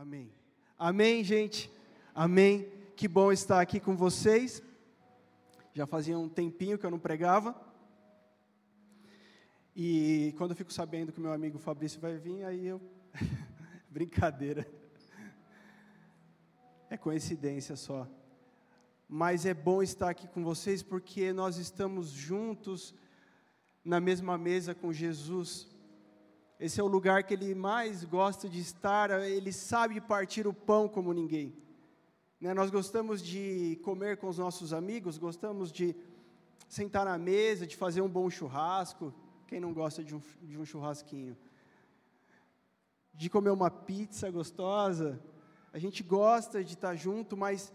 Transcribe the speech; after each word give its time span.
Amém. 0.00 0.32
Amém, 0.78 1.24
gente. 1.24 1.68
Amém. 2.14 2.70
Que 2.94 3.08
bom 3.08 3.32
estar 3.32 3.60
aqui 3.60 3.80
com 3.80 3.96
vocês. 3.96 4.62
Já 5.74 5.88
fazia 5.88 6.16
um 6.16 6.28
tempinho 6.28 6.78
que 6.78 6.86
eu 6.86 6.90
não 6.92 7.00
pregava. 7.00 7.60
E 9.74 10.32
quando 10.38 10.52
eu 10.52 10.56
fico 10.56 10.72
sabendo 10.72 11.10
que 11.10 11.20
meu 11.20 11.32
amigo 11.32 11.58
Fabrício 11.58 12.00
vai 12.00 12.16
vir, 12.16 12.44
aí 12.44 12.64
eu. 12.64 12.80
Brincadeira. 13.90 14.70
É 16.88 16.96
coincidência 16.96 17.74
só. 17.74 18.06
Mas 19.08 19.44
é 19.46 19.52
bom 19.52 19.82
estar 19.82 20.10
aqui 20.10 20.28
com 20.28 20.44
vocês 20.44 20.80
porque 20.80 21.32
nós 21.32 21.56
estamos 21.56 22.10
juntos 22.10 22.94
na 23.84 23.98
mesma 23.98 24.38
mesa 24.38 24.76
com 24.76 24.92
Jesus. 24.92 25.67
Esse 26.60 26.80
é 26.80 26.82
o 26.82 26.88
lugar 26.88 27.22
que 27.22 27.34
ele 27.34 27.54
mais 27.54 28.02
gosta 28.02 28.48
de 28.48 28.58
estar, 28.58 29.10
ele 29.22 29.52
sabe 29.52 30.00
partir 30.00 30.44
o 30.44 30.52
pão 30.52 30.88
como 30.88 31.12
ninguém. 31.12 31.54
Né? 32.40 32.52
Nós 32.52 32.68
gostamos 32.68 33.22
de 33.22 33.78
comer 33.84 34.16
com 34.16 34.28
os 34.28 34.38
nossos 34.38 34.72
amigos, 34.72 35.18
gostamos 35.18 35.70
de 35.70 35.94
sentar 36.68 37.04
na 37.04 37.16
mesa, 37.16 37.64
de 37.64 37.76
fazer 37.76 38.00
um 38.00 38.08
bom 38.08 38.28
churrasco. 38.28 39.14
Quem 39.46 39.60
não 39.60 39.72
gosta 39.72 40.02
de 40.02 40.16
um, 40.16 40.22
de 40.42 40.58
um 40.58 40.64
churrasquinho? 40.64 41.36
De 43.14 43.30
comer 43.30 43.50
uma 43.50 43.70
pizza 43.70 44.28
gostosa. 44.28 45.22
A 45.72 45.78
gente 45.78 46.02
gosta 46.02 46.64
de 46.64 46.74
estar 46.74 46.96
junto, 46.96 47.36
mas 47.36 47.72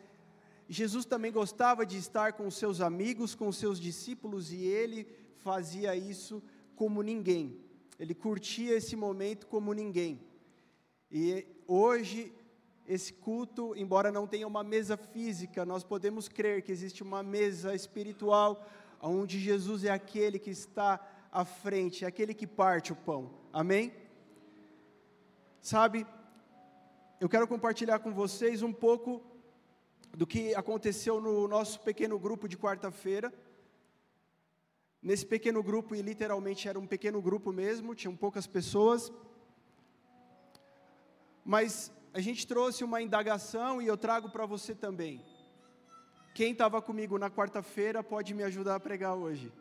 Jesus 0.68 1.06
também 1.06 1.32
gostava 1.32 1.86
de 1.86 1.98
estar 1.98 2.34
com 2.34 2.48
os 2.48 2.56
seus 2.56 2.82
amigos, 2.82 3.34
com 3.34 3.48
os 3.48 3.56
seus 3.56 3.80
discípulos, 3.80 4.52
e 4.52 4.66
ele 4.66 5.08
fazia 5.38 5.96
isso 5.96 6.44
como 6.76 7.02
ninguém 7.02 7.63
ele 8.00 8.14
curtia 8.14 8.76
esse 8.76 8.96
momento 8.96 9.48
como 9.48 9.74
ninguém. 9.74 10.20
E 11.12 11.46
hoje, 11.68 12.34
esse 12.88 13.14
culto, 13.14 13.74
embora 13.76 14.12
não 14.12 14.28
tenha 14.28 14.48
uma 14.48 14.64
mesa 14.64 14.98
física, 14.98 15.66
nós 15.66 15.84
podemos 15.84 16.28
crer 16.28 16.62
que 16.62 16.72
existe 16.72 17.04
uma 17.04 17.22
mesa 17.22 17.76
espiritual, 17.76 18.66
onde 19.02 19.40
Jesus 19.40 19.84
é 19.84 19.92
aquele 19.92 20.40
que 20.40 20.50
está 20.50 21.00
à 21.32 21.46
frente, 21.46 22.04
é 22.04 22.08
aquele 22.08 22.34
que 22.34 22.48
parte 22.48 22.92
o 22.92 22.96
pão. 22.96 23.32
Amém? 23.52 23.94
Sabe, 25.62 26.06
eu 27.20 27.30
quero 27.30 27.48
compartilhar 27.48 28.00
com 28.00 28.12
vocês 28.12 28.62
um 28.62 28.74
pouco 28.74 29.22
do 30.16 30.28
que 30.28 30.54
aconteceu 30.56 31.22
no 31.22 31.48
nosso 31.48 31.80
pequeno 31.80 32.20
grupo 32.20 32.48
de 32.48 32.58
quarta-feira. 32.58 33.34
Nesse 35.04 35.26
pequeno 35.26 35.62
grupo, 35.62 35.94
e 35.94 36.02
literalmente 36.02 36.70
era 36.70 36.80
um 36.80 36.88
pequeno 36.88 37.22
grupo 37.22 37.52
mesmo, 37.52 37.94
tinham 37.94 38.16
poucas 38.16 38.48
pessoas. 38.48 39.12
Mas 41.44 41.92
a 42.14 42.22
gente 42.22 42.48
trouxe 42.48 42.86
uma 42.86 43.02
indagação 43.02 43.82
e 43.82 43.88
eu 43.88 43.98
trago 43.98 44.30
para 44.30 44.46
você 44.46 44.74
também. 44.74 45.22
Quem 46.34 46.54
estava 46.54 46.82
comigo 46.82 47.20
na 47.20 47.30
quarta-feira 47.30 48.02
pode 48.02 48.34
me 48.34 48.44
ajudar 48.44 48.76
a 48.76 48.80
pregar 48.80 49.14
hoje, 49.16 49.52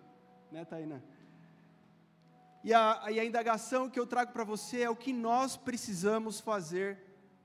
né, 0.51 0.65
Taina? 0.65 1.03
E 2.63 2.73
a, 2.73 3.07
e 3.11 3.19
a 3.19 3.25
indagação 3.25 3.91
que 3.91 3.99
eu 3.99 4.07
trago 4.07 4.33
para 4.33 4.45
você 4.45 4.83
é 4.83 4.91
o 4.91 4.95
que 4.95 5.13
nós 5.13 5.57
precisamos 5.57 6.41
fazer 6.41 6.99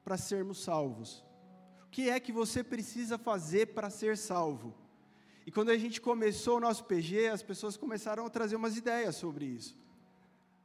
para 0.04 0.18
sermos 0.18 0.64
salvos. 0.64 1.26
O 1.86 1.90
que 1.90 2.10
é 2.10 2.20
que 2.20 2.32
você 2.32 2.64
precisa 2.64 3.18
fazer 3.18 3.74
para 3.74 3.90
ser 3.90 4.16
salvo? 4.18 4.76
E 5.48 5.52
quando 5.52 5.70
a 5.70 5.78
gente 5.78 6.02
começou 6.02 6.58
o 6.58 6.60
nosso 6.60 6.84
PG, 6.84 7.30
as 7.30 7.42
pessoas 7.42 7.78
começaram 7.78 8.26
a 8.26 8.30
trazer 8.30 8.58
umas 8.58 8.76
ideias 8.76 9.16
sobre 9.16 9.46
isso. 9.46 9.78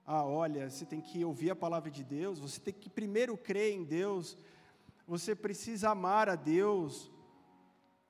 Ah, 0.04 0.24
olha, 0.24 0.68
você 0.68 0.84
tem 0.84 1.00
que 1.00 1.24
ouvir 1.24 1.50
a 1.50 1.54
palavra 1.54 1.88
de 1.88 2.02
Deus, 2.02 2.40
você 2.40 2.58
tem 2.58 2.74
que 2.74 2.90
primeiro 2.90 3.36
crer 3.36 3.74
em 3.74 3.84
Deus, 3.84 4.36
você 5.06 5.36
precisa 5.36 5.90
amar 5.90 6.28
a 6.28 6.34
Deus, 6.34 7.12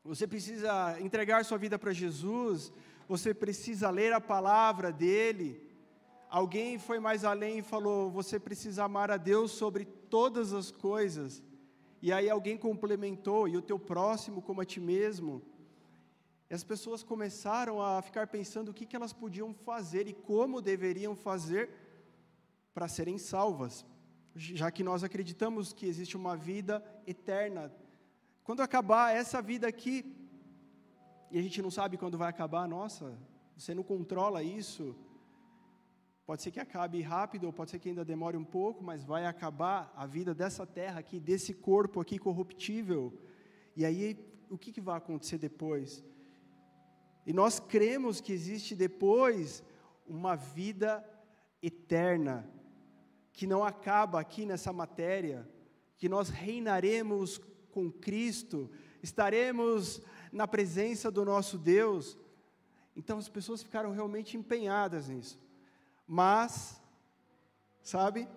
você 0.03 0.27
precisa 0.27 0.99
entregar 0.99 1.45
sua 1.45 1.59
vida 1.59 1.79
para 1.79 1.93
Jesus, 1.93 2.73
você 3.07 3.35
precisa 3.35 3.91
ler 3.91 4.15
a 4.15 4.21
palavra 4.21 4.91
dele. 4.91 5.61
Alguém 6.31 6.79
foi 6.79 6.99
mais 6.99 7.23
além 7.23 7.59
e 7.59 7.63
falou: 7.63 8.11
você 8.11 8.41
precisa 8.41 8.85
amar 8.85 9.11
a 9.11 9.19
Deus 9.19 9.51
sobre 9.51 9.85
todas 9.85 10.55
as 10.55 10.71
coisas. 10.71 11.43
E 12.01 12.11
aí 12.11 12.31
alguém 12.31 12.57
complementou: 12.57 13.47
e 13.47 13.59
o 13.59 13.61
teu 13.61 13.79
próximo 13.79 14.41
como 14.41 14.63
a 14.63 14.65
ti 14.65 14.81
mesmo. 14.81 15.52
E 16.53 16.55
as 16.55 16.63
pessoas 16.63 17.03
começaram 17.03 17.81
a 17.81 18.03
ficar 18.03 18.27
pensando 18.27 18.69
o 18.69 18.75
que, 18.75 18.85
que 18.85 18.95
elas 18.95 19.15
podiam 19.15 19.55
fazer 19.55 20.07
e 20.07 20.13
como 20.13 20.61
deveriam 20.61 21.17
fazer 21.17 21.71
para 22.75 22.87
serem 22.87 23.17
salvas, 23.17 23.87
já 24.35 24.71
que 24.71 24.85
nós 24.85 25.03
acreditamos 25.03 25.73
que 25.73 25.87
existe 25.87 26.15
uma 26.15 26.37
vida 26.37 26.85
eterna. 27.07 27.73
Quando 28.45 28.61
acabar 28.61 29.17
essa 29.17 29.41
vida 29.41 29.67
aqui, 29.67 30.15
e 31.31 31.39
a 31.39 31.43
gente 31.43 31.63
não 31.63 31.71
sabe 31.71 31.97
quando 31.97 32.19
vai 32.19 32.29
acabar, 32.29 32.69
nossa, 32.69 33.19
você 33.57 33.75
não 33.75 33.83
controla 33.83 34.43
isso. 34.43 34.95
Pode 36.27 36.43
ser 36.43 36.51
que 36.51 36.61
acabe 36.61 37.01
rápido, 37.01 37.45
ou 37.45 37.53
pode 37.55 37.71
ser 37.71 37.79
que 37.79 37.89
ainda 37.89 38.05
demore 38.05 38.37
um 38.37 38.45
pouco, 38.45 38.85
mas 38.85 39.03
vai 39.03 39.25
acabar 39.25 39.91
a 39.97 40.05
vida 40.05 40.35
dessa 40.35 40.67
terra 40.67 41.01
aqui, 41.01 41.19
desse 41.19 41.55
corpo 41.55 41.99
aqui 41.99 42.19
corruptível. 42.19 43.19
E 43.75 43.87
aí, 43.87 44.23
o 44.51 44.59
que, 44.59 44.71
que 44.71 44.83
vai 44.83 44.99
acontecer 44.99 45.39
depois? 45.39 46.05
E 47.25 47.33
nós 47.33 47.61
cremos 47.61 48.21
que 48.21 48.33
existe 48.33 48.75
depois 48.75 49.63
uma 50.07 50.35
vida 50.35 51.05
eterna, 51.63 52.49
que 53.33 53.47
não 53.47 53.65
acaba 53.65 54.21
aqui 54.21 54.45
nessa 54.45 54.73
matéria, 54.73 55.49
que 55.97 56.09
nós 56.09 56.29
reinaremos 56.29 57.41
com 57.71 57.91
Cristo, 57.91 58.71
estaremos 59.03 60.03
na 60.33 60.47
presença 60.47 61.11
do 61.11 61.25
nosso 61.25 61.57
Deus. 61.57 62.19
Então 62.97 63.19
as 63.19 63.29
pessoas 63.29 63.63
ficaram 63.63 63.93
realmente 63.93 64.37
empenhadas 64.37 65.09
nisso. 65.09 65.41
Mas, 66.07 66.83
sabe, 67.83 68.29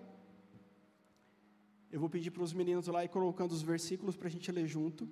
eu 1.91 1.99
vou 1.99 2.09
pedir 2.09 2.31
para 2.31 2.43
os 2.43 2.53
meninos 2.53 2.87
lá 2.87 3.03
e 3.03 3.09
colocando 3.09 3.51
os 3.51 3.61
versículos 3.61 4.15
para 4.15 4.27
a 4.27 4.31
gente 4.31 4.51
ler 4.51 4.67
junto. 4.67 5.09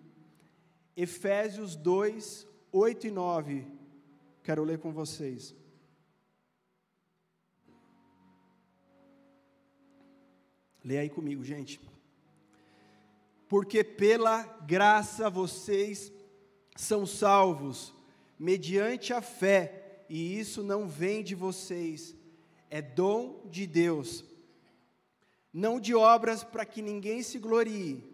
Efésios 0.95 1.75
2, 1.75 2.47
8 2.75 3.05
e 3.05 3.11
9. 3.11 3.67
Quero 4.43 4.63
ler 4.63 4.79
com 4.79 4.91
vocês. 4.91 5.55
Leia 10.83 11.01
aí 11.01 11.09
comigo, 11.09 11.43
gente. 11.43 11.79
Porque 13.47 13.83
pela 13.83 14.41
graça 14.65 15.29
vocês 15.29 16.11
são 16.75 17.05
salvos, 17.05 17.93
mediante 18.39 19.13
a 19.13 19.21
fé, 19.21 20.05
e 20.09 20.39
isso 20.39 20.63
não 20.63 20.87
vem 20.87 21.23
de 21.23 21.35
vocês, 21.35 22.15
é 22.71 22.81
dom 22.81 23.47
de 23.51 23.67
Deus, 23.67 24.25
não 25.53 25.79
de 25.79 25.93
obras 25.93 26.43
para 26.43 26.65
que 26.65 26.81
ninguém 26.81 27.21
se 27.21 27.37
glorie 27.37 28.12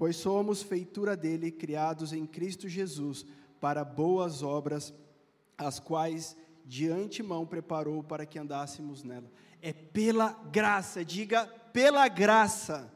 pois 0.00 0.16
somos 0.16 0.62
feitura 0.62 1.14
dele, 1.14 1.52
criados 1.52 2.14
em 2.14 2.24
Cristo 2.24 2.66
Jesus, 2.66 3.26
para 3.60 3.84
boas 3.84 4.42
obras, 4.42 4.94
as 5.58 5.78
quais 5.78 6.34
de 6.64 6.88
antemão 6.88 7.46
preparou 7.46 8.02
para 8.02 8.24
que 8.24 8.38
andássemos 8.38 9.02
nela. 9.02 9.30
É 9.60 9.74
pela 9.74 10.32
graça, 10.50 11.04
diga 11.04 11.46
pela 11.46 12.08
graça. 12.08 12.90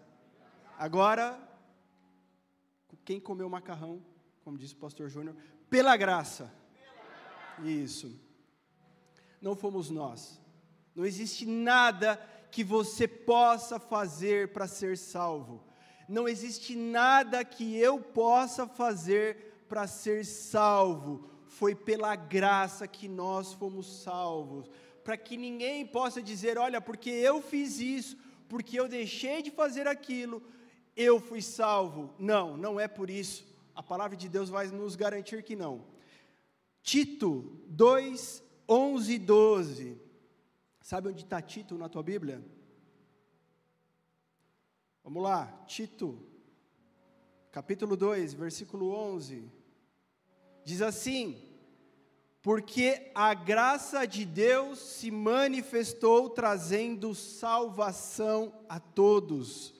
Agora, 0.79 1.39
quem 3.05 3.21
comeu 3.21 3.51
macarrão, 3.51 4.03
como 4.43 4.57
disse 4.57 4.73
o 4.73 4.79
pastor 4.79 5.11
Júnior, 5.11 5.37
pela 5.69 5.99
graça. 5.99 6.51
Isso. 7.63 8.19
Não 9.43 9.55
fomos 9.55 9.91
nós. 9.91 10.41
Não 10.95 11.05
existe 11.05 11.45
nada 11.45 12.17
que 12.51 12.65
você 12.65 13.07
possa 13.07 13.79
fazer 13.79 14.55
para 14.55 14.67
ser 14.67 14.97
salvo 14.97 15.74
não 16.09 16.29
existe 16.29 16.77
nada 16.77 17.45
que 17.45 17.77
eu 17.77 18.01
possa 18.01 18.67
fazer 18.67 19.65
para 19.69 19.87
ser 19.87 20.25
salvo. 20.25 21.29
Foi 21.47 21.75
pela 21.75 22.15
graça 22.17 22.87
que 22.87 23.09
nós 23.09 23.53
fomos 23.53 24.03
salvos. 24.03 24.71
Para 25.03 25.17
que 25.17 25.37
ninguém 25.37 25.87
possa 25.87 26.23
dizer: 26.23 26.59
olha, 26.59 26.81
porque 26.81 27.11
eu 27.11 27.41
fiz 27.43 27.79
isso, 27.79 28.17
porque 28.49 28.79
eu 28.79 28.89
deixei 28.89 29.43
de 29.43 29.51
fazer 29.51 29.87
aquilo, 29.87 30.43
eu 30.97 31.21
fui 31.21 31.43
salvo. 31.43 32.15
Não, 32.19 32.57
não 32.57 32.79
é 32.79 32.89
por 32.89 33.11
isso. 33.11 33.47
A 33.75 33.83
palavra 33.83 34.17
de 34.17 34.29
Deus 34.29 34.49
vai 34.49 34.67
nos 34.69 34.97
garantir 34.97 35.43
que 35.43 35.57
não. 35.57 35.85
Tito 36.83 37.61
2, 37.67 38.43
11 38.69 39.13
e 39.13 39.19
12. 39.19 40.01
Sabe 40.81 41.09
onde 41.09 41.23
está 41.23 41.41
Tito 41.41 41.77
na 41.77 41.89
tua 41.89 42.03
Bíblia? 42.03 42.43
Vamos 45.05 45.23
lá, 45.23 45.53
Tito, 45.67 46.19
capítulo 47.53 47.95
2, 47.95 48.33
versículo 48.33 48.91
11. 48.91 49.45
Diz 50.65 50.81
assim: 50.81 51.39
porque 52.41 53.11
a 53.15 53.35
graça 53.35 54.07
de 54.07 54.25
Deus 54.25 54.79
se 54.79 55.11
manifestou 55.11 56.31
trazendo 56.31 57.15
salvação 57.15 58.55
a 58.67 58.81
todos. 58.81 59.75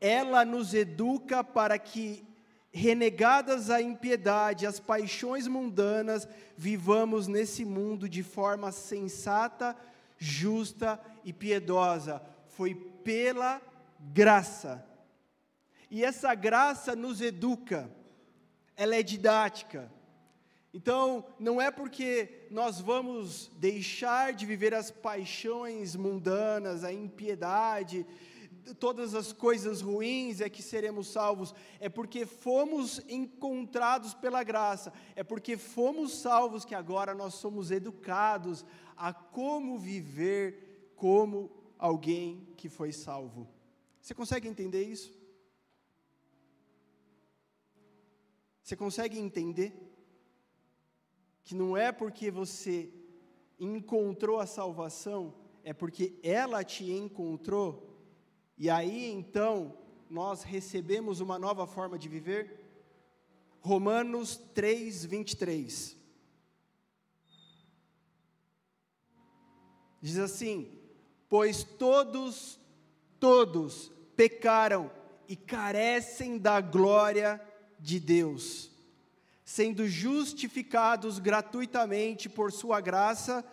Ela 0.00 0.44
nos 0.44 0.72
educa 0.72 1.42
para 1.42 1.76
que, 1.76 2.24
renegadas 2.72 3.70
a 3.70 3.82
impiedade, 3.82 4.68
as 4.68 4.78
paixões 4.78 5.48
mundanas, 5.48 6.28
vivamos 6.56 7.26
nesse 7.26 7.64
mundo 7.64 8.08
de 8.08 8.22
forma 8.22 8.70
sensata, 8.70 9.76
justa 10.16 11.00
e 11.24 11.32
piedosa. 11.32 12.22
Foi 12.46 12.72
pela 12.72 13.60
graça. 14.12 14.84
E 15.90 16.04
essa 16.04 16.34
graça 16.34 16.96
nos 16.96 17.20
educa, 17.20 17.90
ela 18.76 18.96
é 18.96 19.02
didática 19.02 19.90
então, 20.74 21.26
não 21.38 21.60
é 21.60 21.70
porque 21.70 22.46
nós 22.50 22.80
vamos 22.80 23.50
deixar 23.56 24.32
de 24.32 24.46
viver 24.46 24.72
as 24.72 24.90
paixões 24.90 25.94
mundanas, 25.94 26.82
a 26.82 26.90
impiedade, 26.90 28.06
todas 28.78 29.14
as 29.14 29.34
coisas 29.34 29.82
ruins 29.82 30.40
é 30.40 30.48
que 30.48 30.62
seremos 30.62 31.08
salvos, 31.08 31.54
é 31.78 31.90
porque 31.90 32.24
fomos 32.24 33.02
encontrados 33.06 34.14
pela 34.14 34.42
graça, 34.42 34.94
é 35.14 35.22
porque 35.22 35.58
fomos 35.58 36.14
salvos 36.14 36.64
que 36.64 36.74
agora 36.74 37.14
nós 37.14 37.34
somos 37.34 37.70
educados 37.70 38.64
a 38.96 39.12
como 39.12 39.78
viver 39.78 40.94
como 40.96 41.50
alguém 41.78 42.48
que 42.56 42.70
foi 42.70 42.92
salvo. 42.92 43.46
Você 44.02 44.14
consegue 44.14 44.46
entender 44.46 44.82
isso? 44.82 45.10
Você 48.62 48.76
consegue 48.76 49.18
entender? 49.18 49.72
que 51.44 51.54
não 51.54 51.76
é 51.76 51.90
porque 51.90 52.30
você 52.30 52.92
encontrou 53.58 54.38
a 54.40 54.46
salvação, 54.46 55.34
é 55.64 55.72
porque 55.72 56.18
ela 56.22 56.64
te 56.64 56.90
encontrou, 56.90 58.00
e 58.56 58.70
aí 58.70 59.10
então 59.10 59.76
nós 60.08 60.42
recebemos 60.42 61.20
uma 61.20 61.38
nova 61.38 61.66
forma 61.66 61.98
de 61.98 62.08
viver? 62.08 62.60
Romanos 63.60 64.36
3, 64.54 65.04
23. 65.04 65.96
Diz 70.00 70.18
assim: 70.18 70.78
Pois 71.28 71.62
todos, 71.62 72.58
todos 73.22 73.92
pecaram 74.16 74.90
e 75.28 75.36
carecem 75.36 76.36
da 76.36 76.60
glória 76.60 77.40
de 77.78 78.00
Deus 78.00 78.72
sendo 79.52 79.86
justificados 79.86 81.18
gratuitamente 81.18 82.26
por 82.26 82.50
Sua 82.50 82.80
graça 82.80 83.44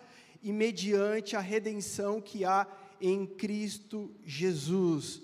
e 0.42 0.50
mediante 0.50 1.36
a 1.36 1.40
redenção 1.40 2.22
que 2.22 2.42
há 2.42 2.66
em 2.98 3.26
Cristo 3.26 4.10
Jesus. 4.24 5.20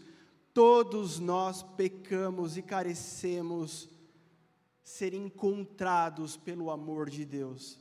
Todos 0.53 1.19
nós 1.19 1.63
pecamos 1.63 2.59
e 2.59 2.63
carecemos 2.63 3.89
ser 4.85 5.15
encontrados 5.15 6.37
pelo 6.37 6.71
amor 6.71 7.09
de 7.09 7.25
Deus. 7.25 7.79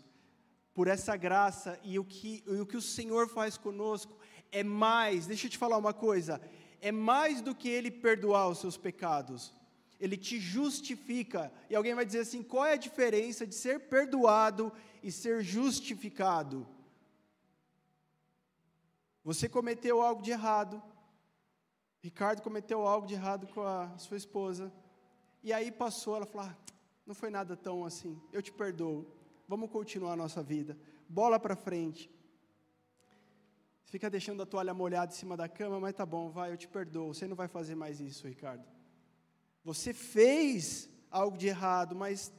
Por 0.74 0.88
essa 0.88 1.18
graça 1.18 1.78
e 1.84 2.00
o 2.00 2.06
que, 2.06 2.46
e 2.48 2.62
o 2.62 2.66
que 2.66 2.78
o 2.78 2.82
Senhor 2.82 3.28
faz 3.28 3.58
conosco 3.58 4.18
é 4.54 4.64
mais, 4.64 5.28
deixa 5.28 5.48
eu 5.48 5.52
te 5.52 5.58
falar 5.58 5.78
uma 5.78 5.94
coisa, 5.94 6.42
é 6.82 6.92
mais 6.92 7.42
do 7.42 7.56
que 7.56 7.70
Ele 7.70 7.90
perdoar 7.92 8.50
os 8.50 8.60
seus 8.60 8.78
pecados 8.78 9.54
ele 10.00 10.18
te 10.18 10.40
justifica. 10.40 11.52
E 11.70 11.76
alguém 11.76 11.96
vai 11.96 12.06
dizer 12.06 12.20
assim: 12.20 12.44
qual 12.44 12.66
é 12.66 12.74
a 12.74 12.78
diferença 12.78 13.46
de 13.46 13.56
ser 13.56 13.82
perdoado 13.82 14.72
e 15.02 15.12
ser 15.12 15.44
justificado? 15.44 16.68
Você 19.24 19.50
cometeu 19.50 20.02
algo 20.02 20.22
de 20.22 20.32
errado. 20.32 20.82
Ricardo 22.02 22.42
cometeu 22.42 22.86
algo 22.86 23.08
de 23.08 23.16
errado 23.16 23.48
com 23.48 23.64
a 23.64 23.98
sua 23.98 24.18
esposa. 24.18 24.72
E 25.42 25.52
aí 25.52 25.72
passou, 25.72 26.16
ela 26.16 26.26
falou: 26.26 26.48
ah, 26.48 26.58
não 27.06 27.16
foi 27.16 27.30
nada 27.30 27.56
tão 27.56 27.86
assim. 27.86 28.20
Eu 28.32 28.42
te 28.42 28.52
perdoo. 28.52 29.08
Vamos 29.48 29.70
continuar 29.70 30.14
a 30.14 30.18
nossa 30.18 30.44
vida. 30.44 30.78
Bola 31.08 31.40
para 31.40 31.56
frente. 31.56 32.10
Fica 33.86 34.10
deixando 34.10 34.42
a 34.42 34.46
toalha 34.46 34.74
molhada 34.74 35.14
em 35.14 35.16
cima 35.16 35.38
da 35.38 35.48
cama, 35.48 35.80
mas 35.80 35.94
tá 35.94 36.06
bom, 36.06 36.30
vai, 36.30 36.52
eu 36.52 36.58
te 36.58 36.68
perdoo. 36.68 37.14
Você 37.14 37.28
não 37.28 37.36
vai 37.36 37.48
fazer 37.48 37.76
mais 37.76 38.00
isso, 38.00 38.28
Ricardo. 38.28 38.66
Você 39.64 39.94
fez 39.94 40.90
algo 41.10 41.38
de 41.38 41.48
errado, 41.48 41.96
mas 41.96 42.34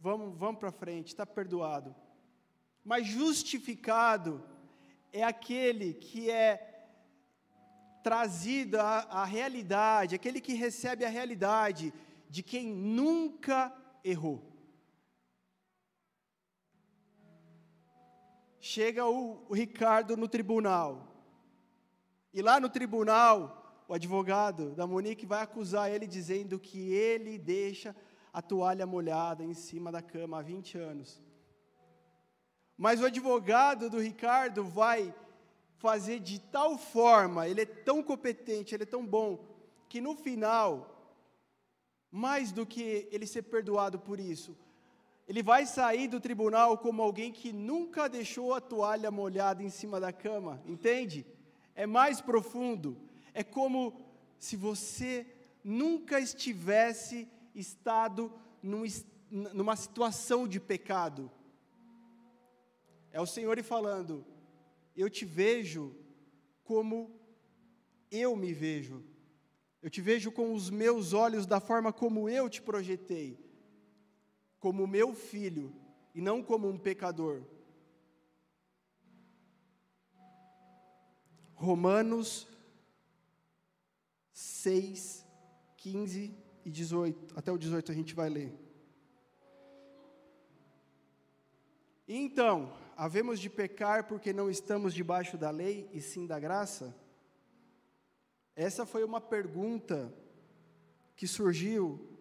vamos, 0.00 0.36
vamos 0.38 0.58
para 0.58 0.72
frente, 0.72 1.08
está 1.08 1.26
perdoado. 1.26 1.94
Mas 2.84 3.06
justificado 3.06 4.42
é 5.12 5.22
aquele 5.22 5.92
que 5.94 6.30
é 6.30 6.86
trazido 8.02 8.80
à, 8.80 9.00
à 9.00 9.24
realidade, 9.24 10.14
aquele 10.14 10.40
que 10.40 10.54
recebe 10.54 11.04
a 11.04 11.08
realidade 11.08 11.92
de 12.30 12.42
quem 12.42 12.72
nunca 12.72 13.72
errou. 14.04 14.47
Chega 18.60 19.06
o, 19.06 19.44
o 19.48 19.54
Ricardo 19.54 20.16
no 20.16 20.28
tribunal, 20.28 21.08
e 22.32 22.42
lá 22.42 22.60
no 22.60 22.68
tribunal, 22.68 23.84
o 23.88 23.94
advogado 23.94 24.74
da 24.74 24.86
Monique 24.86 25.24
vai 25.24 25.42
acusar 25.42 25.90
ele 25.90 26.06
dizendo 26.06 26.58
que 26.58 26.92
ele 26.92 27.38
deixa 27.38 27.96
a 28.32 28.42
toalha 28.42 28.86
molhada 28.86 29.42
em 29.42 29.54
cima 29.54 29.90
da 29.90 30.02
cama 30.02 30.38
há 30.38 30.42
20 30.42 30.76
anos. 30.76 31.22
Mas 32.76 33.00
o 33.00 33.06
advogado 33.06 33.88
do 33.88 33.98
Ricardo 33.98 34.62
vai 34.62 35.12
fazer 35.78 36.20
de 36.20 36.38
tal 36.38 36.76
forma, 36.76 37.48
ele 37.48 37.62
é 37.62 37.66
tão 37.66 38.02
competente, 38.02 38.74
ele 38.74 38.82
é 38.82 38.86
tão 38.86 39.06
bom, 39.06 39.44
que 39.88 40.00
no 40.00 40.14
final, 40.14 41.16
mais 42.10 42.52
do 42.52 42.66
que 42.66 43.08
ele 43.10 43.26
ser 43.26 43.42
perdoado 43.42 43.98
por 43.98 44.20
isso, 44.20 44.56
ele 45.28 45.42
vai 45.42 45.66
sair 45.66 46.08
do 46.08 46.18
tribunal 46.18 46.78
como 46.78 47.02
alguém 47.02 47.30
que 47.30 47.52
nunca 47.52 48.08
deixou 48.08 48.54
a 48.54 48.62
toalha 48.62 49.10
molhada 49.10 49.62
em 49.62 49.68
cima 49.68 50.00
da 50.00 50.10
cama, 50.10 50.62
entende? 50.64 51.26
É 51.74 51.86
mais 51.86 52.18
profundo. 52.18 52.96
É 53.34 53.44
como 53.44 54.00
se 54.38 54.56
você 54.56 55.26
nunca 55.62 56.18
estivesse 56.18 57.28
estado 57.54 58.32
num, 58.62 58.84
numa 59.30 59.76
situação 59.76 60.48
de 60.48 60.58
pecado. 60.58 61.30
É 63.12 63.20
o 63.20 63.26
Senhor 63.26 63.62
falando: 63.62 64.24
Eu 64.96 65.10
te 65.10 65.26
vejo 65.26 65.94
como 66.64 67.20
eu 68.10 68.34
me 68.34 68.54
vejo. 68.54 69.04
Eu 69.82 69.90
te 69.90 70.00
vejo 70.00 70.32
com 70.32 70.54
os 70.54 70.70
meus 70.70 71.12
olhos 71.12 71.44
da 71.44 71.60
forma 71.60 71.92
como 71.92 72.30
eu 72.30 72.48
te 72.48 72.62
projetei, 72.62 73.38
como 74.58 74.86
meu 74.86 75.14
filho 75.14 75.74
e 76.14 76.20
não 76.20 76.42
como 76.42 76.68
um 76.68 76.78
pecador. 76.78 77.42
Romanos 81.54 82.46
6, 84.32 85.26
15 85.76 86.36
e 86.64 86.70
18. 86.70 87.38
Até 87.38 87.50
o 87.50 87.58
18 87.58 87.90
a 87.90 87.94
gente 87.94 88.14
vai 88.14 88.28
ler. 88.28 88.52
Então, 92.06 92.72
havemos 92.96 93.38
de 93.38 93.50
pecar 93.50 94.06
porque 94.06 94.32
não 94.32 94.48
estamos 94.48 94.94
debaixo 94.94 95.36
da 95.36 95.50
lei 95.50 95.90
e 95.92 96.00
sim 96.00 96.26
da 96.26 96.38
graça? 96.40 96.96
Essa 98.56 98.86
foi 98.86 99.04
uma 99.04 99.20
pergunta 99.20 100.12
que 101.14 101.26
surgiu 101.26 102.17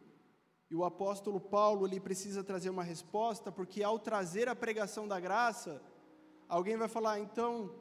e 0.69 0.75
o 0.75 0.83
apóstolo 0.83 1.39
Paulo 1.39 1.87
ele 1.87 1.99
precisa 1.99 2.43
trazer 2.43 2.69
uma 2.69 2.83
resposta, 2.83 3.51
porque 3.51 3.83
ao 3.83 3.97
trazer 3.97 4.49
a 4.49 4.55
pregação 4.55 5.07
da 5.07 5.19
graça, 5.19 5.81
alguém 6.47 6.77
vai 6.77 6.87
falar, 6.87 7.19
então, 7.19 7.73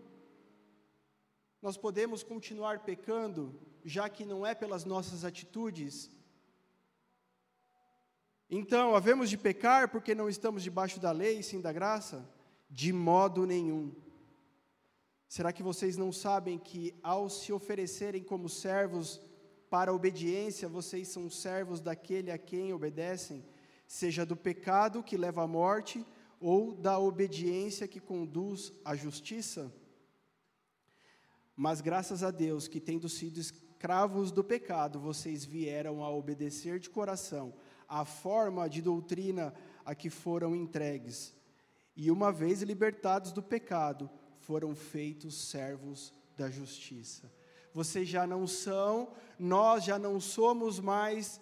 nós 1.61 1.77
podemos 1.77 2.23
continuar 2.23 2.81
pecando? 2.85 3.59
já 3.87 4.09
que 4.09 4.25
não 4.25 4.45
é 4.45 4.53
pelas 4.53 4.85
nossas 4.85 5.25
atitudes. 5.25 6.11
Então, 8.51 8.97
havemos 8.97 9.31
de 9.31 9.39
pecar 9.39 9.89
porque 9.89 10.13
não 10.13 10.29
estamos 10.29 10.65
debaixo 10.65 10.99
da 10.99 11.13
lei, 11.13 11.41
sim 11.41 11.61
da 11.61 11.73
graça? 11.73 12.29
De 12.69 12.93
modo 12.93 13.47
nenhum. 13.47 13.95
Será 15.29 15.53
que 15.53 15.63
vocês 15.63 15.97
não 15.97 16.11
sabem 16.11 16.59
que, 16.59 16.93
ao 17.01 17.29
se 17.29 17.53
oferecerem 17.53 18.25
como 18.25 18.49
servos 18.49 19.21
para 19.71 19.91
a 19.91 19.95
obediência, 19.95 20.69
vocês 20.69 21.09
são 21.09 21.29
servos 21.29 21.81
daquele 21.81 22.31
a 22.31 22.39
quem 22.39 22.73
obedecem, 22.73 23.45
seja 23.87 24.25
do 24.25 24.37
pecado 24.37 25.03
que 25.03 25.17
leva 25.17 25.43
à 25.43 25.47
morte, 25.47 26.05
ou 26.41 26.75
da 26.75 26.99
obediência 26.99 27.89
que 27.89 28.01
conduz 28.01 28.73
à 28.85 28.95
justiça? 28.95 29.73
Mas 31.57 31.81
graças 31.81 32.23
a 32.23 32.31
Deus 32.31 32.69
que, 32.69 32.81
tendo 32.81 33.09
sido 33.09 33.41
escravos 33.41 34.31
do 34.31 34.45
pecado, 34.45 35.01
vocês 35.01 35.45
vieram 35.45 36.05
a 36.05 36.11
obedecer 36.11 36.79
de 36.79 36.91
coração 36.91 37.55
a 37.89 38.05
forma 38.05 38.69
de 38.69 38.83
doutrina 38.83 39.55
a 39.85 39.95
que 39.95 40.11
foram 40.11 40.55
entregues. 40.55 41.35
e 41.97 42.11
uma 42.11 42.31
vez 42.31 42.61
libertados 42.61 43.33
do 43.33 43.43
pecado, 43.43 44.11
foram 44.41 44.75
feitos 44.75 45.49
servos 45.49 46.13
da 46.37 46.51
justiça. 46.51 47.33
Vocês 47.77 48.09
já 48.09 48.27
não 48.27 48.47
são, 48.47 49.13
nós 49.39 49.85
já 49.85 49.99
não 49.99 50.19
somos 50.19 50.81
mais 50.81 51.39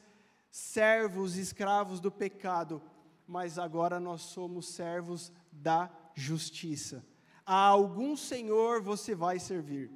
servos, 0.50 1.36
escravos 1.36 2.00
do 2.00 2.10
pecado, 2.10 2.82
mas 3.24 3.56
agora 3.56 4.00
nós 4.00 4.22
somos 4.22 4.66
servos 4.66 5.32
da 5.52 5.88
justiça. 6.12 7.06
A 7.46 7.54
algum 7.54 8.16
Senhor 8.16 8.82
você 8.82 9.14
vai 9.14 9.38
servir. 9.38 9.92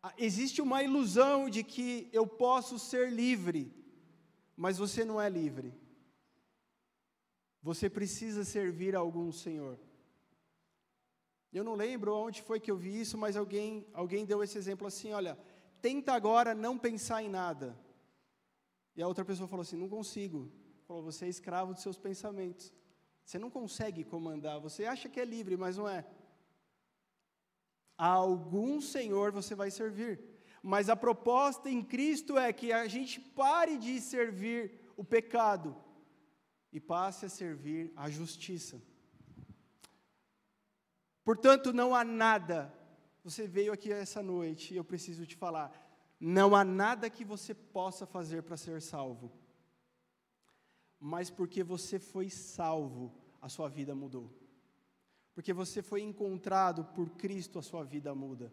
Ah, 0.00 0.14
existe 0.16 0.62
uma 0.62 0.84
ilusão 0.84 1.50
de 1.50 1.64
que 1.64 2.08
eu 2.12 2.24
posso 2.24 2.78
ser 2.78 3.10
livre, 3.10 3.74
mas 4.56 4.78
você 4.78 5.04
não 5.04 5.20
é 5.20 5.28
livre. 5.28 5.74
Você 7.60 7.90
precisa 7.90 8.44
servir 8.44 8.94
a 8.94 9.00
algum 9.00 9.32
Senhor. 9.32 9.80
Eu 11.52 11.64
não 11.64 11.74
lembro 11.74 12.14
onde 12.14 12.42
foi 12.42 12.60
que 12.60 12.70
eu 12.70 12.76
vi 12.76 13.00
isso, 13.00 13.18
mas 13.18 13.36
alguém, 13.36 13.86
alguém 13.92 14.24
deu 14.24 14.42
esse 14.42 14.56
exemplo 14.56 14.86
assim: 14.86 15.12
olha, 15.12 15.38
tenta 15.80 16.12
agora 16.12 16.54
não 16.54 16.78
pensar 16.78 17.22
em 17.22 17.28
nada. 17.28 17.76
E 18.94 19.02
a 19.02 19.08
outra 19.08 19.24
pessoa 19.24 19.48
falou 19.48 19.62
assim: 19.62 19.76
não 19.76 19.88
consigo. 19.88 20.52
Falou, 20.86 21.02
você 21.02 21.26
é 21.26 21.28
escravo 21.28 21.72
dos 21.72 21.82
seus 21.82 21.98
pensamentos. 21.98 22.72
Você 23.24 23.38
não 23.38 23.50
consegue 23.50 24.02
comandar, 24.04 24.60
você 24.60 24.84
acha 24.84 25.08
que 25.08 25.20
é 25.20 25.24
livre, 25.24 25.56
mas 25.56 25.76
não 25.76 25.88
é. 25.88 26.04
A 27.96 28.08
algum 28.08 28.80
Senhor 28.80 29.30
você 29.30 29.54
vai 29.54 29.70
servir. 29.70 30.20
Mas 30.62 30.88
a 30.88 30.96
proposta 30.96 31.70
em 31.70 31.82
Cristo 31.82 32.36
é 32.38 32.52
que 32.52 32.72
a 32.72 32.86
gente 32.86 33.20
pare 33.20 33.78
de 33.78 34.00
servir 34.00 34.80
o 34.96 35.04
pecado 35.04 35.76
e 36.72 36.78
passe 36.78 37.24
a 37.24 37.28
servir 37.28 37.92
a 37.96 38.10
justiça. 38.10 38.82
Portanto, 41.30 41.72
não 41.72 41.94
há 41.94 42.02
nada, 42.02 42.74
você 43.22 43.46
veio 43.46 43.72
aqui 43.72 43.92
essa 43.92 44.20
noite 44.20 44.74
e 44.74 44.76
eu 44.76 44.82
preciso 44.82 45.24
te 45.24 45.36
falar, 45.36 45.70
não 46.18 46.56
há 46.56 46.64
nada 46.64 47.08
que 47.08 47.24
você 47.24 47.54
possa 47.54 48.04
fazer 48.04 48.42
para 48.42 48.56
ser 48.56 48.82
salvo. 48.82 49.30
Mas 50.98 51.30
porque 51.30 51.62
você 51.62 52.00
foi 52.00 52.28
salvo, 52.28 53.14
a 53.40 53.48
sua 53.48 53.68
vida 53.68 53.94
mudou. 53.94 54.28
Porque 55.32 55.52
você 55.52 55.80
foi 55.82 56.02
encontrado 56.02 56.84
por 56.86 57.10
Cristo, 57.10 57.60
a 57.60 57.62
sua 57.62 57.84
vida 57.84 58.12
muda. 58.12 58.52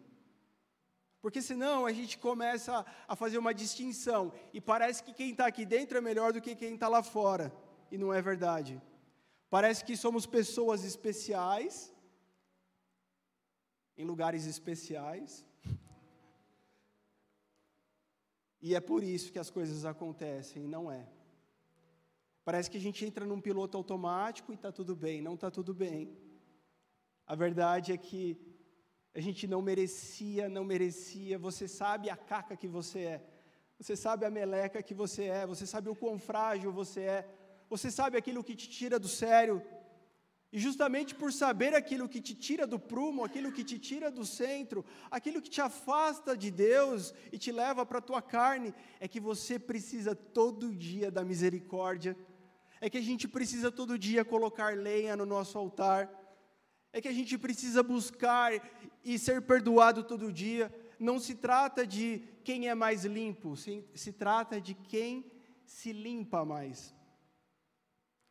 Porque 1.19 1.41
senão 1.41 1.83
a 1.83 1.91
gente 1.91 2.19
começa 2.19 2.85
a 3.07 3.15
fazer 3.15 3.39
uma 3.39 3.55
distinção 3.55 4.31
e 4.53 4.61
parece 4.61 5.01
que 5.01 5.15
quem 5.15 5.31
está 5.31 5.47
aqui 5.47 5.65
dentro 5.65 5.97
é 5.97 6.01
melhor 6.01 6.31
do 6.31 6.39
que 6.39 6.55
quem 6.55 6.75
está 6.75 6.87
lá 6.87 7.01
fora. 7.01 7.51
E 7.89 7.97
não 7.97 8.13
é 8.13 8.21
verdade. 8.21 8.79
Parece 9.49 9.83
que 9.83 9.97
somos 9.97 10.27
pessoas 10.27 10.83
especiais, 10.83 11.91
em 13.97 14.05
lugares 14.05 14.45
especiais. 14.45 15.45
E 18.61 18.75
é 18.75 18.79
por 18.79 19.03
isso 19.03 19.31
que 19.31 19.39
as 19.39 19.49
coisas 19.49 19.85
acontecem, 19.85 20.67
não 20.67 20.91
é. 20.91 21.07
Parece 22.43 22.69
que 22.71 22.77
a 22.77 22.81
gente 22.81 23.05
entra 23.05 23.25
num 23.25 23.41
piloto 23.41 23.75
automático 23.77 24.51
e 24.51 24.55
está 24.55 24.71
tudo 24.71 24.95
bem. 24.95 25.21
Não 25.21 25.33
está 25.33 25.51
tudo 25.51 25.73
bem. 25.73 26.17
A 27.25 27.35
verdade 27.35 27.91
é 27.91 27.97
que 27.97 28.37
a 29.13 29.19
gente 29.19 29.47
não 29.47 29.61
merecia, 29.61 30.47
não 30.47 30.63
merecia. 30.63 31.37
Você 31.37 31.67
sabe 31.67 32.09
a 32.09 32.15
caca 32.15 32.55
que 32.55 32.67
você 32.67 32.99
é. 32.99 33.21
Você 33.77 33.95
sabe 33.95 34.25
a 34.25 34.29
meleca 34.29 34.81
que 34.81 34.93
você 34.93 35.25
é. 35.25 35.45
Você 35.45 35.65
sabe 35.67 35.89
o 35.89 35.95
quão 35.95 36.17
frágil 36.17 36.71
você 36.71 37.01
é. 37.01 37.29
Você 37.69 37.91
sabe 37.91 38.17
aquilo 38.17 38.43
que 38.43 38.55
te 38.55 38.69
tira 38.69 38.97
do 38.97 39.09
sério. 39.09 39.61
E 40.51 40.59
justamente 40.59 41.13
por 41.13 41.33
saber 41.33 41.75
aquilo 41.75 42.07
que 42.07 42.21
te 42.21 42.33
tira 42.33 42.65
do 42.65 42.79
prumo, 42.79 43.23
aquilo 43.23 43.51
que 43.51 43.63
te 43.63 43.77
tira 43.77 44.09
do 44.09 44.25
centro, 44.25 44.85
aquilo 45.11 45.41
que 45.41 45.49
te 45.49 45.59
afasta 45.59 46.37
de 46.37 46.49
Deus 46.49 47.13
e 47.31 47.37
te 47.37 47.51
leva 47.51 47.85
para 47.85 47.97
a 47.97 48.01
tua 48.01 48.21
carne, 48.21 48.73
é 48.99 49.07
que 49.07 49.19
você 49.19 49.59
precisa 49.59 50.15
todo 50.15 50.73
dia 50.73 51.11
da 51.11 51.23
misericórdia 51.23 52.15
é 52.79 52.89
que 52.89 52.97
a 52.97 53.01
gente 53.01 53.27
precisa 53.27 53.71
todo 53.71 53.97
dia 53.97 54.23
colocar 54.23 54.75
lenha 54.75 55.15
no 55.15 55.25
nosso 55.25 55.57
altar, 55.57 56.09
é 56.93 57.01
que 57.01 57.07
a 57.07 57.13
gente 57.13 57.37
precisa 57.37 57.83
buscar 57.83 58.51
e 59.03 59.17
ser 59.19 59.41
perdoado 59.41 60.03
todo 60.03 60.31
dia. 60.31 60.73
Não 60.99 61.19
se 61.19 61.35
trata 61.35 61.85
de 61.85 62.23
quem 62.43 62.69
é 62.69 62.75
mais 62.75 63.05
limpo, 63.05 63.55
se, 63.55 63.85
se 63.93 64.13
trata 64.13 64.59
de 64.59 64.73
quem 64.73 65.31
se 65.65 65.91
limpa 65.91 66.45
mais. 66.45 66.95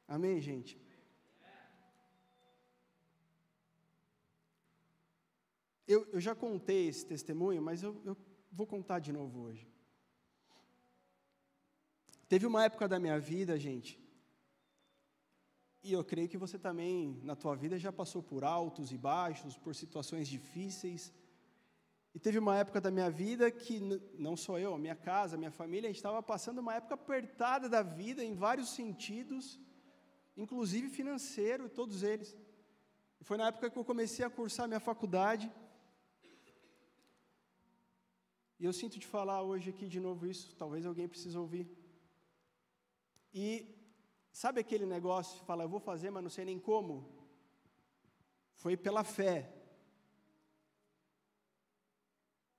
Amém, 0.09 0.41
gente? 0.41 0.79
Eu, 5.87 6.07
eu 6.13 6.21
já 6.21 6.35
contei 6.35 6.89
esse 6.89 7.07
testemunho, 7.07 7.63
mas 7.63 7.83
eu, 7.83 8.01
eu 8.05 8.17
vou 8.51 8.67
contar 8.67 8.99
de 8.99 9.13
novo 9.13 9.41
hoje. 9.41 9.67
Teve 12.29 12.45
uma 12.45 12.65
época 12.65 12.89
da 12.89 12.99
minha 12.99 13.21
vida, 13.21 13.57
gente, 13.59 14.01
e 15.87 15.93
eu 15.93 16.03
creio 16.03 16.29
que 16.29 16.37
você 16.37 16.59
também, 16.59 17.21
na 17.23 17.37
tua 17.37 17.55
vida, 17.55 17.79
já 17.79 17.93
passou 17.93 18.21
por 18.21 18.43
altos 18.43 18.91
e 18.91 18.99
baixos, 18.99 19.57
por 19.57 19.73
situações 19.73 20.27
difíceis. 20.27 21.13
E 22.13 22.19
teve 22.19 22.41
uma 22.41 22.57
época 22.57 22.81
da 22.81 22.91
minha 22.91 23.09
vida 23.09 23.49
que, 23.53 23.79
não 24.19 24.37
só 24.37 24.59
eu, 24.59 24.75
a 24.75 24.79
minha 24.79 24.97
casa, 24.97 25.37
a 25.37 25.39
minha 25.39 25.53
família, 25.53 25.87
a 25.87 25.93
gente 25.93 25.99
estava 25.99 26.21
passando 26.21 26.59
uma 26.59 26.75
época 26.75 26.95
apertada 26.95 27.69
da 27.69 27.83
vida 27.83 28.25
em 28.25 28.35
vários 28.35 28.71
sentidos, 28.71 29.61
inclusive 30.37 30.89
financeiro, 30.89 31.69
todos 31.69 32.03
eles. 32.03 32.37
E 33.21 33.25
foi 33.25 33.37
na 33.37 33.47
época 33.47 33.71
que 33.71 33.79
eu 33.79 33.85
comecei 33.85 34.25
a 34.25 34.31
cursar 34.31 34.67
minha 34.67 34.81
faculdade. 34.81 35.49
E 38.59 38.65
eu 38.65 38.73
sinto 38.73 38.99
de 38.99 39.07
falar 39.07 39.43
hoje 39.43 39.71
aqui 39.71 39.87
de 39.87 40.01
novo 40.01 40.27
isso, 40.27 40.55
talvez 40.57 40.85
alguém 40.85 41.09
precise 41.09 41.37
ouvir. 41.37 41.67
E 43.33 43.77
Sabe 44.43 44.61
aquele 44.61 44.85
negócio, 44.85 45.43
fala, 45.47 45.65
eu 45.65 45.69
vou 45.75 45.81
fazer, 45.81 46.11
mas 46.11 46.23
não 46.23 46.29
sei 46.29 46.45
nem 46.45 46.59
como? 46.59 46.93
Foi 48.63 48.77
pela 48.77 49.03
fé. 49.03 49.51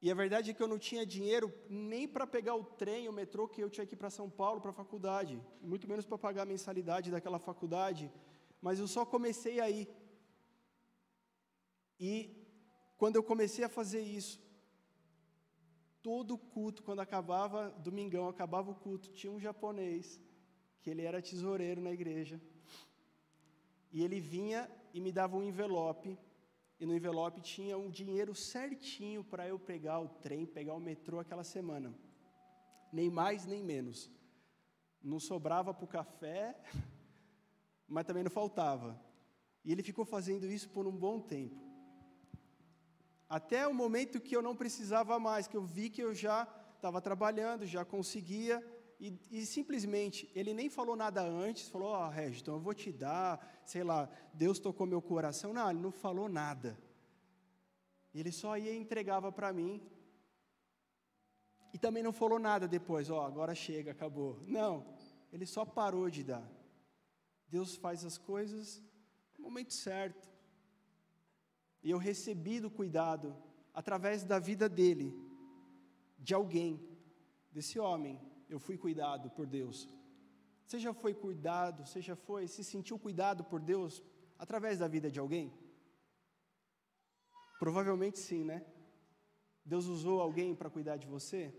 E 0.01 0.09
a 0.09 0.15
verdade 0.15 0.49
é 0.49 0.55
que 0.55 0.63
eu 0.63 0.67
não 0.67 0.79
tinha 0.79 1.05
dinheiro 1.05 1.53
nem 1.69 2.07
para 2.07 2.25
pegar 2.25 2.55
o 2.55 2.63
trem, 2.63 3.07
o 3.07 3.13
metrô 3.13 3.47
que 3.47 3.61
eu 3.61 3.69
tinha 3.69 3.85
que 3.85 3.93
ir 3.93 4.01
para 4.03 4.09
São 4.09 4.27
Paulo 4.27 4.59
para 4.59 4.71
a 4.71 4.79
faculdade, 4.81 5.39
muito 5.61 5.87
menos 5.87 6.03
para 6.03 6.17
pagar 6.17 6.41
a 6.41 6.51
mensalidade 6.53 7.11
daquela 7.11 7.37
faculdade, 7.37 8.11
mas 8.59 8.79
eu 8.79 8.87
só 8.87 9.05
comecei 9.05 9.59
aí. 9.59 9.87
E 11.99 12.11
quando 12.97 13.17
eu 13.17 13.23
comecei 13.31 13.63
a 13.63 13.69
fazer 13.69 14.01
isso, 14.01 14.41
todo 16.07 16.37
culto, 16.37 16.83
quando 16.83 17.01
acabava, 17.01 17.69
domingão, 17.79 18.29
acabava 18.29 18.71
o 18.71 18.75
culto, 18.75 19.11
tinha 19.11 19.29
um 19.29 19.41
japonês 19.41 20.17
que 20.81 20.89
ele 20.89 21.01
era 21.01 21.21
tesoureiro 21.21 21.81
na 21.81 21.91
igreja. 21.91 22.39
E 23.91 24.01
ele 24.01 24.21
vinha 24.21 24.71
e 24.93 25.01
me 25.01 25.11
dava 25.11 25.35
um 25.35 25.43
envelope, 25.43 26.17
e 26.79 26.85
no 26.85 26.95
envelope 26.95 27.41
tinha 27.41 27.77
um 27.77 27.89
dinheiro 27.89 28.33
certinho 28.33 29.21
para 29.21 29.49
eu 29.49 29.59
pegar 29.59 29.99
o 29.99 30.07
trem, 30.07 30.45
pegar 30.45 30.75
o 30.75 30.79
metrô 30.79 31.19
aquela 31.19 31.43
semana. 31.43 31.93
Nem 32.89 33.09
mais 33.09 33.45
nem 33.45 33.61
menos. 33.61 34.09
Não 35.03 35.19
sobrava 35.19 35.73
para 35.73 35.83
o 35.83 35.89
café, 35.89 36.57
mas 37.85 38.05
também 38.05 38.23
não 38.23 38.31
faltava. 38.31 38.97
E 39.61 39.73
ele 39.73 39.83
ficou 39.83 40.05
fazendo 40.05 40.49
isso 40.49 40.69
por 40.69 40.87
um 40.87 40.95
bom 40.95 41.19
tempo. 41.19 41.66
Até 43.29 43.67
o 43.67 43.73
momento 43.73 44.21
que 44.21 44.35
eu 44.35 44.41
não 44.41 44.55
precisava 44.55 45.19
mais, 45.19 45.47
que 45.47 45.57
eu 45.57 45.63
vi 45.63 45.89
que 45.89 46.01
eu 46.01 46.13
já 46.13 46.47
estava 46.75 47.01
trabalhando, 47.01 47.65
já 47.65 47.83
conseguia 47.83 48.63
e, 48.99 49.19
e, 49.29 49.45
simplesmente, 49.45 50.29
ele 50.33 50.53
nem 50.53 50.69
falou 50.69 50.95
nada 50.95 51.21
antes, 51.21 51.69
falou, 51.69 51.89
ó, 51.89 52.07
oh, 52.07 52.09
Regis, 52.09 52.41
então 52.41 52.55
eu 52.55 52.59
vou 52.59 52.73
te 52.73 52.91
dar, 52.91 53.61
sei 53.63 53.83
lá, 53.83 54.09
Deus 54.33 54.57
tocou 54.57 54.87
meu 54.87 55.01
coração. 55.01 55.53
Não, 55.53 55.69
ele 55.69 55.79
não 55.79 55.91
falou 55.91 56.27
nada. 56.27 56.77
Ele 58.13 58.31
só 58.31 58.57
ia 58.57 58.71
e 58.71 58.77
entregava 58.77 59.31
para 59.31 59.53
mim. 59.53 59.81
E 61.71 61.77
também 61.77 62.01
não 62.01 62.11
falou 62.11 62.39
nada 62.39 62.67
depois, 62.67 63.09
ó, 63.09 63.21
oh, 63.21 63.25
agora 63.25 63.53
chega, 63.53 63.91
acabou. 63.91 64.39
Não, 64.47 64.83
ele 65.31 65.45
só 65.45 65.63
parou 65.63 66.09
de 66.09 66.23
dar. 66.23 66.49
Deus 67.47 67.75
faz 67.75 68.03
as 68.03 68.17
coisas 68.17 68.81
no 69.37 69.43
momento 69.43 69.73
certo. 69.73 70.27
E 71.83 71.89
eu 71.89 71.97
recebi 71.97 72.59
do 72.59 72.69
cuidado, 72.69 73.35
através 73.73 74.23
da 74.23 74.39
vida 74.39 74.67
dele, 74.67 75.13
de 76.17 76.33
alguém, 76.33 76.79
desse 77.51 77.79
homem, 77.79 78.19
eu 78.49 78.59
fui 78.59 78.77
cuidado 78.77 79.29
por 79.29 79.45
Deus. 79.45 79.87
Você 80.65 80.79
já 80.79 80.93
foi 80.93 81.13
cuidado, 81.13 81.85
você 81.85 82.01
já 82.01 82.15
foi, 82.15 82.47
se 82.47 82.63
sentiu 82.63 82.99
cuidado 82.99 83.43
por 83.43 83.61
Deus 83.61 84.03
através 84.37 84.79
da 84.79 84.87
vida 84.87 85.09
de 85.09 85.19
alguém? 85.19 85.53
Provavelmente 87.59 88.19
sim, 88.19 88.43
né? 88.43 88.65
Deus 89.63 89.85
usou 89.85 90.21
alguém 90.21 90.55
para 90.55 90.69
cuidar 90.69 90.97
de 90.97 91.07
você? 91.07 91.53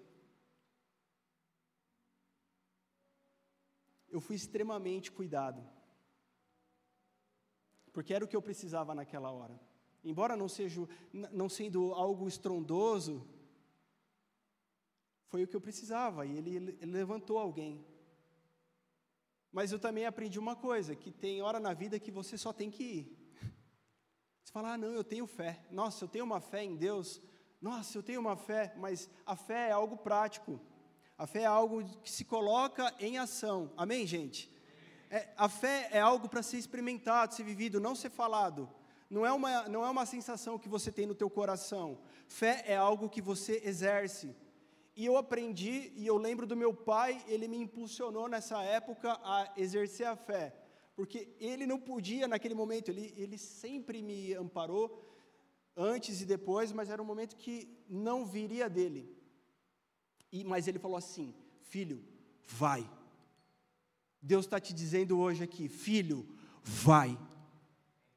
Eu 4.08 4.20
fui 4.20 4.36
extremamente 4.36 5.10
cuidado. 5.12 5.62
porque 7.92 8.14
era 8.14 8.24
o 8.24 8.28
que 8.28 8.36
eu 8.36 8.42
precisava 8.42 8.94
naquela 8.94 9.32
hora. 9.32 9.58
Embora 10.04 10.36
não 10.36 10.48
seja 10.48 10.88
não 11.12 11.48
sendo 11.48 11.92
algo 11.92 12.28
estrondoso, 12.28 13.26
foi 15.26 15.44
o 15.44 15.48
que 15.48 15.56
eu 15.56 15.60
precisava 15.60 16.24
e 16.24 16.36
ele, 16.38 16.56
ele 16.80 16.92
levantou 16.92 17.38
alguém. 17.38 17.84
Mas 19.52 19.72
eu 19.72 19.78
também 19.78 20.06
aprendi 20.06 20.38
uma 20.38 20.54
coisa, 20.54 20.94
que 20.94 21.10
tem 21.10 21.42
hora 21.42 21.58
na 21.58 21.74
vida 21.74 21.98
que 21.98 22.10
você 22.10 22.36
só 22.36 22.52
tem 22.52 22.70
que 22.70 22.82
ir. 22.82 23.18
Você 24.42 24.52
fala, 24.52 24.74
ah, 24.74 24.78
não, 24.78 24.92
eu 24.92 25.04
tenho 25.04 25.26
fé. 25.26 25.60
Nossa, 25.70 26.04
eu 26.04 26.08
tenho 26.08 26.24
uma 26.24 26.40
fé 26.40 26.64
em 26.64 26.76
Deus. 26.76 27.20
Nossa, 27.60 27.98
eu 27.98 28.02
tenho 28.02 28.20
uma 28.20 28.36
fé, 28.36 28.74
mas 28.76 29.10
a 29.26 29.36
fé 29.36 29.68
é 29.68 29.72
algo 29.72 29.96
prático. 29.96 30.60
A 31.16 31.26
fé 31.26 31.42
é 31.42 31.46
algo 31.46 31.84
que 32.00 32.10
se 32.10 32.24
coloca 32.24 32.94
em 33.00 33.18
ação. 33.18 33.72
Amém, 33.76 34.06
gente? 34.06 34.50
É, 35.10 35.28
a 35.36 35.48
fé 35.48 35.88
é 35.90 36.00
algo 36.00 36.28
para 36.28 36.42
ser 36.42 36.58
experimentado, 36.58 37.34
ser 37.34 37.42
vivido, 37.42 37.80
não 37.80 37.94
ser 37.94 38.10
falado. 38.10 38.70
Não 39.10 39.24
é, 39.24 39.32
uma, 39.32 39.68
não 39.68 39.84
é 39.84 39.90
uma 39.90 40.04
sensação 40.04 40.58
que 40.58 40.68
você 40.68 40.92
tem 40.92 41.06
no 41.06 41.14
teu 41.14 41.30
coração. 41.30 41.98
Fé 42.26 42.62
é 42.66 42.76
algo 42.76 43.08
que 43.08 43.22
você 43.22 43.62
exerce. 43.64 44.36
E 44.94 45.06
eu 45.06 45.16
aprendi, 45.16 45.92
e 45.96 46.06
eu 46.06 46.16
lembro 46.16 46.46
do 46.46 46.56
meu 46.56 46.74
pai, 46.74 47.24
ele 47.26 47.48
me 47.48 47.56
impulsionou 47.56 48.28
nessa 48.28 48.62
época 48.62 49.18
a 49.22 49.52
exercer 49.56 50.06
a 50.06 50.16
fé 50.16 50.54
porque 50.98 51.28
ele 51.38 51.64
não 51.64 51.78
podia 51.78 52.26
naquele 52.26 52.56
momento, 52.56 52.88
ele, 52.88 53.14
ele 53.16 53.38
sempre 53.38 54.02
me 54.02 54.34
amparou, 54.34 55.00
antes 55.76 56.20
e 56.20 56.26
depois, 56.26 56.72
mas 56.72 56.90
era 56.90 57.00
um 57.00 57.04
momento 57.04 57.36
que 57.36 57.68
não 57.88 58.26
viria 58.26 58.68
dele. 58.68 59.08
E, 60.32 60.42
mas 60.42 60.66
ele 60.66 60.80
falou 60.80 60.96
assim: 60.96 61.32
Filho, 61.62 62.04
vai. 62.48 62.84
Deus 64.20 64.44
está 64.44 64.58
te 64.58 64.74
dizendo 64.74 65.20
hoje 65.20 65.44
aqui, 65.44 65.68
filho, 65.68 66.28
vai. 66.64 67.16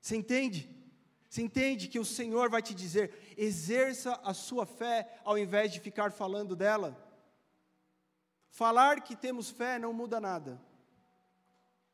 Você 0.02 0.16
entende? 0.16 0.68
Você 1.32 1.42
entende 1.42 1.88
que 1.88 1.98
o 1.98 2.04
Senhor 2.04 2.50
vai 2.50 2.62
te 2.62 2.74
dizer, 2.74 3.34
exerça 3.38 4.20
a 4.22 4.34
sua 4.34 4.66
fé 4.66 5.18
ao 5.24 5.38
invés 5.38 5.72
de 5.72 5.80
ficar 5.80 6.12
falando 6.12 6.58
dela? 6.58 7.02
Falar 8.50 9.00
que 9.02 9.16
temos 9.16 9.50
fé 9.50 9.80
não 9.80 9.94
muda 9.94 10.20
nada, 10.20 10.62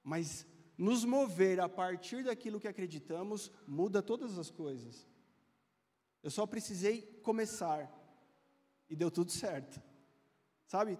mas 0.03 0.43
nos 0.75 1.05
mover 1.05 1.59
a 1.59 1.69
partir 1.69 2.23
daquilo 2.23 2.59
que 2.59 2.67
acreditamos 2.67 3.51
muda 3.67 4.01
todas 4.01 4.39
as 4.39 4.49
coisas. 4.49 5.07
Eu 6.23 6.31
só 6.31 6.47
precisei 6.47 7.03
começar 7.21 7.95
e 8.89 8.95
deu 8.95 9.11
tudo 9.11 9.31
certo. 9.31 9.79
Sabe? 10.65 10.97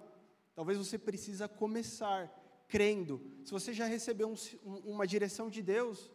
Talvez 0.54 0.78
você 0.78 1.00
precisa 1.00 1.48
começar 1.48 2.32
crendo. 2.68 3.20
Se 3.44 3.50
você 3.52 3.74
já 3.74 3.88
recebeu 3.88 4.32
um, 4.32 4.76
uma 4.86 5.08
direção 5.08 5.50
de 5.50 5.64
Deus, 5.64 6.12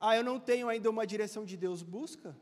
ah, 0.00 0.16
eu 0.16 0.24
não 0.24 0.38
tenho 0.38 0.68
ainda 0.68 0.88
uma 0.88 1.06
direção 1.06 1.44
de 1.44 1.56
Deus, 1.56 1.82
busca. 1.82 2.36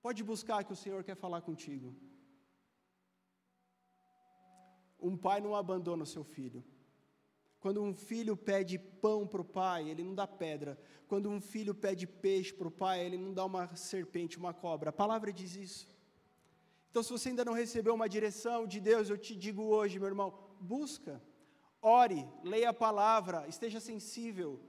Pode 0.00 0.24
buscar 0.24 0.64
que 0.64 0.72
o 0.72 0.76
Senhor 0.76 1.04
quer 1.04 1.14
falar 1.14 1.42
contigo. 1.42 1.94
Um 4.98 5.16
pai 5.16 5.40
não 5.40 5.54
abandona 5.54 6.04
o 6.04 6.06
seu 6.06 6.24
filho. 6.24 6.64
Quando 7.60 7.80
um 7.80 7.94
filho 7.94 8.36
pede 8.36 8.78
pão 8.78 9.26
para 9.26 9.40
o 9.40 9.44
pai, 9.44 9.88
ele 9.88 10.02
não 10.02 10.14
dá 10.14 10.26
pedra. 10.26 10.76
Quando 11.06 11.28
um 11.28 11.40
filho 11.40 11.74
pede 11.74 12.06
peixe 12.06 12.52
para 12.52 12.66
o 12.66 12.70
pai, 12.70 13.04
ele 13.04 13.16
não 13.16 13.32
dá 13.32 13.44
uma 13.44 13.76
serpente, 13.76 14.38
uma 14.38 14.52
cobra. 14.52 14.90
A 14.90 14.92
palavra 14.92 15.32
diz 15.32 15.54
isso. 15.54 15.86
Então, 16.90 17.02
se 17.02 17.10
você 17.10 17.28
ainda 17.28 17.44
não 17.44 17.52
recebeu 17.52 17.94
uma 17.94 18.08
direção 18.08 18.66
de 18.66 18.80
Deus, 18.80 19.08
eu 19.08 19.16
te 19.16 19.36
digo 19.36 19.62
hoje, 19.62 19.98
meu 19.98 20.08
irmão, 20.08 20.34
busca, 20.60 21.22
ore, 21.80 22.28
leia 22.42 22.70
a 22.70 22.74
palavra, 22.74 23.46
esteja 23.48 23.80
sensível. 23.80 24.60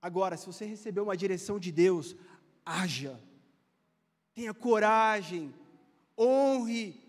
Agora, 0.00 0.36
se 0.36 0.46
você 0.46 0.64
recebeu 0.64 1.04
uma 1.04 1.16
direção 1.16 1.58
de 1.58 1.70
Deus, 1.70 2.16
haja, 2.64 3.20
tenha 4.34 4.54
coragem, 4.54 5.54
honre 6.18 7.00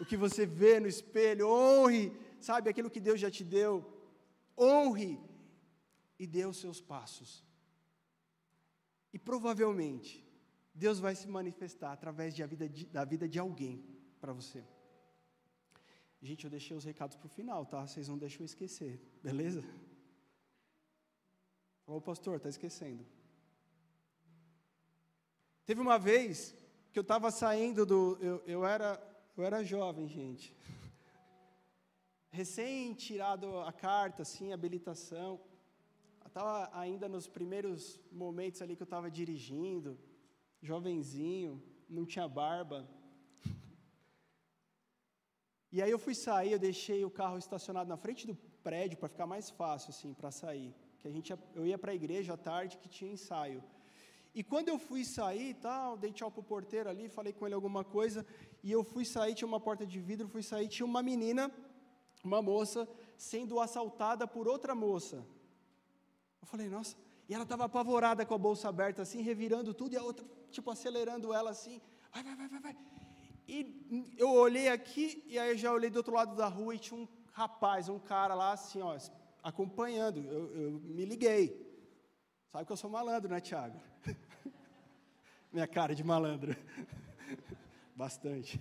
o 0.00 0.04
que 0.04 0.16
você 0.16 0.44
vê 0.44 0.80
no 0.80 0.88
espelho, 0.88 1.48
honre, 1.48 2.12
sabe, 2.40 2.68
aquilo 2.68 2.90
que 2.90 3.00
Deus 3.00 3.20
já 3.20 3.30
te 3.30 3.44
deu, 3.44 3.84
honre 4.58 5.20
e 6.18 6.26
dê 6.26 6.44
os 6.44 6.56
seus 6.56 6.80
passos. 6.80 7.44
E 9.12 9.18
provavelmente, 9.18 10.24
Deus 10.74 10.98
vai 10.98 11.14
se 11.14 11.28
manifestar 11.28 11.92
através 11.92 12.36
da 12.36 12.46
vida 12.46 12.68
de, 12.68 12.86
da 12.86 13.04
vida 13.04 13.28
de 13.28 13.38
alguém 13.38 13.84
para 14.20 14.32
você. 14.32 14.64
Gente, 16.20 16.44
eu 16.44 16.50
deixei 16.50 16.76
os 16.76 16.84
recados 16.84 17.16
para 17.16 17.26
o 17.26 17.30
final, 17.30 17.64
tá? 17.66 17.86
Vocês 17.86 18.08
não 18.08 18.18
deixam 18.18 18.40
eu 18.40 18.46
esquecer, 18.46 19.00
beleza? 19.22 19.62
Ô 21.86 22.00
pastor, 22.00 22.36
está 22.36 22.48
esquecendo. 22.48 23.04
Teve 25.66 25.80
uma 25.80 25.98
vez 25.98 26.54
que 26.92 26.98
eu 26.98 27.02
estava 27.02 27.30
saindo 27.30 27.84
do. 27.84 28.18
Eu, 28.20 28.42
eu 28.46 28.64
era 28.64 29.00
eu 29.36 29.44
era 29.44 29.64
jovem, 29.64 30.06
gente. 30.08 30.54
Recém 32.30 32.94
tirado 32.94 33.58
a 33.60 33.72
carta, 33.72 34.22
assim, 34.22 34.52
habilitação. 34.52 35.40
Estava 36.24 36.70
ainda 36.72 37.08
nos 37.08 37.26
primeiros 37.26 38.00
momentos 38.10 38.62
ali 38.62 38.76
que 38.76 38.82
eu 38.82 38.90
estava 38.92 39.10
dirigindo, 39.10 39.98
jovenzinho, 40.62 41.62
não 41.88 42.06
tinha 42.06 42.28
barba. 42.28 42.88
E 45.70 45.82
aí 45.82 45.90
eu 45.90 45.98
fui 45.98 46.14
sair, 46.14 46.52
eu 46.52 46.58
deixei 46.58 47.04
o 47.04 47.10
carro 47.10 47.36
estacionado 47.36 47.88
na 47.88 47.96
frente 47.96 48.28
do 48.28 48.36
prédio 48.62 48.96
para 48.96 49.08
ficar 49.08 49.26
mais 49.26 49.50
fácil, 49.50 49.90
assim, 49.90 50.14
para 50.14 50.30
sair. 50.30 50.72
Que 51.04 51.08
a 51.08 51.10
gente, 51.10 51.34
eu 51.54 51.66
ia 51.66 51.76
para 51.76 51.92
a 51.92 51.94
igreja 51.94 52.32
à 52.32 52.36
tarde 52.38 52.78
que 52.78 52.88
tinha 52.88 53.12
ensaio. 53.12 53.62
E 54.34 54.42
quando 54.42 54.70
eu 54.70 54.78
fui 54.78 55.04
sair, 55.04 55.52
tal, 55.52 55.98
dei 55.98 56.10
tchau 56.10 56.30
pro 56.30 56.42
porteiro 56.42 56.88
ali, 56.88 57.10
falei 57.10 57.30
com 57.30 57.44
ele 57.44 57.54
alguma 57.54 57.84
coisa, 57.84 58.24
e 58.62 58.72
eu 58.72 58.82
fui 58.82 59.04
sair, 59.04 59.34
tinha 59.34 59.46
uma 59.46 59.60
porta 59.60 59.84
de 59.84 60.00
vidro, 60.00 60.26
fui 60.26 60.42
sair, 60.42 60.66
tinha 60.66 60.86
uma 60.86 61.02
menina, 61.02 61.52
uma 62.24 62.40
moça, 62.40 62.88
sendo 63.18 63.60
assaltada 63.60 64.26
por 64.26 64.48
outra 64.48 64.74
moça. 64.74 65.16
Eu 66.40 66.46
falei, 66.46 66.70
nossa, 66.70 66.96
e 67.28 67.34
ela 67.34 67.42
estava 67.42 67.66
apavorada 67.66 68.24
com 68.24 68.34
a 68.34 68.38
bolsa 68.38 68.70
aberta, 68.70 69.02
assim, 69.02 69.20
revirando 69.20 69.74
tudo, 69.74 69.92
e 69.92 69.98
a 69.98 70.02
outra, 70.02 70.24
tipo, 70.50 70.70
acelerando 70.70 71.34
ela 71.34 71.50
assim, 71.50 71.82
vai, 72.10 72.22
vai, 72.22 72.34
vai, 72.34 72.48
vai, 72.48 72.60
vai. 72.60 72.76
E 73.46 74.14
eu 74.16 74.30
olhei 74.30 74.68
aqui, 74.70 75.22
e 75.26 75.38
aí 75.38 75.50
eu 75.50 75.58
já 75.58 75.70
olhei 75.70 75.90
do 75.90 75.98
outro 75.98 76.14
lado 76.14 76.34
da 76.34 76.48
rua, 76.48 76.74
e 76.74 76.78
tinha 76.78 76.98
um 76.98 77.06
rapaz, 77.30 77.90
um 77.90 77.98
cara 77.98 78.34
lá, 78.34 78.52
assim, 78.52 78.80
ó, 78.80 78.96
acompanhando, 79.44 80.20
eu, 80.20 80.56
eu 80.56 80.70
me 80.80 81.04
liguei. 81.04 81.62
Sabe 82.50 82.64
que 82.64 82.72
eu 82.72 82.76
sou 82.76 82.88
malandro, 82.88 83.30
né, 83.30 83.40
Tiago? 83.40 83.78
Minha 85.52 85.68
cara 85.68 85.94
de 85.94 86.02
malandro. 86.02 86.56
Bastante. 87.94 88.60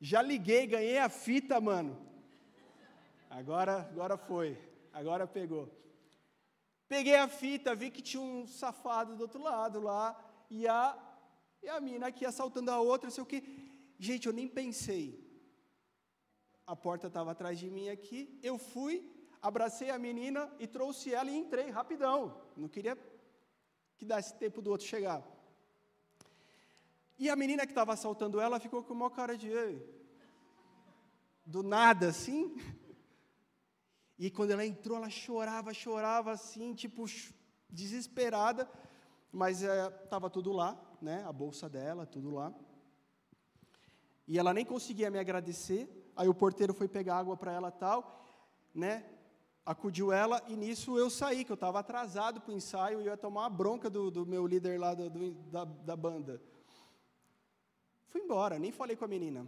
Já 0.00 0.22
liguei, 0.22 0.66
ganhei 0.66 0.98
a 0.98 1.10
fita, 1.10 1.60
mano. 1.60 2.00
Agora, 3.28 3.80
agora 3.80 4.16
foi. 4.16 4.58
Agora 4.94 5.26
pegou. 5.26 5.70
Peguei 6.88 7.14
a 7.16 7.28
fita, 7.28 7.74
vi 7.74 7.90
que 7.90 8.00
tinha 8.02 8.22
um 8.22 8.46
safado 8.46 9.14
do 9.14 9.20
outro 9.20 9.42
lado 9.42 9.78
lá, 9.78 10.18
e 10.50 10.66
a, 10.66 10.98
e 11.62 11.68
a 11.68 11.78
mina 11.80 12.06
aqui 12.08 12.24
assaltando 12.24 12.70
a 12.70 12.80
outra, 12.80 13.10
sei 13.10 13.22
o 13.22 13.26
quê. 13.26 13.44
Gente, 13.98 14.26
eu 14.26 14.32
nem 14.32 14.48
pensei. 14.48 15.22
A 16.66 16.74
porta 16.74 17.08
estava 17.08 17.30
atrás 17.30 17.58
de 17.58 17.70
mim 17.70 17.90
aqui, 17.90 18.40
eu 18.42 18.58
fui, 18.58 19.19
abracei 19.40 19.90
a 19.90 19.98
menina 19.98 20.50
e 20.58 20.66
trouxe 20.66 21.14
ela 21.14 21.30
e 21.30 21.36
entrei 21.36 21.70
rapidão. 21.70 22.40
Não 22.56 22.68
queria 22.68 22.98
que 23.96 24.04
desse 24.04 24.34
tempo 24.36 24.62
do 24.62 24.70
outro 24.70 24.86
chegar. 24.86 25.22
E 27.18 27.28
a 27.28 27.36
menina 27.36 27.66
que 27.66 27.72
estava 27.72 27.92
assaltando 27.92 28.40
ela 28.40 28.58
ficou 28.58 28.82
com 28.82 28.94
uma 28.94 29.10
cara 29.10 29.36
de. 29.36 29.50
Do 31.44 31.62
nada 31.62 32.08
assim. 32.08 32.56
E 34.18 34.30
quando 34.30 34.50
ela 34.50 34.64
entrou, 34.64 34.96
ela 34.96 35.10
chorava, 35.10 35.72
chorava 35.72 36.32
assim, 36.32 36.74
tipo, 36.74 37.04
desesperada. 37.68 38.70
Mas 39.32 39.62
estava 39.62 40.26
é, 40.26 40.30
tudo 40.30 40.52
lá, 40.52 40.80
né? 41.00 41.24
A 41.26 41.32
bolsa 41.32 41.68
dela, 41.68 42.06
tudo 42.06 42.30
lá. 42.30 42.54
E 44.26 44.38
ela 44.38 44.54
nem 44.54 44.64
conseguia 44.64 45.10
me 45.10 45.18
agradecer. 45.18 46.12
Aí 46.16 46.28
o 46.28 46.34
porteiro 46.34 46.72
foi 46.72 46.88
pegar 46.88 47.16
água 47.16 47.36
para 47.36 47.52
ela 47.52 47.70
tal, 47.70 48.24
né? 48.74 49.04
Acudiu 49.70 50.10
ela 50.10 50.42
e 50.48 50.56
nisso 50.56 50.98
eu 50.98 51.08
saí, 51.08 51.44
que 51.44 51.52
eu 51.52 51.54
estava 51.54 51.78
atrasado 51.78 52.40
para 52.40 52.52
o 52.52 52.56
ensaio 52.56 53.00
e 53.00 53.04
ia 53.04 53.16
tomar 53.16 53.46
a 53.46 53.48
bronca 53.48 53.88
do, 53.88 54.10
do 54.10 54.26
meu 54.26 54.44
líder 54.44 54.80
lá 54.80 54.94
do, 54.94 55.08
do, 55.08 55.32
da, 55.48 55.64
da 55.64 55.96
banda. 55.96 56.42
Fui 58.08 58.20
embora, 58.20 58.58
nem 58.58 58.72
falei 58.72 58.96
com 58.96 59.04
a 59.04 59.08
menina. 59.08 59.46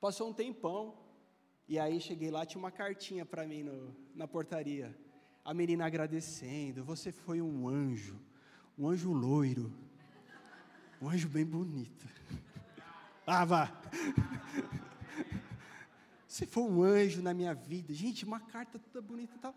Passou 0.00 0.30
um 0.30 0.32
tempão, 0.32 0.96
e 1.68 1.78
aí 1.78 2.00
cheguei 2.00 2.30
lá, 2.30 2.46
tinha 2.46 2.58
uma 2.58 2.70
cartinha 2.70 3.26
para 3.26 3.46
mim 3.46 3.62
no, 3.62 3.94
na 4.14 4.26
portaria. 4.26 4.98
A 5.44 5.52
menina 5.52 5.84
agradecendo, 5.84 6.82
você 6.82 7.12
foi 7.12 7.42
um 7.42 7.68
anjo, 7.68 8.18
um 8.78 8.88
anjo 8.88 9.12
loiro, 9.12 9.70
um 11.02 11.10
anjo 11.10 11.28
bem 11.28 11.44
bonito. 11.44 12.06
Ah, 13.30 13.44
vá! 13.44 13.70
Você 16.38 16.46
foi 16.46 16.62
um 16.62 16.84
anjo 16.84 17.20
na 17.20 17.34
minha 17.34 17.52
vida. 17.52 17.92
Gente, 17.92 18.24
uma 18.24 18.38
carta 18.38 18.78
toda 18.78 19.02
bonita 19.02 19.34
e 19.34 19.38
tal. 19.40 19.52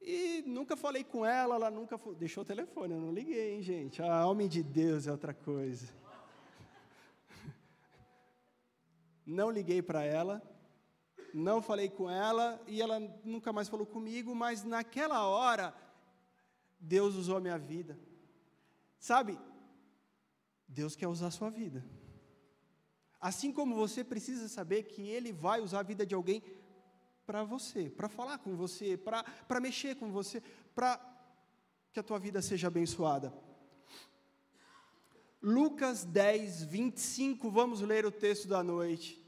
E 0.00 0.42
nunca 0.46 0.74
falei 0.74 1.04
com 1.04 1.26
ela, 1.26 1.56
ela 1.56 1.70
nunca 1.70 2.00
deixou 2.16 2.42
o 2.42 2.46
telefone, 2.46 2.94
eu 2.94 3.00
não 3.00 3.12
liguei, 3.12 3.56
hein, 3.56 3.62
gente. 3.62 4.00
A 4.00 4.26
homem 4.26 4.48
de 4.48 4.62
Deus 4.62 5.06
é 5.06 5.12
outra 5.12 5.34
coisa. 5.34 5.92
Não 9.26 9.50
liguei 9.50 9.80
para 9.80 10.02
ela, 10.02 10.42
não 11.32 11.62
falei 11.62 11.88
com 11.88 12.10
ela 12.10 12.60
e 12.66 12.82
ela 12.82 12.98
nunca 13.22 13.52
mais 13.52 13.68
falou 13.68 13.86
comigo, 13.86 14.34
mas 14.34 14.64
naquela 14.64 15.24
hora 15.28 15.72
Deus 16.80 17.14
usou 17.14 17.36
a 17.36 17.40
minha 17.40 17.56
vida. 17.56 17.96
Sabe? 18.98 19.38
Deus 20.66 20.96
quer 20.96 21.06
usar 21.06 21.28
a 21.28 21.30
sua 21.30 21.50
vida. 21.50 21.84
Assim 23.22 23.52
como 23.52 23.76
você 23.76 24.02
precisa 24.02 24.48
saber 24.48 24.82
que 24.82 25.08
Ele 25.08 25.32
vai 25.32 25.60
usar 25.60 25.78
a 25.78 25.84
vida 25.84 26.04
de 26.04 26.12
alguém 26.12 26.42
para 27.24 27.44
você, 27.44 27.88
para 27.88 28.08
falar 28.08 28.38
com 28.38 28.56
você, 28.56 28.98
para 28.98 29.60
mexer 29.60 29.94
com 29.94 30.10
você, 30.10 30.42
para 30.74 31.00
que 31.92 32.00
a 32.00 32.02
tua 32.02 32.18
vida 32.18 32.42
seja 32.42 32.66
abençoada. 32.66 33.32
Lucas 35.40 36.04
10, 36.04 36.64
25, 36.64 37.48
vamos 37.48 37.80
ler 37.80 38.04
o 38.04 38.10
texto 38.10 38.48
da 38.48 38.60
noite. 38.60 39.24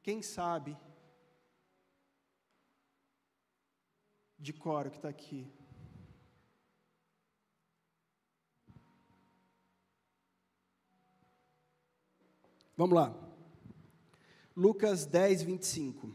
Quem 0.00 0.22
sabe 0.22 0.78
de 4.38 4.52
coro 4.52 4.90
que 4.90 4.96
está 4.96 5.08
aqui? 5.08 5.52
Vamos 12.82 12.96
lá. 12.96 13.14
Lucas 14.56 15.06
10, 15.06 15.44
25. 15.44 16.12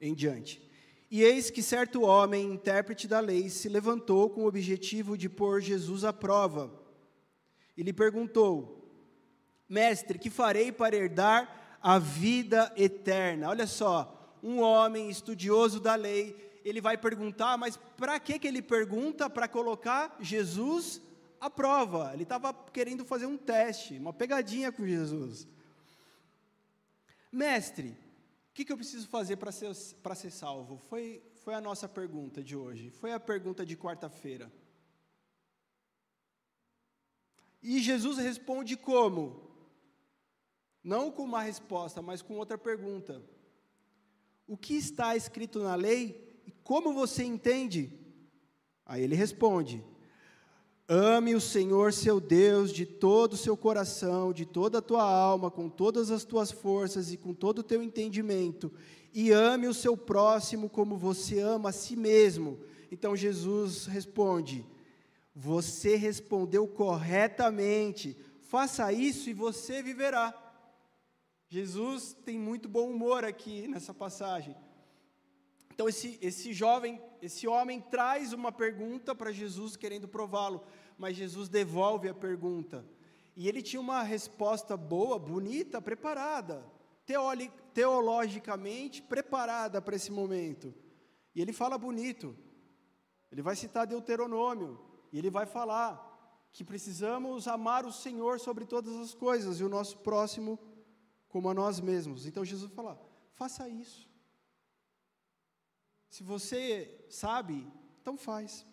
Em 0.00 0.14
diante. 0.14 0.66
E 1.10 1.22
eis 1.22 1.50
que 1.50 1.62
certo 1.62 2.00
homem, 2.00 2.50
intérprete 2.54 3.06
da 3.06 3.20
lei, 3.20 3.50
se 3.50 3.68
levantou 3.68 4.30
com 4.30 4.44
o 4.44 4.46
objetivo 4.46 5.18
de 5.18 5.28
pôr 5.28 5.60
Jesus 5.60 6.04
à 6.04 6.10
prova. 6.10 6.72
E 7.76 7.82
lhe 7.82 7.92
perguntou: 7.92 8.90
Mestre, 9.68 10.18
que 10.18 10.30
farei 10.30 10.72
para 10.72 10.96
herdar 10.96 11.78
a 11.82 11.98
vida 11.98 12.72
eterna? 12.74 13.50
Olha 13.50 13.66
só, 13.66 14.38
um 14.42 14.62
homem 14.62 15.10
estudioso 15.10 15.80
da 15.80 15.96
lei, 15.96 16.34
ele 16.64 16.80
vai 16.80 16.96
perguntar, 16.96 17.58
mas 17.58 17.78
para 17.98 18.18
que, 18.18 18.38
que 18.38 18.48
ele 18.48 18.62
pergunta? 18.62 19.28
Para 19.28 19.46
colocar 19.46 20.16
Jesus 20.18 20.98
à 21.42 21.50
prova. 21.50 22.12
Ele 22.14 22.22
estava 22.22 22.54
querendo 22.54 23.04
fazer 23.04 23.26
um 23.26 23.36
teste, 23.36 23.98
uma 23.98 24.12
pegadinha 24.12 24.70
com 24.70 24.86
Jesus. 24.86 25.48
Mestre, 27.32 27.88
o 28.50 28.54
que, 28.54 28.64
que 28.64 28.72
eu 28.72 28.76
preciso 28.76 29.08
fazer 29.08 29.36
para 29.36 29.50
ser, 29.50 29.74
ser 29.74 30.30
salvo? 30.30 30.76
Foi, 30.76 31.20
foi 31.42 31.54
a 31.54 31.60
nossa 31.60 31.88
pergunta 31.88 32.42
de 32.44 32.54
hoje, 32.54 32.90
foi 32.90 33.12
a 33.12 33.18
pergunta 33.18 33.66
de 33.66 33.76
quarta-feira. 33.76 34.52
E 37.60 37.80
Jesus 37.80 38.18
responde 38.18 38.76
como? 38.76 39.50
Não 40.82 41.10
com 41.10 41.24
uma 41.24 41.42
resposta, 41.42 42.00
mas 42.00 42.22
com 42.22 42.34
outra 42.36 42.56
pergunta. 42.56 43.20
O 44.46 44.56
que 44.56 44.74
está 44.74 45.16
escrito 45.16 45.60
na 45.60 45.74
lei 45.74 46.40
e 46.46 46.52
como 46.52 46.92
você 46.92 47.24
entende? 47.24 47.98
Aí 48.84 49.02
ele 49.02 49.14
responde: 49.14 49.84
Ame 50.94 51.34
o 51.34 51.40
Senhor 51.40 51.90
seu 51.90 52.20
Deus 52.20 52.70
de 52.70 52.84
todo 52.84 53.32
o 53.32 53.36
seu 53.38 53.56
coração, 53.56 54.30
de 54.30 54.44
toda 54.44 54.76
a 54.76 54.82
tua 54.82 55.02
alma, 55.02 55.50
com 55.50 55.66
todas 55.66 56.10
as 56.10 56.22
tuas 56.22 56.50
forças 56.50 57.10
e 57.10 57.16
com 57.16 57.32
todo 57.32 57.60
o 57.60 57.62
teu 57.62 57.82
entendimento, 57.82 58.70
e 59.14 59.30
ame 59.30 59.66
o 59.66 59.72
seu 59.72 59.96
próximo 59.96 60.68
como 60.68 60.98
você 60.98 61.40
ama 61.40 61.70
a 61.70 61.72
si 61.72 61.96
mesmo. 61.96 62.60
Então 62.90 63.16
Jesus 63.16 63.86
responde: 63.86 64.66
Você 65.34 65.96
respondeu 65.96 66.68
corretamente, 66.68 68.14
faça 68.42 68.92
isso 68.92 69.30
e 69.30 69.32
você 69.32 69.82
viverá. 69.82 70.38
Jesus 71.48 72.14
tem 72.22 72.38
muito 72.38 72.68
bom 72.68 72.90
humor 72.90 73.24
aqui 73.24 73.66
nessa 73.66 73.94
passagem. 73.94 74.54
Então 75.74 75.88
esse, 75.88 76.18
esse 76.20 76.52
jovem, 76.52 77.00
esse 77.22 77.48
homem 77.48 77.80
traz 77.80 78.34
uma 78.34 78.52
pergunta 78.52 79.14
para 79.14 79.32
Jesus 79.32 79.74
querendo 79.74 80.06
prová-lo, 80.06 80.62
mas 81.02 81.16
Jesus 81.16 81.48
devolve 81.48 82.08
a 82.08 82.14
pergunta. 82.14 82.86
E 83.34 83.48
ele 83.48 83.60
tinha 83.60 83.80
uma 83.80 84.04
resposta 84.04 84.76
boa, 84.76 85.18
bonita, 85.18 85.82
preparada, 85.82 86.64
teologicamente 87.74 89.02
preparada 89.02 89.82
para 89.82 89.96
esse 89.96 90.12
momento. 90.12 90.72
E 91.34 91.42
ele 91.42 91.52
fala 91.52 91.76
bonito. 91.76 92.36
Ele 93.32 93.42
vai 93.42 93.56
citar 93.56 93.84
Deuteronômio 93.84 94.78
e 95.12 95.18
ele 95.18 95.28
vai 95.28 95.44
falar 95.44 96.08
que 96.52 96.62
precisamos 96.62 97.48
amar 97.48 97.84
o 97.84 97.90
Senhor 97.90 98.38
sobre 98.38 98.64
todas 98.64 98.94
as 98.94 99.12
coisas 99.12 99.58
e 99.58 99.64
o 99.64 99.68
nosso 99.68 99.98
próximo 99.98 100.56
como 101.28 101.48
a 101.48 101.54
nós 101.54 101.80
mesmos. 101.80 102.26
Então 102.26 102.44
Jesus 102.44 102.70
fala: 102.72 102.96
faça 103.34 103.68
isso. 103.68 104.08
Se 106.08 106.22
você 106.22 107.04
sabe, 107.10 107.66
então 108.00 108.16
faz. 108.16 108.64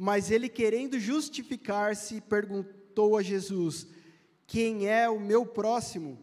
Mas 0.00 0.30
ele, 0.30 0.48
querendo 0.48 1.00
justificar-se, 1.00 2.20
perguntou 2.20 3.16
a 3.16 3.22
Jesus: 3.22 3.88
Quem 4.46 4.86
é 4.86 5.10
o 5.10 5.18
meu 5.18 5.44
próximo? 5.44 6.16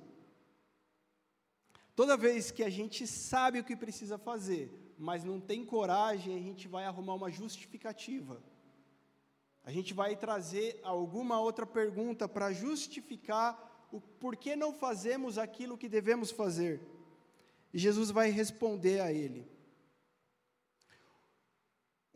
Toda 1.93 2.15
vez 2.15 2.51
que 2.51 2.63
a 2.63 2.69
gente 2.69 3.05
sabe 3.05 3.59
o 3.59 3.63
que 3.65 3.75
precisa 3.75 4.17
fazer, 4.17 4.93
mas 4.97 5.25
não 5.25 5.41
tem 5.41 5.65
coragem, 5.65 6.37
a 6.37 6.41
gente 6.41 6.69
vai 6.69 6.85
arrumar 6.85 7.15
uma 7.15 7.29
justificativa. 7.29 8.41
A 9.65 9.71
gente 9.71 9.93
vai 9.93 10.15
trazer 10.15 10.79
alguma 10.81 11.39
outra 11.39 11.65
pergunta 11.65 12.29
para 12.29 12.53
justificar 12.53 13.87
o 13.91 13.99
porquê 13.99 14.55
não 14.55 14.73
fazemos 14.73 15.37
aquilo 15.37 15.77
que 15.77 15.89
devemos 15.89 16.31
fazer. 16.31 16.81
E 17.73 17.77
Jesus 17.77 18.09
vai 18.09 18.29
responder 18.29 19.01
a 19.01 19.11
ele. 19.11 19.54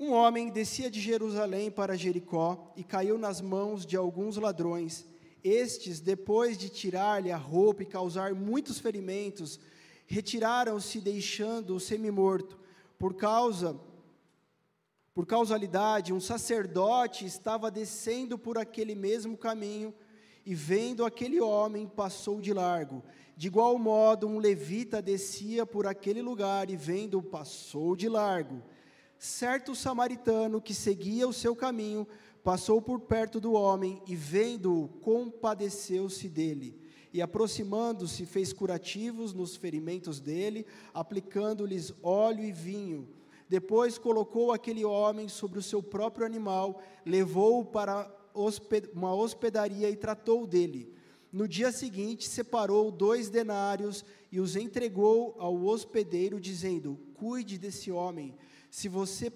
Um 0.02 0.14
homem 0.14 0.50
descia 0.50 0.90
de 0.90 1.02
Jerusalém 1.02 1.70
para 1.70 1.98
Jericó 1.98 2.72
e 2.74 2.86
caiu 2.86 3.18
nas 3.18 3.42
mãos 3.42 3.86
de 3.86 3.98
alguns 3.98 4.38
ladrões. 4.38 5.06
Estes, 5.44 6.00
depois 6.00 6.58
de 6.58 6.70
tirar-lhe 6.70 7.34
a 7.34 7.36
roupa 7.36 7.84
e 7.84 7.86
causar 7.86 8.34
muitos 8.34 8.80
ferimentos, 8.80 9.60
retiraram-se 10.08 11.02
deixando-o 11.02 11.82
semi-morto. 11.82 12.58
Por 12.98 13.14
causa 13.16 13.78
por 15.14 15.26
causalidade, 15.26 16.14
um 16.14 16.22
sacerdote 16.22 17.26
estava 17.26 17.70
descendo 17.70 18.38
por 18.40 18.58
aquele 18.58 18.96
mesmo 18.96 19.36
caminho 19.36 19.94
e 20.46 20.56
vendo 20.56 21.04
aquele 21.04 21.42
homem 21.42 21.86
passou 21.86 22.40
de 22.40 22.54
largo. 22.54 23.04
De 23.36 23.48
igual 23.48 23.78
modo, 23.78 24.28
um 24.28 24.40
levita 24.40 25.02
descia 25.02 25.66
por 25.66 25.86
aquele 25.86 26.22
lugar 26.22 26.70
e 26.70 26.78
vendo 26.78 27.22
passou 27.22 27.98
de 27.98 28.08
largo 28.08 28.64
certo 29.20 29.76
samaritano 29.76 30.62
que 30.62 30.74
seguia 30.74 31.28
o 31.28 31.34
seu 31.34 31.54
caminho 31.54 32.08
passou 32.42 32.82
por 32.82 33.02
perto 33.02 33.40
do 33.40 33.52
homem 33.52 34.02
e, 34.08 34.16
vendo-o, 34.16 34.88
compadeceu-se 35.02 36.30
dele. 36.30 36.80
E 37.14 37.22
aproximando-se, 37.22 38.26
fez 38.26 38.54
curativos 38.54 39.34
nos 39.34 39.58
ferimentos 39.58 40.20
dele, 40.20 40.66
aplicando-lhes 40.94 41.94
óleo 42.02 42.46
e 42.46 42.52
vinho. 42.52 43.10
Depois 43.50 43.98
colocou 43.98 44.54
aquele 44.54 44.86
homem 44.86 45.28
sobre 45.28 45.60
o 45.60 45.64
seu 45.64 45.84
próprio 45.84 46.26
animal, 46.26 46.82
levou-o 47.06 47.66
para 47.66 48.10
uma 48.94 49.14
hospedaria 49.14 49.90
e 49.90 49.96
tratou 49.96 50.48
dele. 50.48 50.94
No 51.32 51.48
dia 51.48 51.72
seguinte, 51.72 52.28
separou 52.28 52.90
dois 52.90 53.30
denários 53.30 54.06
e 54.32 54.40
os 54.40 54.56
entregou 54.56 55.36
ao 55.40 55.66
hospedeiro, 55.66 56.40
dizendo: 56.40 56.98
Cuide 57.16 57.58
desse 57.58 57.92
homem 57.92 58.36
se 58.70 58.88
você 58.88 59.32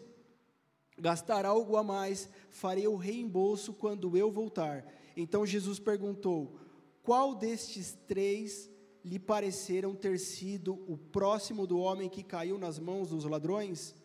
gastar 0.97 1.45
algo 1.45 1.75
a 1.75 1.83
mais, 1.83 2.29
farei 2.49 2.87
o 2.87 2.95
reembolso 2.95 3.73
quando 3.73 4.15
eu 4.15 4.31
voltar. 4.31 4.85
Então 5.15 5.45
Jesus 5.45 5.79
perguntou: 5.79 6.59
Qual 7.01 7.35
destes 7.35 7.97
três 8.07 8.69
lhe 9.03 9.19
pareceram 9.19 9.93
ter 9.95 10.19
sido 10.19 10.83
o 10.87 10.97
próximo 10.97 11.67
do 11.67 11.77
homem 11.79 12.09
que 12.09 12.23
caiu 12.23 12.57
nas 12.57 12.79
mãos 12.79 13.09
dos 13.09 13.25
ladrões? 13.25 13.95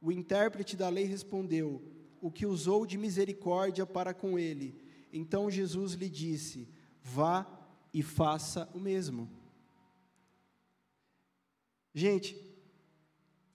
O 0.00 0.12
intérprete 0.12 0.76
da 0.76 0.88
lei 0.88 1.04
respondeu: 1.04 1.82
O 2.20 2.30
que 2.30 2.46
usou 2.46 2.86
de 2.86 2.96
misericórdia 2.96 3.84
para 3.84 4.14
com 4.14 4.38
ele. 4.38 4.80
Então 5.12 5.50
Jesus 5.50 5.92
lhe 5.92 6.08
disse: 6.08 6.68
Vá 7.02 7.46
e 7.92 8.02
faça 8.02 8.68
o 8.74 8.78
mesmo. 8.78 9.28
Gente, 11.94 12.47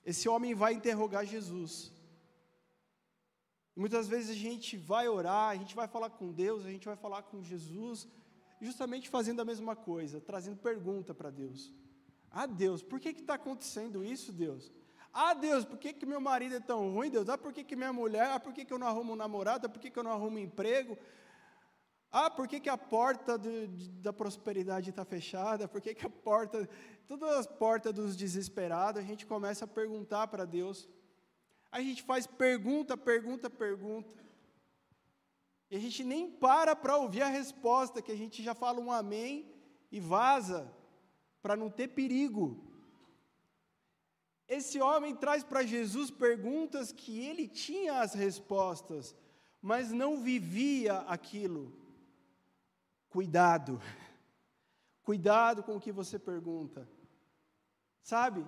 esse 0.05 0.27
homem 0.27 0.53
vai 0.53 0.73
interrogar 0.73 1.25
Jesus. 1.25 1.91
muitas 3.75 4.07
vezes 4.07 4.29
a 4.29 4.39
gente 4.39 4.77
vai 4.77 5.07
orar, 5.07 5.49
a 5.49 5.55
gente 5.55 5.75
vai 5.75 5.87
falar 5.87 6.09
com 6.09 6.31
Deus, 6.31 6.65
a 6.65 6.69
gente 6.69 6.85
vai 6.85 6.95
falar 6.95 7.23
com 7.23 7.41
Jesus, 7.41 8.07
justamente 8.61 9.09
fazendo 9.09 9.41
a 9.41 9.45
mesma 9.45 9.75
coisa, 9.75 10.21
trazendo 10.21 10.57
pergunta 10.57 11.13
para 11.13 11.29
Deus. 11.29 11.71
Ah, 12.29 12.45
Deus, 12.45 12.81
por 12.83 12.99
que 12.99 13.09
está 13.09 13.35
acontecendo 13.35 14.03
isso, 14.03 14.31
Deus? 14.31 14.71
Ah, 15.13 15.33
Deus, 15.33 15.63
por 15.63 15.77
que, 15.77 15.93
que 15.93 16.05
meu 16.05 16.19
marido 16.19 16.55
é 16.55 16.59
tão 16.59 16.91
ruim, 16.91 17.09
Deus? 17.09 17.29
Ah, 17.29 17.37
por 17.37 17.53
que, 17.53 17.63
que 17.63 17.75
minha 17.75 17.93
mulher? 17.93 18.31
Ah, 18.31 18.39
por 18.39 18.51
que, 18.51 18.65
que 18.65 18.73
eu 18.73 18.79
não 18.79 18.87
arrumo 18.87 19.13
um 19.13 19.15
namorado? 19.15 19.67
Ah, 19.67 19.69
por 19.69 19.79
que, 19.79 19.91
que 19.91 19.99
eu 19.99 20.03
não 20.03 20.11
arrumo 20.11 20.37
um 20.37 20.39
emprego? 20.39 20.97
Ah, 22.15 22.29
por 22.29 22.47
que, 22.47 22.59
que 22.59 22.69
a 22.69 22.77
porta 22.77 23.39
de, 23.39 23.65
da 23.99 24.13
prosperidade 24.13 24.91
está 24.91 25.03
fechada? 25.03 25.67
Por 25.67 25.81
que, 25.81 25.95
que 25.95 26.05
a 26.05 26.09
porta, 26.11 26.69
todas 27.07 27.31
as 27.31 27.47
portas 27.47 27.91
dos 27.91 28.15
desesperados, 28.15 29.01
a 29.01 29.03
gente 29.03 29.25
começa 29.25 29.65
a 29.65 29.67
perguntar 29.67 30.27
para 30.27 30.45
Deus. 30.45 30.87
A 31.71 31.81
gente 31.81 32.03
faz 32.03 32.27
pergunta, 32.27 32.95
pergunta, 32.95 33.49
pergunta. 33.49 34.23
E 35.71 35.75
a 35.75 35.79
gente 35.79 36.03
nem 36.03 36.29
para 36.29 36.75
para 36.75 36.97
ouvir 36.97 37.23
a 37.23 37.29
resposta, 37.29 37.99
que 37.99 38.11
a 38.11 38.15
gente 38.15 38.43
já 38.43 38.53
fala 38.53 38.79
um 38.79 38.91
amém 38.91 39.51
e 39.91 39.99
vaza, 39.99 40.71
para 41.41 41.55
não 41.55 41.67
ter 41.67 41.87
perigo. 41.87 42.63
Esse 44.47 44.79
homem 44.79 45.15
traz 45.15 45.43
para 45.43 45.63
Jesus 45.63 46.11
perguntas 46.11 46.91
que 46.91 47.25
ele 47.25 47.47
tinha 47.47 48.01
as 48.01 48.13
respostas, 48.13 49.15
mas 49.59 49.91
não 49.91 50.21
vivia 50.21 50.99
aquilo. 51.07 51.81
Cuidado, 53.13 53.79
cuidado 55.03 55.61
com 55.61 55.75
o 55.75 55.79
que 55.79 55.91
você 55.91 56.17
pergunta, 56.17 56.89
sabe? 58.01 58.43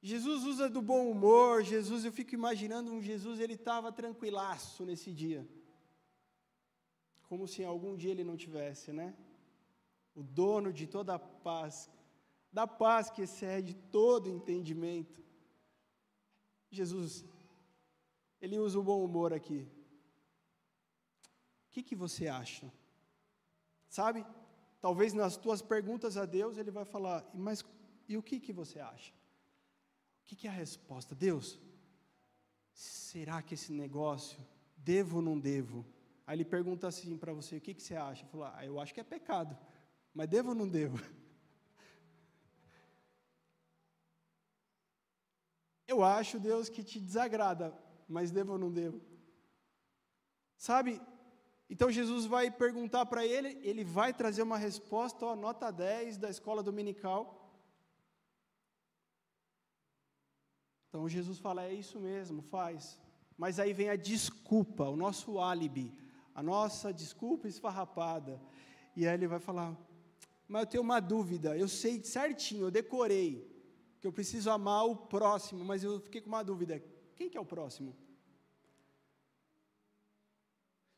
Jesus 0.00 0.44
usa 0.44 0.70
do 0.70 0.80
bom 0.80 1.10
humor, 1.10 1.62
Jesus, 1.62 2.06
eu 2.06 2.10
fico 2.10 2.34
imaginando 2.34 2.90
um 2.90 3.02
Jesus, 3.02 3.40
ele 3.40 3.56
estava 3.56 3.92
tranquilaço 3.92 4.86
nesse 4.86 5.12
dia, 5.12 5.46
como 7.24 7.46
se 7.46 7.62
algum 7.62 7.94
dia 7.94 8.10
ele 8.10 8.24
não 8.24 8.38
tivesse, 8.38 8.90
né? 8.90 9.14
O 10.14 10.22
dono 10.22 10.72
de 10.72 10.86
toda 10.86 11.16
a 11.16 11.18
paz, 11.18 11.90
da 12.50 12.66
paz 12.66 13.10
que 13.10 13.20
excede 13.20 13.74
todo 13.74 14.30
entendimento. 14.30 15.22
Jesus, 16.70 17.22
ele 18.40 18.58
usa 18.58 18.78
o 18.78 18.82
bom 18.82 19.04
humor 19.04 19.34
aqui. 19.34 19.68
Que, 21.72 21.82
que 21.82 21.96
você 21.96 22.28
acha? 22.28 22.70
Sabe? 23.88 24.26
Talvez 24.80 25.14
nas 25.14 25.36
tuas 25.36 25.62
perguntas 25.62 26.16
a 26.18 26.26
Deus 26.26 26.58
ele 26.58 26.70
vai 26.70 26.84
falar, 26.84 27.28
mas 27.32 27.64
e 28.06 28.16
o 28.16 28.22
que, 28.22 28.38
que 28.38 28.52
você 28.52 28.78
acha? 28.78 29.12
O 29.12 30.24
que, 30.24 30.36
que 30.36 30.46
é 30.46 30.50
a 30.50 30.52
resposta? 30.52 31.14
Deus, 31.14 31.58
será 32.72 33.40
que 33.40 33.54
esse 33.54 33.72
negócio, 33.72 34.38
devo 34.76 35.16
ou 35.16 35.22
não 35.22 35.38
devo? 35.38 35.86
Aí 36.26 36.36
ele 36.36 36.44
pergunta 36.44 36.86
assim 36.86 37.16
para 37.16 37.32
você, 37.32 37.56
o 37.56 37.60
que, 37.60 37.72
que 37.74 37.82
você 37.82 37.96
acha? 37.96 38.26
Fala, 38.26 38.52
ah, 38.54 38.66
eu 38.66 38.78
acho 38.78 38.92
que 38.92 39.00
é 39.00 39.04
pecado, 39.04 39.56
mas 40.12 40.28
devo 40.28 40.50
ou 40.50 40.54
não 40.54 40.68
devo? 40.68 40.98
Eu 45.84 46.02
acho, 46.02 46.40
Deus, 46.40 46.70
que 46.70 46.82
te 46.82 46.98
desagrada, 46.98 47.76
mas 48.08 48.30
devo 48.30 48.52
ou 48.52 48.58
não 48.58 48.72
devo? 48.72 48.98
Sabe? 50.56 50.98
Então 51.72 51.90
Jesus 51.90 52.26
vai 52.26 52.50
perguntar 52.50 53.06
para 53.06 53.24
ele, 53.24 53.58
ele 53.62 53.82
vai 53.82 54.12
trazer 54.12 54.42
uma 54.42 54.58
resposta, 54.58 55.24
ó, 55.24 55.34
nota 55.34 55.70
10 55.70 56.18
da 56.18 56.28
escola 56.28 56.62
dominical. 56.62 57.50
Então 60.86 61.08
Jesus 61.08 61.38
fala: 61.38 61.64
é 61.64 61.72
isso 61.72 61.98
mesmo, 61.98 62.42
faz. 62.42 63.00
Mas 63.38 63.58
aí 63.58 63.72
vem 63.72 63.88
a 63.88 63.96
desculpa, 63.96 64.84
o 64.90 64.96
nosso 64.96 65.38
álibi, 65.40 65.90
a 66.34 66.42
nossa 66.42 66.92
desculpa 66.92 67.48
esfarrapada. 67.48 68.38
E 68.94 69.08
aí 69.08 69.14
ele 69.14 69.26
vai 69.26 69.40
falar: 69.40 69.74
mas 70.46 70.64
eu 70.64 70.66
tenho 70.66 70.82
uma 70.82 71.00
dúvida, 71.00 71.56
eu 71.56 71.68
sei 71.68 72.04
certinho, 72.04 72.66
eu 72.66 72.70
decorei 72.70 73.50
que 73.98 74.06
eu 74.06 74.12
preciso 74.12 74.50
amar 74.50 74.84
o 74.84 74.94
próximo, 74.94 75.64
mas 75.64 75.82
eu 75.82 75.98
fiquei 76.00 76.20
com 76.20 76.28
uma 76.28 76.44
dúvida: 76.44 76.84
quem 77.16 77.30
que 77.30 77.38
é 77.38 77.40
o 77.40 77.46
próximo? 77.46 77.96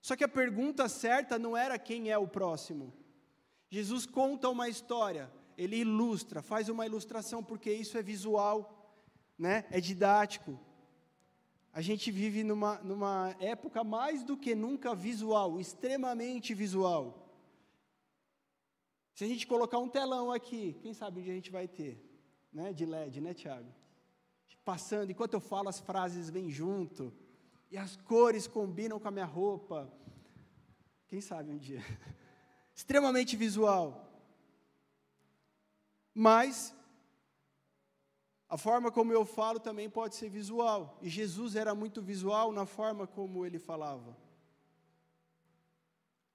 Só 0.06 0.12
que 0.16 0.24
a 0.24 0.28
pergunta 0.28 0.88
certa 0.88 1.38
não 1.38 1.56
era 1.56 1.78
quem 1.78 2.10
é 2.10 2.18
o 2.18 2.28
próximo. 2.28 2.92
Jesus 3.70 4.04
conta 4.04 4.50
uma 4.50 4.68
história, 4.68 5.32
ele 5.56 5.76
ilustra, 5.76 6.42
faz 6.42 6.68
uma 6.68 6.84
ilustração, 6.84 7.42
porque 7.42 7.72
isso 7.72 7.96
é 7.96 8.02
visual, 8.02 8.58
né? 9.38 9.64
é 9.70 9.80
didático. 9.80 10.60
A 11.72 11.80
gente 11.80 12.10
vive 12.10 12.44
numa, 12.44 12.78
numa 12.90 13.34
época 13.40 13.82
mais 13.82 14.22
do 14.22 14.36
que 14.36 14.54
nunca 14.54 14.94
visual, 14.94 15.58
extremamente 15.58 16.52
visual. 16.52 17.02
Se 19.14 19.24
a 19.24 19.26
gente 19.26 19.46
colocar 19.46 19.78
um 19.78 19.88
telão 19.88 20.30
aqui, 20.30 20.76
quem 20.82 20.92
sabe 20.92 21.20
onde 21.20 21.30
a 21.30 21.34
gente 21.34 21.50
vai 21.50 21.66
ter? 21.66 22.14
né, 22.54 22.72
de 22.72 22.86
LED, 22.86 23.20
né, 23.20 23.34
Tiago? 23.34 23.68
Passando, 24.64 25.10
enquanto 25.10 25.34
eu 25.34 25.40
falo, 25.40 25.68
as 25.68 25.80
frases 25.80 26.30
vêm 26.30 26.48
junto, 26.48 27.12
e 27.74 27.76
as 27.76 27.96
cores 27.96 28.46
combinam 28.46 29.00
com 29.00 29.08
a 29.08 29.10
minha 29.10 29.24
roupa. 29.24 29.92
Quem 31.08 31.20
sabe 31.20 31.50
um 31.50 31.58
dia? 31.58 31.82
Extremamente 32.72 33.34
visual. 33.34 33.84
Mas, 36.14 36.72
a 38.48 38.56
forma 38.56 38.92
como 38.92 39.12
eu 39.12 39.24
falo 39.24 39.58
também 39.58 39.90
pode 39.90 40.14
ser 40.14 40.28
visual. 40.28 40.96
E 41.02 41.08
Jesus 41.08 41.56
era 41.56 41.74
muito 41.74 42.00
visual 42.00 42.52
na 42.52 42.64
forma 42.64 43.08
como 43.08 43.44
ele 43.44 43.58
falava. 43.58 44.16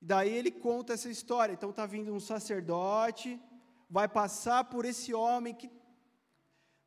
Daí 0.02 0.34
ele 0.34 0.52
conta 0.52 0.91
essa 0.91 1.10
história. 1.10 1.54
Então 1.54 1.69
está 1.69 1.86
vindo 1.86 2.13
um 2.13 2.19
sacerdote, 2.19 3.39
vai 3.89 4.10
passar 4.10 4.65
por 4.65 4.84
esse 4.84 5.13
homem 5.13 5.56
que 5.56 5.71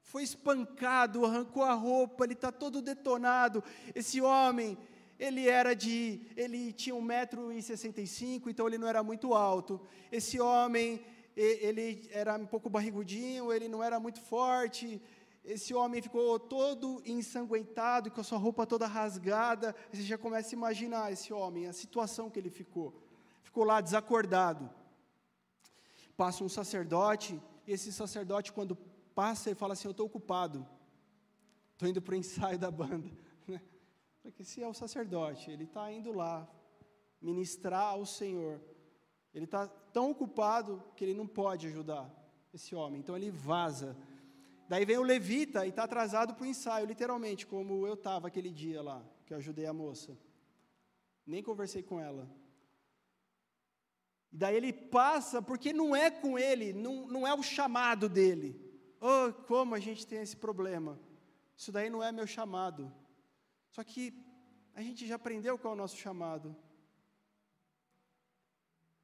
foi 0.02 0.22
espancado, 0.22 1.24
arrancou 1.24 1.62
a 1.62 1.74
roupa, 1.74 2.24
ele 2.24 2.34
está 2.34 2.50
todo 2.50 2.82
detonado. 2.82 3.62
Esse 3.94 4.20
homem, 4.20 4.76
ele 5.18 5.48
era 5.48 5.74
de, 5.74 6.20
ele 6.36 6.72
tinha 6.72 6.94
1,65m, 6.94 8.48
então 8.48 8.66
ele 8.66 8.78
não 8.78 8.88
era 8.88 9.02
muito 9.02 9.32
alto. 9.32 9.80
Esse 10.10 10.40
homem, 10.40 11.00
ele 11.36 12.08
era 12.10 12.36
um 12.36 12.46
pouco 12.46 12.68
barrigudinho, 12.68 13.52
ele 13.52 13.68
não 13.68 13.82
era 13.82 13.98
muito 14.00 14.20
forte. 14.20 15.00
Esse 15.44 15.72
homem 15.74 16.02
ficou 16.02 16.38
todo 16.38 17.02
ensanguentado, 17.06 18.10
com 18.10 18.20
a 18.20 18.24
sua 18.24 18.38
roupa 18.38 18.66
toda 18.66 18.86
rasgada. 18.86 19.74
Você 19.92 20.02
já 20.02 20.18
começa 20.18 20.54
a 20.54 20.58
imaginar 20.58 21.12
esse 21.12 21.32
homem, 21.32 21.66
a 21.66 21.72
situação 21.72 22.28
que 22.28 22.38
ele 22.38 22.50
ficou. 22.50 22.92
Ficou 23.42 23.64
lá 23.64 23.80
desacordado. 23.80 24.70
Passa 26.16 26.44
um 26.44 26.48
sacerdote, 26.48 27.40
e 27.66 27.72
esse 27.72 27.92
sacerdote, 27.92 28.52
quando 28.52 28.76
passa 29.14 29.50
e 29.50 29.54
fala 29.54 29.72
assim: 29.74 29.88
Eu 29.88 29.92
estou 29.92 30.06
ocupado, 30.06 30.66
estou 31.72 31.88
indo 31.88 32.02
para 32.02 32.14
o 32.14 32.16
ensaio 32.16 32.58
da 32.58 32.70
banda. 32.70 33.10
Né? 33.48 33.60
Porque 34.22 34.44
se 34.44 34.62
é 34.62 34.68
o 34.68 34.72
sacerdote, 34.72 35.50
ele 35.50 35.64
está 35.64 35.90
indo 35.90 36.12
lá 36.12 36.48
ministrar 37.20 37.94
ao 37.94 38.06
Senhor. 38.06 38.60
Ele 39.34 39.46
está 39.46 39.66
tão 39.66 40.12
ocupado 40.12 40.80
que 40.94 41.04
ele 41.04 41.14
não 41.14 41.26
pode 41.26 41.66
ajudar 41.66 42.08
esse 42.54 42.74
homem, 42.74 43.00
então 43.00 43.16
ele 43.16 43.32
vaza. 43.32 43.96
Daí 44.68 44.84
vem 44.84 44.96
o 44.96 45.02
levita 45.02 45.66
e 45.66 45.70
está 45.70 45.84
atrasado 45.84 46.34
para 46.34 46.44
o 46.44 46.46
ensaio, 46.46 46.86
literalmente, 46.86 47.46
como 47.46 47.84
eu 47.86 47.94
estava 47.94 48.28
aquele 48.28 48.50
dia 48.50 48.80
lá, 48.80 49.02
que 49.26 49.32
eu 49.32 49.38
ajudei 49.38 49.66
a 49.66 49.72
moça. 49.72 50.16
Nem 51.26 51.42
conversei 51.42 51.82
com 51.82 51.98
ela. 51.98 52.30
E 54.32 54.36
daí 54.36 54.56
ele 54.56 54.72
passa, 54.72 55.42
porque 55.42 55.72
não 55.72 55.94
é 55.94 56.10
com 56.10 56.38
ele, 56.38 56.72
não, 56.72 57.06
não 57.06 57.26
é 57.26 57.34
o 57.34 57.42
chamado 57.42 58.08
dele. 58.08 58.61
Oh, 59.04 59.32
como 59.48 59.74
a 59.74 59.80
gente 59.80 60.06
tem 60.06 60.20
esse 60.22 60.36
problema. 60.36 60.96
Isso 61.56 61.72
daí 61.72 61.90
não 61.90 62.00
é 62.00 62.12
meu 62.12 62.24
chamado. 62.24 62.92
Só 63.68 63.82
que 63.82 64.14
a 64.76 64.80
gente 64.80 65.04
já 65.08 65.16
aprendeu 65.16 65.58
qual 65.58 65.72
é 65.72 65.76
o 65.76 65.80
nosso 65.80 65.96
chamado. 65.96 66.54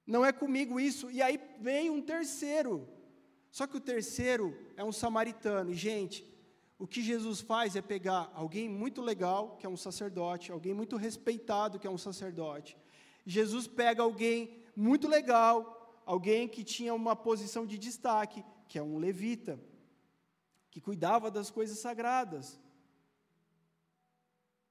Não 0.07 0.25
é 0.25 0.33
comigo 0.33 0.79
isso. 0.79 1.11
E 1.11 1.21
aí 1.21 1.37
vem 1.59 1.91
um 1.91 2.01
terceiro. 2.01 2.89
Só 3.51 3.67
que 3.67 3.77
o 3.77 3.81
terceiro 3.81 4.57
é 4.77 4.85
um 4.85 4.93
samaritano. 4.93 5.73
E, 5.73 5.75
gente, 5.75 6.25
o 6.79 6.87
que 6.87 7.03
Jesus 7.03 7.41
faz 7.41 7.75
é 7.75 7.83
pegar 7.83 8.31
alguém 8.37 8.69
muito 8.69 9.03
legal, 9.03 9.57
que 9.57 9.67
é 9.67 9.69
um 9.69 9.77
sacerdote, 9.77 10.53
alguém 10.53 10.73
muito 10.73 10.97
respeitado, 10.97 11.77
que 11.77 11.89
é 11.89 11.91
um 11.91 11.99
sacerdote. 11.99 12.79
Jesus 13.27 13.67
pega 13.67 14.05
alguém 14.05 14.63
muito 14.77 15.09
legal, 15.09 16.01
alguém 16.07 16.47
que 16.47 16.63
tinha 16.63 16.95
uma 16.95 17.17
posição 17.17 17.67
de 17.67 17.77
destaque, 17.77 18.45
que 18.69 18.79
é 18.79 18.83
um 18.83 18.97
levita 18.97 19.59
que 20.79 20.81
cuidava 20.81 21.29
das 21.29 21.51
coisas 21.51 21.77
sagradas. 21.81 22.61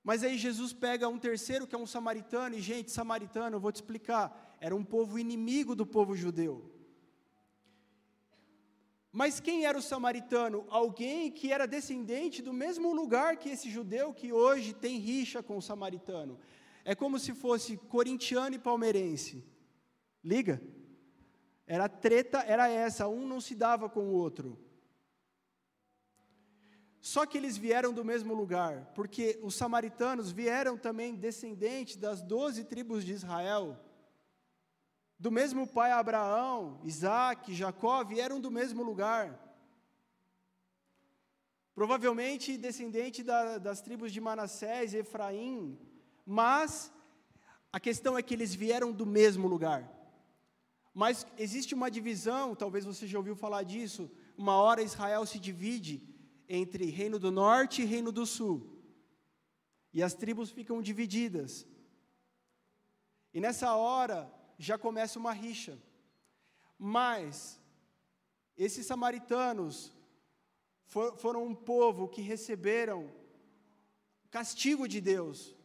Mas 0.02 0.24
aí 0.24 0.38
Jesus 0.38 0.72
pega 0.72 1.10
um 1.10 1.20
terceiro 1.20 1.68
que 1.68 1.76
é 1.76 1.78
um 1.78 1.86
samaritano, 1.86 2.56
e 2.56 2.62
gente, 2.62 2.92
samaritano, 2.92 3.58
eu 3.58 3.60
vou 3.60 3.74
te 3.74 3.76
explicar, 3.76 4.56
era 4.62 4.74
um 4.74 4.86
povo 4.86 5.20
inimigo 5.20 5.76
do 5.76 5.86
povo 5.86 6.16
judeu. 6.16 6.72
Mas 9.12 9.42
quem 9.42 9.66
era 9.66 9.78
o 9.78 9.82
samaritano? 9.82 10.66
Alguém 10.70 11.30
que 11.30 11.52
era 11.52 11.68
descendente 11.68 12.42
do 12.42 12.54
mesmo 12.54 12.94
lugar 12.94 13.36
que 13.36 13.50
esse 13.50 13.70
judeu 13.70 14.14
que 14.14 14.32
hoje 14.32 14.74
tem 14.74 14.98
rixa 14.98 15.44
com 15.44 15.58
o 15.58 15.62
samaritano. 15.62 16.40
É 16.86 16.96
como 16.96 17.20
se 17.20 17.34
fosse 17.34 17.76
corintiano 17.76 18.56
e 18.56 18.60
palmeirense. 18.60 19.44
Liga? 20.24 20.62
Era 21.66 21.90
treta, 21.90 22.40
era 22.48 22.70
essa, 22.70 23.10
um 23.10 23.28
não 23.28 23.42
se 23.42 23.54
dava 23.56 23.90
com 23.90 24.06
o 24.08 24.14
outro. 24.14 24.67
Só 27.14 27.26
que 27.26 27.38
eles 27.38 27.56
vieram 27.56 27.94
do 27.94 28.04
mesmo 28.04 28.34
lugar, 28.34 28.92
porque 28.94 29.40
os 29.42 29.56
samaritanos 29.56 30.30
vieram 30.30 30.78
também 30.78 31.16
descendentes 31.16 31.96
das 31.96 32.22
doze 32.22 32.66
tribos 32.66 33.06
de 33.06 33.14
Israel. 33.14 33.80
Do 35.18 35.32
mesmo 35.32 35.66
pai 35.66 35.90
Abraão, 35.94 36.82
Isaac, 36.84 37.54
Jacó, 37.54 38.04
vieram 38.04 38.42
do 38.42 38.52
mesmo 38.52 38.84
lugar. 38.84 39.26
Provavelmente 41.74 42.58
descendente 42.58 43.24
da, 43.24 43.58
das 43.58 43.80
tribos 43.80 44.12
de 44.12 44.20
Manassés 44.20 44.94
e 44.94 44.98
Efraim, 44.98 45.80
mas 46.26 46.92
a 47.72 47.80
questão 47.80 48.18
é 48.18 48.22
que 48.22 48.34
eles 48.34 48.54
vieram 48.54 48.92
do 48.92 49.06
mesmo 49.06 49.48
lugar. 49.48 49.90
Mas 50.94 51.26
existe 51.38 51.74
uma 51.74 51.90
divisão, 51.90 52.54
talvez 52.54 52.84
você 52.84 53.08
já 53.08 53.18
ouviu 53.18 53.34
falar 53.34 53.64
disso, 53.64 54.12
uma 54.38 54.58
hora 54.58 54.82
Israel 54.82 55.26
se 55.26 55.40
divide 55.40 56.07
entre 56.48 56.86
Reino 56.86 57.20
do 57.20 57.32
Norte 57.32 57.82
e 57.82 57.86
Reino 57.86 58.12
do 58.12 58.26
Sul. 58.26 58.78
E 59.94 60.04
as 60.04 60.14
tribos 60.14 60.50
ficam 60.50 60.82
divididas. 60.82 61.68
E 63.34 63.40
nessa 63.40 63.76
hora 63.76 64.32
já 64.58 64.78
começa 64.78 65.20
uma 65.20 65.34
rixa. 65.34 65.78
Mas 66.78 67.60
esses 68.56 68.86
samaritanos 68.86 69.94
for, 70.86 71.18
foram 71.18 71.46
um 71.46 71.56
povo 71.56 72.08
que 72.08 72.22
receberam 72.22 73.12
castigo 74.30 74.88
de 74.88 75.02
Deus. 75.02 75.56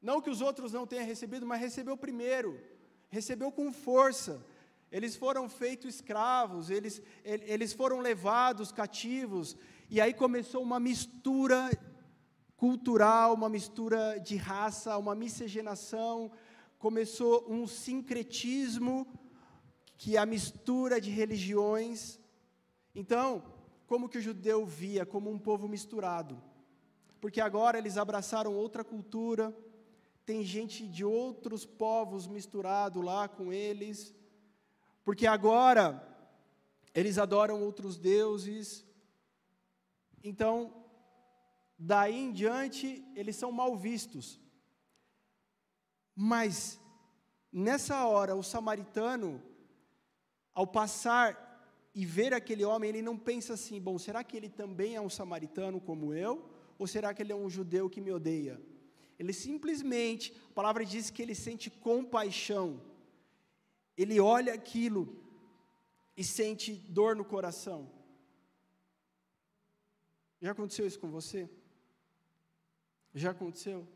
Não 0.00 0.20
que 0.20 0.30
os 0.30 0.40
outros 0.40 0.72
não 0.72 0.86
tenham 0.86 1.04
recebido, 1.04 1.46
mas 1.46 1.60
recebeu 1.60 1.96
primeiro, 1.96 2.60
recebeu 3.08 3.52
com 3.52 3.72
força. 3.72 4.44
Eles 4.90 5.14
foram 5.14 5.48
feitos 5.48 5.94
escravos, 5.96 6.70
eles, 6.70 7.00
eles 7.24 7.72
foram 7.72 8.00
levados 8.00 8.72
cativos, 8.72 9.56
e 9.90 10.00
aí 10.00 10.14
começou 10.14 10.62
uma 10.62 10.78
mistura 10.78 11.68
cultural, 12.56 13.34
uma 13.34 13.48
mistura 13.48 14.20
de 14.20 14.36
raça, 14.36 14.96
uma 14.96 15.16
miscigenação, 15.16 16.30
começou 16.78 17.44
um 17.48 17.66
sincretismo, 17.66 19.04
que 19.98 20.16
é 20.16 20.20
a 20.20 20.24
mistura 20.24 21.00
de 21.00 21.10
religiões. 21.10 22.20
Então, 22.94 23.42
como 23.88 24.08
que 24.08 24.18
o 24.18 24.22
judeu 24.22 24.64
via? 24.64 25.04
Como 25.04 25.28
um 25.28 25.38
povo 25.38 25.66
misturado. 25.66 26.40
Porque 27.20 27.40
agora 27.40 27.76
eles 27.76 27.96
abraçaram 27.96 28.54
outra 28.54 28.84
cultura, 28.84 29.52
tem 30.24 30.44
gente 30.44 30.86
de 30.86 31.04
outros 31.04 31.66
povos 31.66 32.28
misturado 32.28 33.02
lá 33.02 33.26
com 33.26 33.52
eles, 33.52 34.14
porque 35.04 35.26
agora 35.26 36.00
eles 36.94 37.18
adoram 37.18 37.60
outros 37.60 37.98
deuses, 37.98 38.88
então, 40.22 40.72
daí 41.78 42.16
em 42.16 42.32
diante, 42.32 43.04
eles 43.14 43.36
são 43.36 43.50
mal 43.50 43.76
vistos. 43.76 44.40
Mas, 46.14 46.78
nessa 47.52 48.04
hora, 48.06 48.36
o 48.36 48.42
samaritano, 48.42 49.42
ao 50.54 50.66
passar 50.66 51.48
e 51.94 52.04
ver 52.04 52.34
aquele 52.34 52.64
homem, 52.64 52.90
ele 52.90 53.02
não 53.02 53.16
pensa 53.16 53.54
assim: 53.54 53.80
bom, 53.80 53.98
será 53.98 54.22
que 54.22 54.36
ele 54.36 54.48
também 54.48 54.94
é 54.94 55.00
um 55.00 55.10
samaritano 55.10 55.80
como 55.80 56.12
eu? 56.12 56.48
Ou 56.78 56.86
será 56.86 57.12
que 57.12 57.22
ele 57.22 57.32
é 57.32 57.36
um 57.36 57.50
judeu 57.50 57.88
que 57.90 58.00
me 58.00 58.12
odeia? 58.12 58.60
Ele 59.18 59.32
simplesmente, 59.32 60.34
a 60.50 60.54
palavra 60.54 60.84
diz 60.84 61.10
que 61.10 61.20
ele 61.20 61.34
sente 61.34 61.68
compaixão. 61.68 62.80
Ele 63.96 64.18
olha 64.18 64.54
aquilo 64.54 65.22
e 66.16 66.24
sente 66.24 66.72
dor 66.72 67.14
no 67.14 67.24
coração. 67.24 67.99
Já 70.40 70.52
aconteceu 70.52 70.86
isso 70.86 70.98
com 70.98 71.10
você? 71.10 71.48
Já 73.14 73.30
aconteceu? 73.30 73.86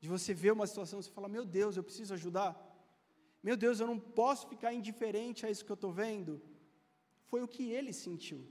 De 0.00 0.08
você 0.08 0.32
ver 0.32 0.52
uma 0.52 0.66
situação 0.66 1.00
e 1.00 1.02
você 1.02 1.10
falar: 1.10 1.28
Meu 1.28 1.44
Deus, 1.44 1.76
eu 1.76 1.82
preciso 1.82 2.14
ajudar. 2.14 2.52
Meu 3.42 3.56
Deus, 3.56 3.80
eu 3.80 3.86
não 3.86 3.98
posso 3.98 4.48
ficar 4.48 4.72
indiferente 4.72 5.44
a 5.44 5.50
isso 5.50 5.64
que 5.64 5.72
eu 5.72 5.80
estou 5.80 5.92
vendo. 5.92 6.40
Foi 7.26 7.42
o 7.42 7.48
que 7.48 7.70
ele 7.70 7.92
sentiu. 7.92 8.46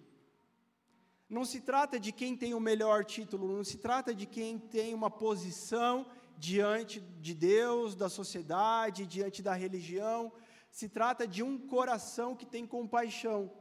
Não 1.30 1.44
se 1.44 1.60
trata 1.62 2.00
de 2.00 2.12
quem 2.12 2.38
tem 2.38 2.54
o 2.54 2.60
melhor 2.60 3.04
título, 3.04 3.52
não 3.52 3.64
se 3.64 3.78
trata 3.78 4.14
de 4.16 4.26
quem 4.26 4.58
tem 4.58 4.94
uma 4.94 5.10
posição 5.10 6.06
diante 6.38 7.00
de 7.00 7.34
Deus, 7.34 7.96
da 7.96 8.08
sociedade, 8.08 9.06
diante 9.06 9.42
da 9.42 9.54
religião. 9.54 10.32
Se 10.72 10.88
trata 10.88 11.28
de 11.28 11.44
um 11.44 11.58
coração 11.58 12.36
que 12.36 12.46
tem 12.46 12.66
compaixão. 12.66 13.52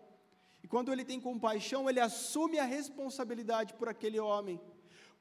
E 0.66 0.68
quando 0.68 0.92
ele 0.92 1.04
tem 1.04 1.20
compaixão, 1.20 1.88
ele 1.88 2.00
assume 2.00 2.58
a 2.58 2.64
responsabilidade 2.64 3.72
por 3.74 3.88
aquele 3.88 4.18
homem. 4.18 4.60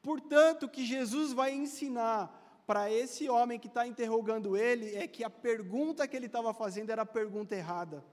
Portanto, 0.02 0.64
o 0.64 0.68
que 0.68 0.84
Jesus 0.84 1.34
vai 1.34 1.54
ensinar 1.54 2.64
para 2.66 2.92
esse 2.92 3.30
homem 3.30 3.60
que 3.60 3.68
está 3.68 3.86
interrogando 3.86 4.58
ele 4.58 4.96
é 4.96 5.08
que 5.08 5.24
a 5.24 5.30
pergunta 5.30 6.08
que 6.08 6.16
ele 6.16 6.26
estava 6.26 6.52
fazendo 6.52 6.90
era 6.90 7.04
a 7.04 7.06
pergunta 7.06 7.56
errada. 7.56 8.04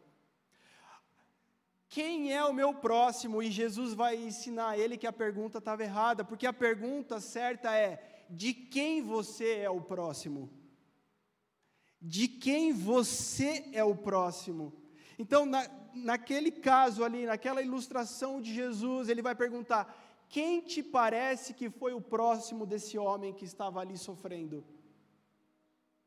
Quem 1.89 2.35
é 2.35 2.45
o 2.45 2.53
meu 2.53 2.75
próximo? 2.75 3.43
E 3.43 3.51
Jesus 3.51 3.95
vai 3.95 4.15
ensinar 4.15 4.69
a 4.69 4.79
ele 4.79 4.99
que 4.99 5.07
a 5.07 5.13
pergunta 5.25 5.57
estava 5.57 5.83
errada, 5.83 6.23
porque 6.23 6.47
a 6.47 6.53
pergunta 6.53 7.19
certa 7.19 7.75
é: 7.75 8.27
de 8.29 8.53
quem 8.53 9.01
você 9.01 9.61
é 9.61 9.71
o 9.71 9.81
próximo? 9.81 10.51
De 11.99 12.29
quem 12.29 12.75
você 12.75 13.71
é 13.73 13.83
o 13.83 13.97
próximo? 13.97 14.71
Então, 15.19 15.47
na, 15.47 15.67
naquele 15.95 16.51
caso 16.51 17.05
ali, 17.05 17.27
naquela 17.27 17.63
ilustração 17.63 18.41
de 18.41 18.53
Jesus, 18.53 19.09
ele 19.09 19.23
vai 19.23 19.35
perguntar: 19.35 19.95
quem 20.29 20.61
te 20.61 20.83
parece 20.83 21.55
que 21.55 21.69
foi 21.71 21.93
o 21.93 22.01
próximo 22.01 22.65
desse 22.67 22.99
homem 22.99 23.33
que 23.33 23.45
estava 23.45 23.81
ali 23.81 23.97
sofrendo? 23.97 24.65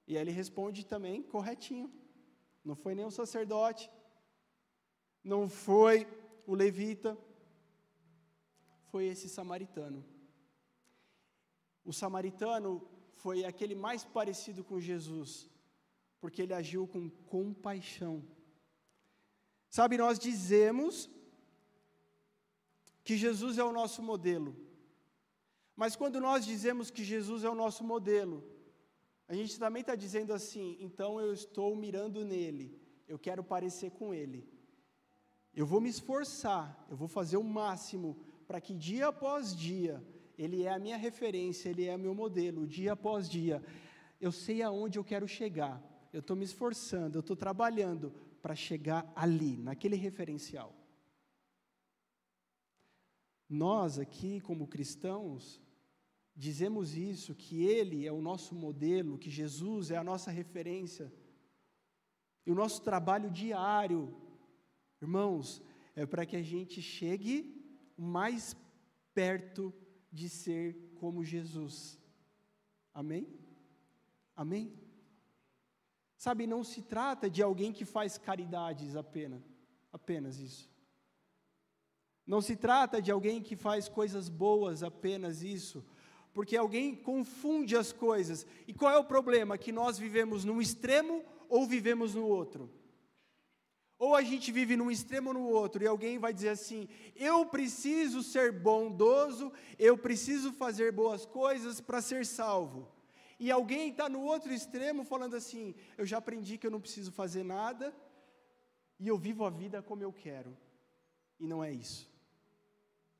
E 0.07 0.15
ele 0.15 0.31
responde 0.31 0.85
também 0.85 1.21
corretinho. 1.21 1.91
Não 2.63 2.75
foi 2.75 2.95
nem 2.95 3.05
o 3.05 3.11
sacerdote, 3.11 3.89
não 5.23 5.47
foi 5.47 6.07
o 6.47 6.55
levita, 6.55 7.17
foi 8.85 9.05
esse 9.05 9.27
samaritano. 9.29 10.03
O 11.83 11.93
samaritano 11.93 12.87
foi 13.13 13.45
aquele 13.45 13.75
mais 13.75 14.03
parecido 14.03 14.63
com 14.63 14.79
Jesus, 14.79 15.49
porque 16.19 16.41
ele 16.41 16.53
agiu 16.53 16.87
com 16.87 17.09
compaixão. 17.09 18.23
Sabe, 19.75 19.97
nós 19.97 20.17
dizemos 20.17 21.09
que 23.03 23.17
Jesus 23.17 23.57
é 23.57 23.63
o 23.65 23.73
nosso 23.73 24.01
modelo. 24.01 24.55
Mas 25.75 25.97
quando 25.97 26.17
nós 26.21 26.45
dizemos 26.45 26.89
que 26.89 27.03
Jesus 27.03 27.43
é 27.43 27.49
o 27.49 27.61
nosso 27.63 27.83
modelo, 27.83 28.41
a 29.27 29.33
gente 29.35 29.59
também 29.59 29.81
está 29.81 29.93
dizendo 29.93 30.31
assim, 30.31 30.77
então 30.79 31.19
eu 31.19 31.33
estou 31.33 31.75
mirando 31.75 32.23
nele, 32.23 32.79
eu 33.05 33.19
quero 33.19 33.43
parecer 33.43 33.91
com 33.91 34.13
ele. 34.13 34.47
Eu 35.53 35.65
vou 35.65 35.81
me 35.81 35.89
esforçar, 35.89 36.87
eu 36.89 36.95
vou 36.95 37.09
fazer 37.09 37.35
o 37.35 37.43
máximo 37.43 38.17
para 38.47 38.61
que 38.61 38.73
dia 38.73 39.07
após 39.09 39.53
dia, 39.53 40.01
ele 40.37 40.63
é 40.63 40.71
a 40.71 40.79
minha 40.79 40.95
referência, 40.95 41.67
ele 41.67 41.83
é 41.83 41.93
o 41.93 41.99
meu 41.99 42.15
modelo, 42.15 42.65
dia 42.65 42.93
após 42.93 43.27
dia. 43.27 43.61
Eu 44.21 44.31
sei 44.31 44.61
aonde 44.61 44.97
eu 44.97 45.03
quero 45.03 45.27
chegar, 45.27 45.83
eu 46.13 46.21
estou 46.21 46.37
me 46.37 46.45
esforçando, 46.45 47.17
eu 47.17 47.19
estou 47.19 47.35
trabalhando 47.35 48.13
para 48.45 48.53
chegar 48.53 49.11
ali, 49.15 49.57
naquele 49.57 49.95
referencial. 49.95 50.71
Nós 53.49 53.97
aqui, 53.97 54.39
como 54.39 54.67
cristãos, 54.67 55.59
dizemos 56.35 56.95
isso, 56.95 57.33
que 57.33 57.63
Ele 57.63 58.05
é 58.05 58.11
o 58.11 58.21
nosso 58.21 58.53
modelo, 58.53 59.17
que 59.17 59.31
Jesus 59.31 59.89
é 59.89 59.97
a 59.97 60.03
nossa 60.03 60.29
referência. 60.29 61.11
E 62.45 62.51
o 62.51 62.53
nosso 62.53 62.83
trabalho 62.83 63.31
diário, 63.31 64.15
irmãos, 65.01 65.59
é 65.95 66.05
para 66.05 66.23
que 66.23 66.35
a 66.35 66.43
gente 66.43 66.83
chegue 66.83 67.35
mais 67.97 68.55
perto 69.11 69.73
de 70.11 70.29
ser 70.29 70.93
como 70.99 71.23
Jesus. 71.23 71.99
Amém? 72.93 73.27
Amém? 74.35 74.71
Sabe, 76.17 76.47
não 76.47 76.63
se 76.63 76.81
trata 76.81 77.29
de 77.29 77.41
alguém 77.43 77.73
que 77.73 77.85
faz 77.85 78.17
caridades 78.17 78.95
apenas, 78.95 79.41
apenas 79.91 80.39
isso. 80.39 80.69
Não 82.25 82.41
se 82.41 82.55
trata 82.55 83.01
de 83.01 83.11
alguém 83.11 83.41
que 83.41 83.55
faz 83.55 83.87
coisas 83.87 84.29
boas 84.29 84.81
apenas 84.81 85.43
isso, 85.43 85.85
porque 86.33 86.57
alguém 86.57 86.95
confunde 86.95 87.75
as 87.75 87.91
coisas. 87.91 88.47
E 88.67 88.73
qual 88.73 88.91
é 88.91 88.97
o 88.97 89.05
problema? 89.05 89.57
Que 89.57 89.71
nós 89.71 89.97
vivemos 89.99 90.43
num 90.43 90.61
extremo 90.61 91.23
ou 91.47 91.67
vivemos 91.67 92.15
no 92.15 92.25
outro. 92.25 92.71
Ou 93.97 94.15
a 94.15 94.21
gente 94.23 94.51
vive 94.51 94.75
num 94.75 94.91
extremo 94.91 95.29
ou 95.29 95.33
no 95.33 95.47
outro, 95.47 95.81
e 95.83 95.87
alguém 95.87 96.17
vai 96.17 96.33
dizer 96.33 96.49
assim: 96.49 96.89
eu 97.15 97.45
preciso 97.45 98.23
ser 98.23 98.51
bondoso, 98.51 99.53
eu 99.79 99.97
preciso 99.97 100.51
fazer 100.51 100.91
boas 100.91 101.25
coisas 101.25 101.79
para 101.79 102.01
ser 102.01 102.25
salvo 102.25 102.94
e 103.39 103.51
alguém 103.51 103.89
está 103.89 104.07
no 104.07 104.21
outro 104.21 104.53
extremo 104.53 105.03
falando 105.03 105.35
assim: 105.35 105.75
eu 105.97 106.05
já 106.05 106.17
aprendi 106.17 106.57
que 106.57 106.65
eu 106.65 106.71
não 106.71 106.81
preciso 106.81 107.11
fazer 107.11 107.43
nada, 107.43 107.93
e 108.99 109.07
eu 109.07 109.17
vivo 109.17 109.45
a 109.45 109.49
vida 109.49 109.81
como 109.81 110.03
eu 110.03 110.13
quero. 110.13 110.55
E 111.39 111.47
não 111.47 111.63
é 111.63 111.71
isso. 111.71 112.09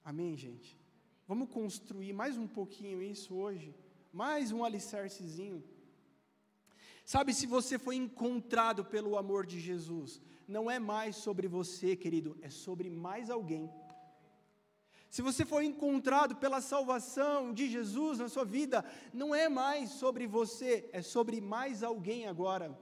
Amém, 0.04 0.36
gente? 0.38 0.80
Vamos 1.28 1.50
construir 1.50 2.14
mais 2.14 2.38
um 2.38 2.48
pouquinho 2.48 3.02
isso 3.02 3.36
hoje, 3.36 3.76
mais 4.14 4.52
um 4.52 4.64
alicercezinho. 4.64 5.64
Sabe, 7.04 7.34
se 7.34 7.46
você 7.46 7.78
foi 7.78 7.96
encontrado 7.96 8.86
pelo 8.86 9.18
amor 9.18 9.46
de 9.46 9.60
Jesus, 9.60 10.22
não 10.48 10.70
é 10.70 10.80
mais 10.80 11.16
sobre 11.16 11.48
você, 11.48 11.96
querido, 11.96 12.38
é 12.42 12.50
sobre 12.50 12.90
mais 12.90 13.30
alguém. 13.30 13.70
Se 15.16 15.22
você 15.22 15.46
foi 15.46 15.64
encontrado 15.64 16.36
pela 16.36 16.60
salvação 16.60 17.54
de 17.54 17.70
Jesus 17.70 18.20
na 18.20 18.28
sua 18.28 18.44
vida, 18.44 18.84
não 19.14 19.34
é 19.34 19.48
mais 19.48 19.92
sobre 19.92 20.28
você, 20.28 20.90
é 20.92 21.02
sobre 21.02 21.40
mais 21.40 21.84
alguém 21.84 22.28
agora. 22.28 22.78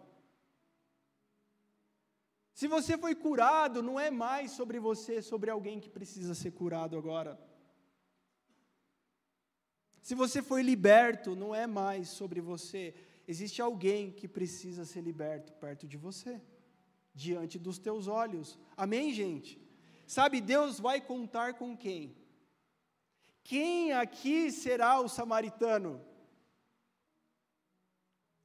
Se 2.52 2.68
você 2.68 2.98
foi 2.98 3.14
curado, 3.14 3.84
não 3.84 4.00
é 4.00 4.10
mais 4.10 4.50
sobre 4.50 4.80
você, 4.80 5.18
é 5.18 5.22
sobre 5.22 5.52
alguém 5.52 5.80
que 5.80 5.92
precisa 5.92 6.34
ser 6.34 6.50
curado 6.50 6.98
agora. 6.98 7.40
Se 10.02 10.16
você 10.16 10.42
foi 10.42 10.64
liberto, 10.64 11.36
não 11.36 11.54
é 11.54 11.68
mais 11.68 12.10
sobre 12.10 12.42
você, 12.42 12.96
existe 13.28 13.62
alguém 13.62 14.12
que 14.12 14.28
precisa 14.28 14.86
ser 14.86 15.02
liberto 15.02 15.54
perto 15.54 15.88
de 15.88 15.98
você, 15.98 16.42
diante 17.14 17.60
dos 17.60 17.78
teus 17.78 18.08
olhos. 18.08 18.58
Amém, 18.76 19.14
gente? 19.14 19.62
Sabe, 20.08 20.42
Deus 20.42 20.80
vai 20.80 21.00
contar 21.00 21.54
com 21.54 21.78
quem? 21.78 22.23
Quem 23.44 23.92
aqui 23.92 24.52
será 24.52 25.00
o 25.00 25.10
samaritano? 25.10 26.02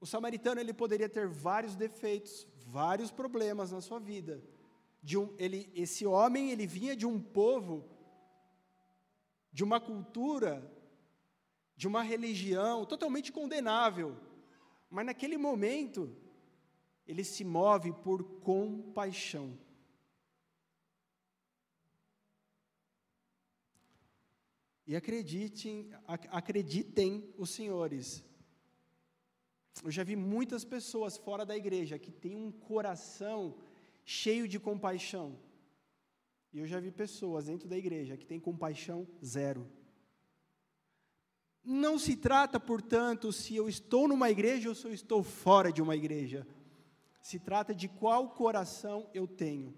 O 0.00 0.06
samaritano 0.06 0.60
ele 0.60 0.72
poderia 0.72 1.08
ter 1.08 1.28
vários 1.28 1.76
defeitos, 1.76 2.46
vários 2.66 3.10
problemas 3.10 3.70
na 3.70 3.80
sua 3.80 3.98
vida. 3.98 4.42
Um, 5.16 5.34
ele, 5.38 5.70
esse 5.74 6.04
homem 6.04 6.50
ele 6.50 6.66
vinha 6.66 6.96
de 6.96 7.06
um 7.06 7.20
povo, 7.20 7.84
de 9.52 9.62
uma 9.64 9.80
cultura, 9.80 10.68
de 11.76 11.86
uma 11.86 12.02
religião 12.02 12.84
totalmente 12.84 13.30
condenável. 13.32 14.16
Mas 14.90 15.06
naquele 15.06 15.36
momento 15.36 16.14
ele 17.06 17.24
se 17.24 17.44
move 17.44 17.92
por 17.92 18.22
compaixão. 18.40 19.56
E 24.88 24.96
acreditem, 24.96 25.90
acreditem 26.06 27.32
os 27.36 27.50
senhores. 27.50 28.24
Eu 29.84 29.90
já 29.90 30.02
vi 30.02 30.16
muitas 30.16 30.64
pessoas 30.64 31.18
fora 31.18 31.44
da 31.44 31.54
igreja 31.54 31.98
que 31.98 32.10
têm 32.10 32.34
um 32.34 32.50
coração 32.50 33.54
cheio 34.02 34.48
de 34.48 34.58
compaixão. 34.58 35.38
E 36.54 36.58
eu 36.58 36.66
já 36.66 36.80
vi 36.80 36.90
pessoas 36.90 37.44
dentro 37.44 37.68
da 37.68 37.76
igreja 37.76 38.16
que 38.16 38.24
têm 38.24 38.40
compaixão 38.40 39.06
zero. 39.22 39.70
Não 41.62 41.98
se 41.98 42.16
trata, 42.16 42.58
portanto, 42.58 43.30
se 43.30 43.54
eu 43.54 43.68
estou 43.68 44.08
numa 44.08 44.30
igreja 44.30 44.70
ou 44.70 44.74
se 44.74 44.86
eu 44.86 44.94
estou 44.94 45.22
fora 45.22 45.70
de 45.70 45.82
uma 45.82 45.96
igreja. 45.96 46.46
Se 47.20 47.38
trata 47.38 47.74
de 47.74 47.88
qual 47.88 48.30
coração 48.30 49.10
eu 49.12 49.28
tenho. 49.28 49.76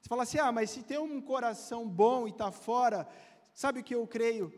Você 0.00 0.08
fala 0.08 0.24
assim: 0.24 0.38
ah, 0.38 0.50
mas 0.50 0.70
se 0.70 0.82
tem 0.82 0.98
um 0.98 1.20
coração 1.20 1.88
bom 1.88 2.26
e 2.26 2.30
está 2.30 2.50
fora, 2.50 3.06
Sabe 3.54 3.80
o 3.80 3.84
que 3.84 3.94
eu 3.94 4.06
creio? 4.06 4.52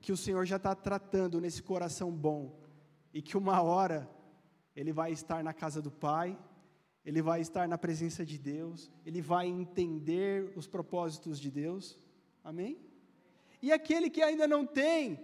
Que 0.00 0.12
o 0.12 0.16
Senhor 0.16 0.44
já 0.46 0.56
está 0.56 0.74
tratando 0.74 1.40
nesse 1.40 1.62
coração 1.62 2.10
bom, 2.10 2.58
e 3.12 3.20
que 3.20 3.36
uma 3.36 3.60
hora 3.60 4.08
ele 4.74 4.92
vai 4.92 5.12
estar 5.12 5.42
na 5.42 5.52
casa 5.52 5.82
do 5.82 5.90
Pai, 5.90 6.38
ele 7.04 7.20
vai 7.22 7.40
estar 7.40 7.66
na 7.66 7.76
presença 7.76 8.24
de 8.24 8.38
Deus, 8.38 8.90
ele 9.04 9.20
vai 9.20 9.46
entender 9.46 10.52
os 10.56 10.66
propósitos 10.66 11.40
de 11.40 11.50
Deus, 11.50 11.98
amém? 12.44 12.78
E 13.60 13.72
aquele 13.72 14.08
que 14.08 14.22
ainda 14.22 14.46
não 14.46 14.64
tem, 14.66 15.18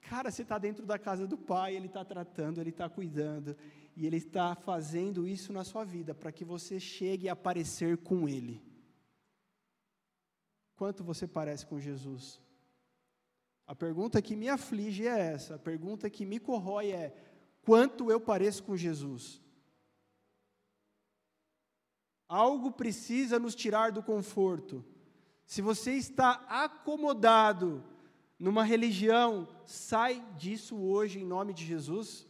cara, 0.00 0.30
você 0.30 0.42
está 0.42 0.56
dentro 0.58 0.86
da 0.86 0.98
casa 0.98 1.26
do 1.26 1.36
Pai, 1.36 1.74
ele 1.74 1.86
está 1.86 2.04
tratando, 2.04 2.60
ele 2.60 2.70
está 2.70 2.88
cuidando, 2.88 3.56
e 3.96 4.06
ele 4.06 4.16
está 4.16 4.54
fazendo 4.54 5.26
isso 5.26 5.52
na 5.52 5.64
sua 5.64 5.84
vida, 5.84 6.14
para 6.14 6.32
que 6.32 6.44
você 6.44 6.80
chegue 6.80 7.28
a 7.28 7.32
aparecer 7.32 7.98
com 7.98 8.28
ele. 8.28 8.62
Quanto 10.82 11.04
você 11.04 11.28
parece 11.28 11.64
com 11.64 11.78
Jesus? 11.78 12.40
A 13.68 13.72
pergunta 13.72 14.20
que 14.20 14.34
me 14.34 14.48
aflige 14.48 15.06
é 15.06 15.16
essa, 15.16 15.54
a 15.54 15.58
pergunta 15.60 16.10
que 16.10 16.26
me 16.26 16.40
corrói 16.40 16.90
é: 16.90 17.14
quanto 17.64 18.10
eu 18.10 18.20
pareço 18.20 18.64
com 18.64 18.76
Jesus? 18.76 19.40
Algo 22.28 22.72
precisa 22.72 23.38
nos 23.38 23.54
tirar 23.54 23.92
do 23.92 24.02
conforto. 24.02 24.84
Se 25.46 25.62
você 25.62 25.92
está 25.92 26.44
acomodado 26.48 27.84
numa 28.36 28.64
religião, 28.64 29.46
sai 29.64 30.20
disso 30.36 30.76
hoje 30.76 31.20
em 31.20 31.24
nome 31.24 31.54
de 31.54 31.64
Jesus. 31.64 32.26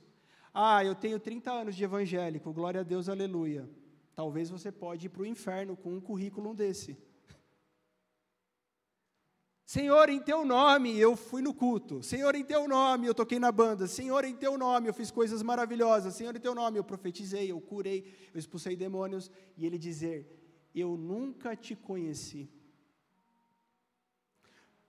Ah, 0.53 0.84
eu 0.84 0.94
tenho 0.94 1.18
30 1.18 1.50
anos 1.50 1.74
de 1.74 1.84
evangélico, 1.84 2.53
glória 2.53 2.82
a 2.82 2.84
Deus, 2.84 3.09
aleluia. 3.09 3.66
Talvez 4.14 4.50
você 4.50 4.70
pode 4.70 5.07
ir 5.07 5.09
para 5.09 5.22
o 5.22 5.26
inferno 5.26 5.74
com 5.74 5.94
um 5.94 6.03
currículo 6.03 6.55
desse. 6.55 6.98
Senhor, 9.72 10.10
em 10.10 10.20
teu 10.20 10.44
nome 10.44 10.98
eu 10.98 11.16
fui 11.16 11.40
no 11.40 11.54
culto. 11.54 12.02
Senhor, 12.02 12.34
em 12.34 12.44
teu 12.44 12.68
nome 12.68 13.06
eu 13.06 13.14
toquei 13.14 13.38
na 13.38 13.50
banda. 13.50 13.86
Senhor, 13.86 14.22
em 14.22 14.36
teu 14.36 14.58
nome 14.58 14.86
eu 14.86 14.92
fiz 14.92 15.10
coisas 15.10 15.42
maravilhosas. 15.42 16.14
Senhor, 16.14 16.36
em 16.36 16.40
teu 16.46 16.54
nome 16.54 16.78
eu 16.78 16.84
profetizei, 16.84 17.50
eu 17.50 17.58
curei, 17.58 18.04
eu 18.34 18.38
expulsei 18.38 18.76
demônios. 18.76 19.30
E 19.56 19.64
ele 19.64 19.78
dizer: 19.78 20.16
Eu 20.74 20.98
nunca 20.98 21.56
te 21.56 21.74
conheci. 21.74 22.50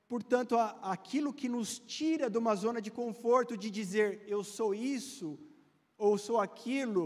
Portanto, 0.06 0.58
aquilo 0.82 1.32
que 1.32 1.48
nos 1.48 1.80
tira 1.80 2.30
de 2.30 2.38
uma 2.38 2.54
zona 2.54 2.82
de 2.82 2.92
conforto 2.92 3.56
de 3.56 3.72
dizer 3.72 4.26
eu 4.28 4.44
sou 4.44 4.76
isso 4.76 5.40
ou 5.98 6.18
sou 6.18 6.42
aquilo. 6.42 7.06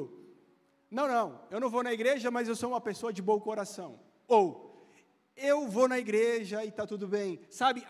Não, 0.89 1.07
não, 1.07 1.39
eu 1.51 1.59
não 1.59 1.69
vou 1.69 1.84
na 1.84 1.93
igreja, 1.93 2.32
mas 2.32 2.47
eu 2.47 2.55
sou 2.55 2.69
uma 2.71 2.82
pessoa 2.82 3.13
de 3.13 3.21
bom 3.21 3.39
coração. 3.39 3.99
Ou 4.28 4.66
eu 5.38 5.67
vou 5.67 5.88
na 5.88 5.99
igreja 5.99 6.65
e 6.65 6.69
está 6.69 6.85
tudo 6.85 7.07
bem. 7.07 7.39
Sabe, 7.49 7.85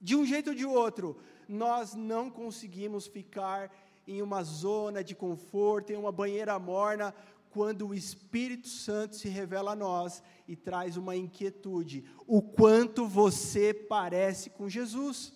de 0.00 0.14
um 0.14 0.24
jeito 0.24 0.50
ou 0.50 0.54
de 0.54 0.64
outro, 0.64 1.18
nós 1.48 1.94
não 1.94 2.30
conseguimos 2.30 3.06
ficar 3.06 3.74
em 4.06 4.22
uma 4.22 4.42
zona 4.42 5.02
de 5.02 5.14
conforto, 5.14 5.92
em 5.92 5.96
uma 5.96 6.12
banheira 6.12 6.58
morna, 6.58 7.14
quando 7.50 7.88
o 7.88 7.94
Espírito 7.94 8.68
Santo 8.68 9.16
se 9.16 9.28
revela 9.28 9.72
a 9.72 9.76
nós 9.76 10.22
e 10.46 10.54
traz 10.54 10.96
uma 10.96 11.16
inquietude: 11.16 12.04
o 12.26 12.42
quanto 12.42 13.06
você 13.06 13.72
parece 13.72 14.50
com 14.50 14.68
Jesus. 14.68 15.32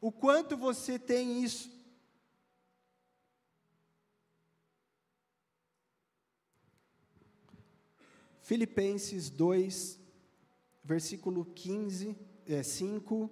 O 0.00 0.10
quanto 0.10 0.56
você 0.56 0.98
tem 0.98 1.44
isso. 1.44 1.70
Filipenses 8.42 9.30
2, 9.30 10.00
versículo 10.82 11.44
15, 11.44 12.16
é, 12.44 12.60
5. 12.60 13.30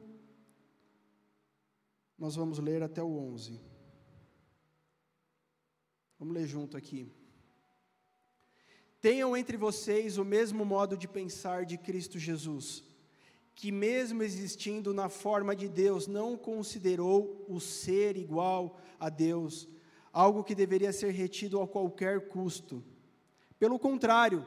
Nós 2.16 2.36
vamos 2.36 2.60
ler 2.60 2.80
até 2.80 3.02
o 3.02 3.18
11. 3.18 3.60
Vamos 6.16 6.32
ler 6.32 6.46
junto 6.46 6.76
aqui. 6.76 7.10
Tenham 9.00 9.36
entre 9.36 9.56
vocês 9.56 10.16
o 10.16 10.24
mesmo 10.24 10.64
modo 10.64 10.96
de 10.96 11.08
pensar 11.08 11.64
de 11.64 11.76
Cristo 11.76 12.16
Jesus, 12.16 12.84
que, 13.56 13.72
mesmo 13.72 14.22
existindo 14.22 14.94
na 14.94 15.08
forma 15.08 15.56
de 15.56 15.68
Deus, 15.68 16.06
não 16.06 16.36
considerou 16.36 17.44
o 17.48 17.58
ser 17.58 18.16
igual 18.16 18.78
a 19.00 19.08
Deus, 19.08 19.68
algo 20.12 20.44
que 20.44 20.54
deveria 20.54 20.92
ser 20.92 21.10
retido 21.10 21.60
a 21.60 21.66
qualquer 21.66 22.28
custo. 22.28 22.84
Pelo 23.58 23.76
contrário, 23.76 24.46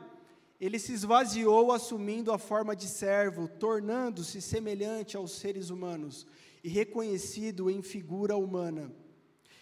ele 0.65 0.79
se 0.79 0.93
esvaziou 0.93 1.73
assumindo 1.73 2.31
a 2.31 2.37
forma 2.37 2.73
de 2.73 2.87
servo, 2.87 3.49
tornando-se 3.49 4.41
semelhante 4.41 5.17
aos 5.17 5.33
seres 5.33 5.69
humanos 5.69 6.25
e 6.63 6.69
reconhecido 6.69 7.69
em 7.69 7.81
figura 7.81 8.37
humana. 8.37 8.89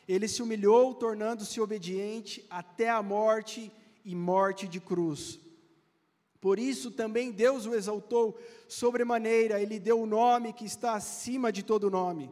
Ele 0.07 0.27
se 0.27 0.43
humilhou, 0.43 0.93
tornando-se 0.93 1.59
obediente 1.59 2.45
até 2.51 2.87
a 2.87 3.01
morte 3.01 3.71
e 4.05 4.13
morte 4.13 4.67
de 4.67 4.79
cruz. 4.79 5.39
Por 6.39 6.59
isso 6.59 6.91
também 6.91 7.31
Deus 7.31 7.65
o 7.65 7.73
exaltou 7.73 8.37
sobremaneira, 8.67 9.59
ele 9.59 9.79
deu 9.79 9.99
o 10.01 10.05
nome 10.05 10.53
que 10.53 10.65
está 10.65 10.93
acima 10.93 11.51
de 11.51 11.63
todo 11.63 11.89
nome, 11.89 12.31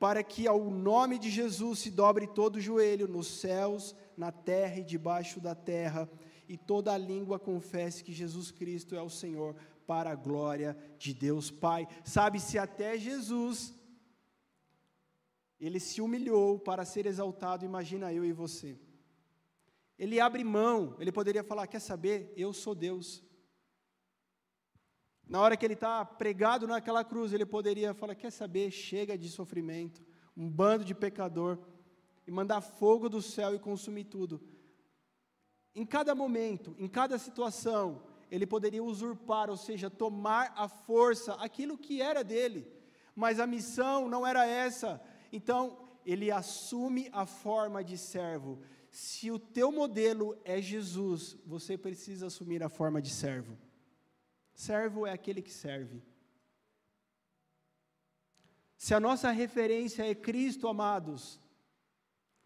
para 0.00 0.20
que 0.24 0.48
ao 0.48 0.68
nome 0.68 1.16
de 1.16 1.30
Jesus 1.30 1.78
se 1.78 1.92
dobre 1.92 2.26
todo 2.26 2.56
o 2.56 2.60
joelho 2.60 3.06
nos 3.06 3.28
céus, 3.28 3.94
na 4.16 4.32
terra 4.32 4.80
e 4.80 4.84
debaixo 4.84 5.38
da 5.38 5.54
terra 5.54 6.10
e 6.48 6.56
toda 6.56 6.92
a 6.92 6.98
língua 6.98 7.38
confesse 7.38 8.04
que 8.04 8.12
Jesus 8.12 8.50
Cristo 8.50 8.94
é 8.94 9.02
o 9.02 9.10
Senhor, 9.10 9.56
para 9.86 10.10
a 10.10 10.14
glória 10.14 10.76
de 10.98 11.12
Deus 11.12 11.50
Pai. 11.50 11.86
Sabe-se 12.04 12.58
até 12.58 12.98
Jesus, 12.98 13.74
ele 15.60 15.78
se 15.78 16.00
humilhou 16.00 16.58
para 16.58 16.84
ser 16.84 17.06
exaltado, 17.06 17.64
imagina 17.64 18.12
eu 18.12 18.24
e 18.24 18.32
você. 18.32 18.78
Ele 19.98 20.20
abre 20.20 20.42
mão, 20.42 20.96
ele 20.98 21.12
poderia 21.12 21.44
falar: 21.44 21.66
Quer 21.66 21.80
saber? 21.80 22.32
Eu 22.36 22.52
sou 22.52 22.74
Deus. 22.74 23.22
Na 25.26 25.40
hora 25.40 25.56
que 25.56 25.64
ele 25.64 25.74
está 25.74 26.04
pregado 26.04 26.66
naquela 26.66 27.04
cruz, 27.04 27.32
ele 27.32 27.46
poderia 27.46 27.94
falar: 27.94 28.14
Quer 28.14 28.30
saber? 28.30 28.70
Chega 28.70 29.16
de 29.16 29.28
sofrimento, 29.28 30.04
um 30.36 30.50
bando 30.50 30.84
de 30.84 30.94
pecador, 30.94 31.58
e 32.26 32.30
mandar 32.30 32.60
fogo 32.60 33.08
do 33.08 33.22
céu 33.22 33.54
e 33.54 33.58
consumir 33.58 34.04
tudo. 34.04 34.42
Em 35.74 35.84
cada 35.84 36.14
momento, 36.14 36.74
em 36.78 36.88
cada 36.88 37.18
situação, 37.18 38.02
ele 38.30 38.46
poderia 38.46 38.82
usurpar, 38.82 39.50
ou 39.50 39.56
seja, 39.56 39.90
tomar 39.90 40.52
a 40.56 40.68
força, 40.68 41.34
aquilo 41.34 41.76
que 41.76 42.00
era 42.00 42.22
dele, 42.22 42.66
mas 43.14 43.40
a 43.40 43.46
missão 43.46 44.08
não 44.08 44.26
era 44.26 44.46
essa. 44.46 45.00
Então, 45.32 45.78
ele 46.04 46.30
assume 46.30 47.08
a 47.12 47.26
forma 47.26 47.82
de 47.82 47.98
servo. 47.98 48.60
Se 48.90 49.30
o 49.30 49.38
teu 49.38 49.72
modelo 49.72 50.38
é 50.44 50.60
Jesus, 50.60 51.36
você 51.44 51.76
precisa 51.76 52.26
assumir 52.26 52.62
a 52.62 52.68
forma 52.68 53.02
de 53.02 53.10
servo. 53.10 53.58
Servo 54.54 55.06
é 55.06 55.12
aquele 55.12 55.42
que 55.42 55.52
serve. 55.52 56.02
Se 58.76 58.94
a 58.94 59.00
nossa 59.00 59.30
referência 59.30 60.08
é 60.08 60.14
Cristo, 60.14 60.68
amados, 60.68 61.40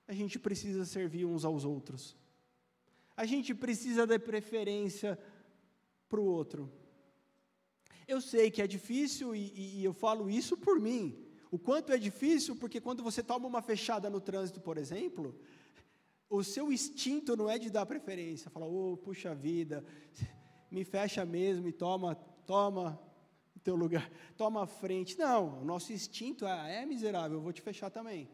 a 0.06 0.14
gente 0.14 0.38
precisa 0.38 0.84
servir 0.84 1.26
uns 1.26 1.44
aos 1.44 1.64
outros. 1.64 2.16
A 3.18 3.26
gente 3.26 3.52
precisa 3.52 4.06
dar 4.06 4.20
preferência 4.20 5.18
para 6.08 6.20
o 6.20 6.24
outro. 6.24 6.72
Eu 8.06 8.20
sei 8.20 8.48
que 8.48 8.62
é 8.62 8.66
difícil 8.66 9.34
e, 9.34 9.80
e, 9.80 9.84
eu 9.84 9.92
falo 9.92 10.30
isso 10.30 10.56
por 10.56 10.78
mim. 10.78 11.04
O 11.50 11.58
quanto 11.58 11.90
é 11.92 11.98
difícil, 11.98 12.54
porque 12.54 12.80
quando 12.80 13.02
você 13.02 13.20
toma 13.20 13.48
uma 13.48 13.60
fechada 13.60 14.08
no 14.08 14.20
trânsito, 14.20 14.60
por 14.60 14.78
exemplo, 14.78 15.36
o 16.30 16.44
seu 16.44 16.72
instinto 16.72 17.36
não 17.36 17.50
é 17.50 17.58
de 17.58 17.70
dar 17.70 17.86
preferência, 17.86 18.52
fala, 18.52 18.66
oh, 18.66 18.96
puxa 18.96 19.34
vida, 19.34 19.84
me 20.70 20.84
fecha 20.84 21.24
mesmo 21.24 21.66
e 21.66 21.72
toma, 21.72 22.14
toma 22.46 23.00
teu 23.64 23.74
lugar, 23.74 24.08
toma 24.36 24.62
a 24.62 24.66
frente. 24.68 25.18
Não, 25.18 25.60
o 25.62 25.64
nosso 25.64 25.92
instinto 25.92 26.46
é, 26.46 26.82
é 26.82 26.86
miserável, 26.86 27.38
eu 27.38 27.42
vou 27.42 27.52
te 27.52 27.62
fechar 27.62 27.90
também. 27.90 28.30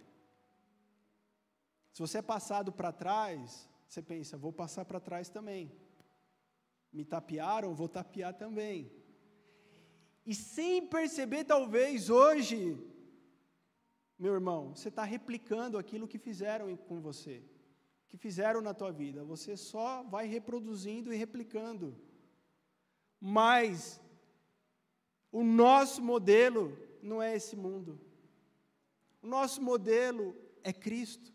Se 1.91 2.03
você 2.03 2.19
é 2.19 2.23
passado 2.23 2.71
para 2.71 2.93
trás, 2.93 3.67
você 3.95 4.03
pensa, 4.03 4.37
vou 4.37 4.53
passar 4.53 4.85
para 4.85 4.99
trás 4.99 5.29
também. 5.29 5.73
Me 6.93 7.05
tapearam, 7.05 7.75
vou 7.75 7.89
tapear 7.89 8.35
também. 8.35 8.91
E 10.27 10.35
sem 10.35 10.87
perceber, 10.87 11.45
talvez 11.45 12.11
hoje, 12.11 12.77
meu 14.19 14.35
irmão, 14.35 14.75
você 14.75 14.89
está 14.89 15.05
replicando 15.05 15.79
aquilo 15.79 16.09
que 16.09 16.19
fizeram 16.19 16.77
com 16.77 17.01
você, 17.01 17.43
que 18.09 18.17
fizeram 18.17 18.61
na 18.61 18.75
tua 18.75 18.91
vida. 18.91 19.23
Você 19.25 19.57
só 19.57 20.03
vai 20.03 20.27
reproduzindo 20.27 21.13
e 21.13 21.17
replicando. 21.17 21.97
Mas 23.21 24.01
o 25.31 25.45
nosso 25.45 26.03
modelo 26.03 26.77
não 27.03 27.23
é 27.23 27.37
esse 27.37 27.55
mundo. 27.55 28.01
O 29.23 29.27
nosso 29.27 29.63
modelo 29.63 30.37
é 30.63 30.73
Cristo. 30.73 31.34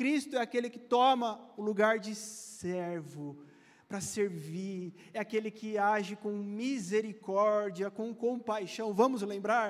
Cristo 0.00 0.36
é 0.36 0.40
aquele 0.40 0.70
que 0.70 0.78
toma 0.78 1.52
o 1.58 1.62
lugar 1.62 1.98
de 1.98 2.14
servo 2.14 3.44
para 3.86 4.00
servir, 4.00 4.94
é 5.12 5.18
aquele 5.18 5.50
que 5.50 5.76
age 5.76 6.16
com 6.16 6.30
misericórdia, 6.30 7.90
com 7.90 8.14
compaixão. 8.14 8.94
Vamos 8.94 9.20
lembrar? 9.20 9.68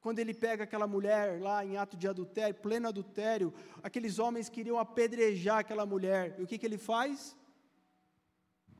Quando 0.00 0.18
ele 0.18 0.34
pega 0.34 0.64
aquela 0.64 0.88
mulher 0.88 1.40
lá 1.40 1.64
em 1.64 1.76
ato 1.76 1.96
de 1.96 2.08
adultério, 2.08 2.56
pleno 2.56 2.88
adultério, 2.88 3.54
aqueles 3.84 4.18
homens 4.18 4.48
queriam 4.48 4.80
apedrejar 4.80 5.58
aquela 5.58 5.86
mulher. 5.86 6.34
E 6.40 6.42
o 6.42 6.46
que, 6.48 6.58
que 6.58 6.66
ele 6.66 6.76
faz? 6.76 7.36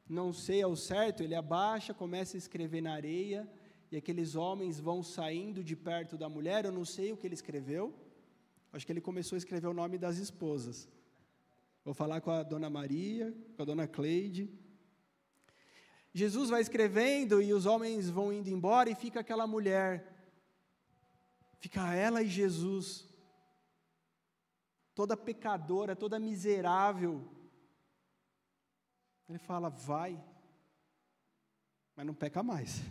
Não 0.09 0.33
sei 0.33 0.63
ao 0.63 0.75
certo, 0.75 1.23
ele 1.23 1.37
abaixa, 1.37 1.95
começa 1.95 2.37
a 2.37 2.39
escrever 2.39 2.81
na 2.81 2.93
areia, 2.93 3.49
e 3.89 3.97
aqueles 3.97 4.35
homens 4.35 4.81
vão 4.81 5.01
saindo 5.01 5.63
de 5.63 5.77
perto 5.77 6.19
da 6.19 6.29
mulher. 6.29 6.65
Eu 6.65 6.73
não 6.73 6.85
sei 6.85 7.13
o 7.13 7.17
que 7.17 7.25
ele 7.25 7.35
escreveu, 7.35 7.95
acho 8.77 8.85
que 8.85 8.93
ele 8.93 9.01
começou 9.01 9.37
a 9.37 9.39
escrever 9.39 9.67
o 9.69 9.73
nome 9.73 9.97
das 9.97 10.19
esposas. 10.19 10.87
Vou 11.83 11.95
falar 11.95 12.21
com 12.21 12.31
a 12.31 12.43
dona 12.43 12.69
Maria, 12.69 13.35
com 13.57 13.63
a 13.63 13.65
dona 13.65 13.89
Cleide. 13.89 14.51
Jesus 16.13 16.51
vai 16.51 16.61
escrevendo 16.61 17.41
e 17.41 17.55
os 17.55 17.65
homens 17.65 18.11
vão 18.11 18.31
indo 18.33 18.51
embora 18.51 18.91
e 18.91 18.95
fica 18.95 19.21
aquela 19.21 19.47
mulher. 19.47 20.13
Fica 21.59 21.95
ela 21.95 22.23
e 22.23 22.29
Jesus, 22.29 23.09
toda 24.95 25.17
pecadora, 25.17 25.97
toda 25.97 26.19
miserável. 26.19 27.27
Ele 29.27 29.39
fala: 29.39 29.71
vai, 29.71 30.23
mas 31.95 32.07
não 32.07 32.15
peca 32.15 32.43
mais. 32.43 32.83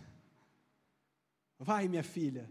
Vai, 1.58 1.86
minha 1.86 2.02
filha. 2.02 2.50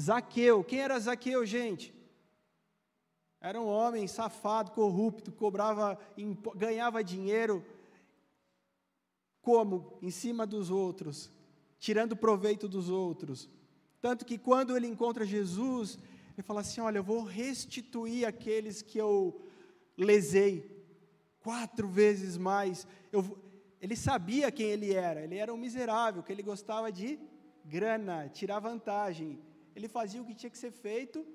Zaqueu, 0.00 0.64
quem 0.64 0.80
era 0.80 0.98
Zaqueu, 0.98 1.44
gente? 1.44 1.94
Era 3.40 3.60
um 3.60 3.66
homem 3.66 4.06
safado, 4.06 4.70
corrupto, 4.72 5.30
cobrava, 5.32 5.98
ganhava 6.56 7.04
dinheiro 7.04 7.64
como? 9.42 9.98
Em 10.02 10.10
cima 10.10 10.46
dos 10.46 10.70
outros, 10.70 11.30
tirando 11.78 12.16
proveito 12.16 12.68
dos 12.68 12.90
outros. 12.90 13.48
Tanto 14.00 14.24
que 14.24 14.38
quando 14.38 14.76
ele 14.76 14.86
encontra 14.86 15.24
Jesus, 15.24 15.98
ele 16.34 16.42
fala 16.42 16.60
assim: 16.60 16.80
Olha, 16.80 16.98
eu 16.98 17.04
vou 17.04 17.22
restituir 17.22 18.26
aqueles 18.26 18.82
que 18.82 18.98
eu 18.98 19.40
lesei, 19.96 20.84
quatro 21.40 21.88
vezes 21.88 22.36
mais. 22.36 22.86
Eu, 23.10 23.38
ele 23.80 23.96
sabia 23.96 24.50
quem 24.52 24.66
ele 24.66 24.92
era, 24.92 25.22
ele 25.22 25.36
era 25.36 25.52
um 25.52 25.56
miserável, 25.56 26.22
que 26.22 26.32
ele 26.32 26.42
gostava 26.42 26.92
de 26.92 27.18
grana, 27.64 28.28
tirar 28.28 28.60
vantagem. 28.60 29.38
Ele 29.74 29.88
fazia 29.88 30.20
o 30.20 30.24
que 30.24 30.34
tinha 30.34 30.50
que 30.50 30.58
ser 30.58 30.70
feito 30.70 31.26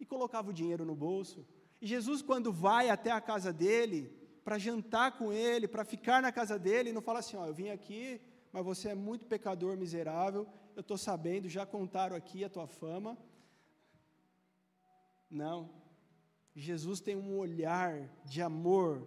e 0.00 0.04
colocava 0.04 0.50
o 0.50 0.52
dinheiro 0.52 0.84
no 0.84 0.94
bolso. 0.94 1.46
E 1.80 1.86
Jesus, 1.86 2.22
quando 2.22 2.52
vai 2.52 2.90
até 2.90 3.10
a 3.10 3.20
casa 3.20 3.52
dele, 3.52 4.12
para 4.44 4.58
jantar 4.58 5.18
com 5.18 5.32
ele, 5.32 5.68
para 5.68 5.84
ficar 5.84 6.22
na 6.22 6.32
casa 6.32 6.58
dele, 6.58 6.92
não 6.92 7.02
fala 7.02 7.18
assim: 7.18 7.36
Ó, 7.36 7.46
eu 7.46 7.54
vim 7.54 7.70
aqui, 7.70 8.20
mas 8.52 8.64
você 8.64 8.88
é 8.90 8.94
muito 8.94 9.26
pecador, 9.26 9.76
miserável, 9.76 10.46
eu 10.74 10.80
estou 10.80 10.96
sabendo, 10.96 11.48
já 11.48 11.66
contaram 11.66 12.16
aqui 12.16 12.44
a 12.44 12.48
tua 12.48 12.66
fama. 12.66 13.16
Não. 15.30 15.70
Jesus 16.54 17.00
tem 17.00 17.14
um 17.14 17.36
olhar 17.38 18.08
de 18.24 18.42
amor, 18.42 19.06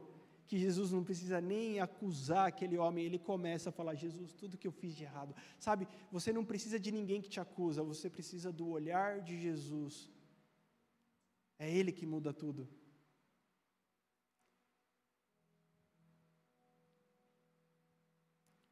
que 0.51 0.59
Jesus 0.59 0.91
não 0.91 1.03
precisa 1.09 1.39
nem 1.39 1.79
acusar 1.79 2.47
aquele 2.47 2.77
homem, 2.77 3.05
ele 3.05 3.17
começa 3.17 3.69
a 3.69 3.71
falar: 3.71 3.95
Jesus, 3.95 4.33
tudo 4.33 4.57
que 4.57 4.67
eu 4.67 4.71
fiz 4.81 4.93
de 4.93 5.03
errado. 5.05 5.33
Sabe, 5.57 5.87
você 6.11 6.33
não 6.33 6.43
precisa 6.43 6.77
de 6.77 6.91
ninguém 6.91 7.21
que 7.21 7.29
te 7.29 7.39
acusa, 7.39 7.89
você 7.91 8.09
precisa 8.09 8.51
do 8.51 8.67
olhar 8.67 9.21
de 9.21 9.39
Jesus 9.39 10.09
é 11.61 11.69
Ele 11.69 11.91
que 11.91 12.07
muda 12.07 12.33
tudo. 12.33 12.67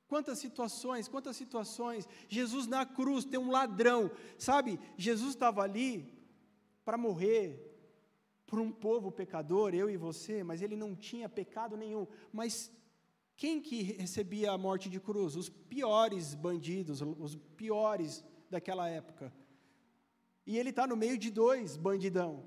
Quantas 0.08 0.40
situações, 0.40 1.08
quantas 1.08 1.38
situações. 1.38 2.10
Jesus 2.28 2.66
na 2.66 2.88
cruz 2.88 3.24
tem 3.24 3.40
um 3.40 3.52
ladrão, 3.52 4.10
sabe? 4.40 4.80
Jesus 4.98 5.36
estava 5.36 5.62
ali 5.62 6.12
para 6.84 6.98
morrer 6.98 7.69
por 8.50 8.60
um 8.60 8.72
povo 8.72 9.12
pecador, 9.12 9.76
eu 9.76 9.88
e 9.90 9.96
você, 9.96 10.44
mas 10.44 10.62
ele 10.64 10.76
não 10.76 10.96
tinha 10.96 11.30
pecado 11.30 11.78
nenhum. 11.78 12.08
Mas 12.34 12.72
quem 13.38 13.62
que 13.62 13.84
recebia 13.84 14.52
a 14.52 14.58
morte 14.58 14.90
de 14.90 15.00
cruz? 15.00 15.36
Os 15.36 15.50
piores 15.50 16.34
bandidos, 16.34 17.00
os 17.02 17.36
piores 17.56 18.26
daquela 18.50 18.90
época. 18.90 19.32
E 20.48 20.58
ele 20.58 20.72
está 20.72 20.88
no 20.88 20.98
meio 20.98 21.16
de 21.16 21.30
dois 21.30 21.78
bandidão. 21.78 22.44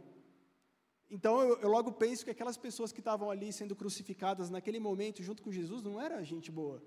Então 1.09 1.41
eu, 1.41 1.57
eu, 1.61 1.69
logo 1.69 1.93
penso 1.93 2.25
que 2.25 2.33
aquelas 2.33 2.57
pessoas 2.57 2.93
que 2.93 3.01
estavam 3.01 3.31
ali 3.31 3.53
sendo 3.53 3.77
crucificadas 3.77 4.51
naquele 4.51 4.81
momento 4.81 5.23
junto 5.23 5.43
com 5.43 5.53
Jesus 5.53 5.83
não 5.83 6.01
era 6.01 6.25
gente 6.25 6.51
boa. 6.51 6.83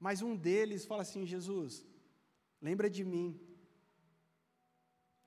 Mas 0.00 0.22
um 0.22 0.34
deles 0.34 0.86
fala 0.86 1.02
assim: 1.02 1.26
Jesus, 1.26 1.86
lembra 2.62 2.88
de 2.88 3.04
mim. 3.04 3.38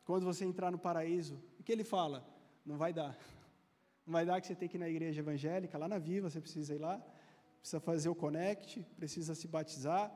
Quando 0.03 0.25
você 0.25 0.43
entrar 0.43 0.71
no 0.71 0.79
paraíso, 0.79 1.39
o 1.59 1.63
que 1.63 1.71
ele 1.71 1.83
fala? 1.83 2.34
Não 2.65 2.77
vai 2.77 2.91
dar. 2.91 3.17
Não 4.05 4.13
vai 4.13 4.25
dar 4.25 4.39
que 4.41 4.47
você 4.47 4.55
tem 4.55 4.67
que 4.67 4.77
ir 4.77 4.79
na 4.79 4.89
igreja 4.89 5.21
evangélica, 5.21 5.77
lá 5.77 5.87
na 5.87 5.99
Viva, 5.99 6.29
você 6.29 6.41
precisa 6.41 6.73
ir 6.73 6.79
lá, 6.79 6.97
precisa 7.59 7.79
fazer 7.79 8.09
o 8.09 8.15
connect, 8.15 8.83
precisa 8.97 9.35
se 9.35 9.47
batizar, 9.47 10.11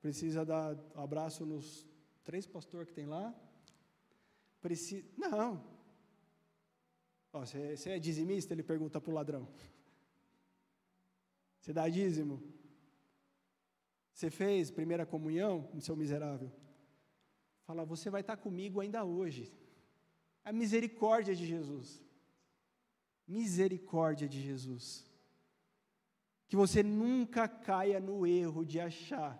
precisa 0.00 0.44
dar 0.44 0.76
um 0.94 1.02
abraço 1.02 1.44
nos 1.44 1.86
três 2.24 2.46
pastores 2.46 2.88
que 2.88 2.94
tem 2.94 3.06
lá. 3.06 3.34
Precisa, 4.60 5.06
não, 5.16 5.62
você, 7.32 7.76
você 7.76 7.90
é 7.90 7.98
dizimista? 7.98 8.54
Ele 8.54 8.62
pergunta 8.62 9.00
para 9.00 9.10
o 9.10 9.14
ladrão. 9.14 9.48
Você 11.60 11.72
dá 11.72 11.88
dízimo? 11.88 12.40
Você 14.12 14.30
fez 14.30 14.70
primeira 14.70 15.04
comunhão, 15.04 15.68
seu 15.80 15.96
miserável? 15.96 16.50
Fala, 17.64 17.84
você 17.84 18.08
vai 18.08 18.20
estar 18.20 18.36
comigo 18.36 18.80
ainda 18.80 19.04
hoje. 19.04 19.52
A 20.48 20.52
misericórdia 20.52 21.34
de 21.34 21.44
Jesus. 21.44 21.88
misericórdia 23.26 24.28
de 24.28 24.40
Jesus. 24.40 25.04
Que 26.48 26.54
você 26.62 26.80
nunca 26.82 27.48
caia 27.48 27.98
no 28.08 28.24
erro 28.24 28.64
de 28.64 28.78
achar 28.78 29.32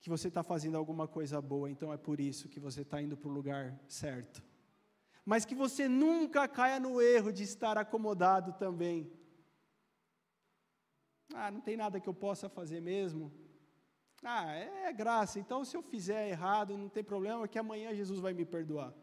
que 0.00 0.08
você 0.14 0.28
está 0.28 0.42
fazendo 0.44 0.76
alguma 0.76 1.08
coisa 1.08 1.40
boa, 1.42 1.68
então 1.68 1.92
é 1.92 1.96
por 1.96 2.20
isso 2.20 2.48
que 2.48 2.60
você 2.60 2.82
está 2.82 3.02
indo 3.02 3.16
para 3.16 3.28
o 3.28 3.32
lugar 3.32 3.64
certo. 3.88 4.40
Mas 5.24 5.44
que 5.44 5.56
você 5.64 5.88
nunca 5.88 6.46
caia 6.46 6.78
no 6.78 7.00
erro 7.00 7.32
de 7.32 7.42
estar 7.42 7.76
acomodado 7.76 8.52
também. 8.52 9.10
Ah, 11.34 11.50
não 11.50 11.60
tem 11.60 11.76
nada 11.76 11.98
que 11.98 12.08
eu 12.08 12.14
possa 12.14 12.48
fazer 12.48 12.80
mesmo. 12.80 13.32
Ah, 14.26 14.54
é, 14.54 14.86
é 14.86 14.92
graça, 14.92 15.38
então 15.38 15.62
se 15.66 15.76
eu 15.76 15.82
fizer 15.82 16.30
errado, 16.30 16.78
não 16.78 16.88
tem 16.88 17.04
problema, 17.04 17.46
que 17.46 17.58
amanhã 17.58 17.94
Jesus 17.94 18.20
vai 18.20 18.32
me 18.32 18.46
perdoar. 18.46 18.94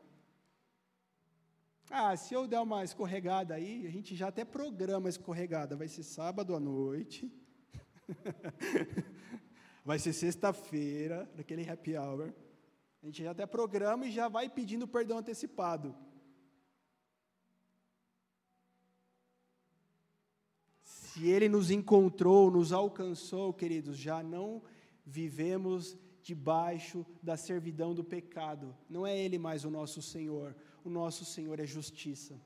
Ah, 1.91 2.17
se 2.17 2.33
eu 2.33 2.47
der 2.47 2.59
uma 2.59 2.83
escorregada 2.83 3.53
aí, 3.53 3.85
a 3.85 3.91
gente 3.91 4.15
já 4.15 4.29
até 4.29 4.43
programa 4.43 5.09
escorregada, 5.09 5.75
vai 5.75 5.87
ser 5.87 6.01
sábado 6.01 6.55
à 6.55 6.59
noite. 6.59 7.31
vai 9.85 9.99
ser 9.99 10.13
sexta-feira, 10.13 11.29
naquele 11.35 11.69
happy 11.69 11.95
hour. 11.95 12.33
A 13.03 13.05
gente 13.05 13.23
já 13.23 13.29
até 13.31 13.45
programa 13.45 14.07
e 14.07 14.11
já 14.11 14.27
vai 14.27 14.49
pedindo 14.49 14.87
perdão 14.87 15.19
antecipado. 15.19 15.95
Se 20.81 21.27
Ele 21.27 21.47
nos 21.47 21.69
encontrou, 21.69 22.49
nos 22.49 22.71
alcançou, 22.71 23.53
queridos, 23.53 23.97
já 23.97 24.23
não 24.23 24.63
vivemos 25.05 25.97
debaixo 26.21 27.05
da 27.21 27.35
servidão 27.35 27.93
do 27.93 28.03
pecado. 28.03 28.75
Não 28.89 29.05
é 29.05 29.17
Ele 29.17 29.37
mais 29.37 29.65
o 29.65 29.69
nosso 29.69 30.01
Senhor 30.01 30.55
o 30.83 30.89
nosso 30.89 31.23
Senhor 31.25 31.59
é 31.59 31.65
justiça. 31.65 32.39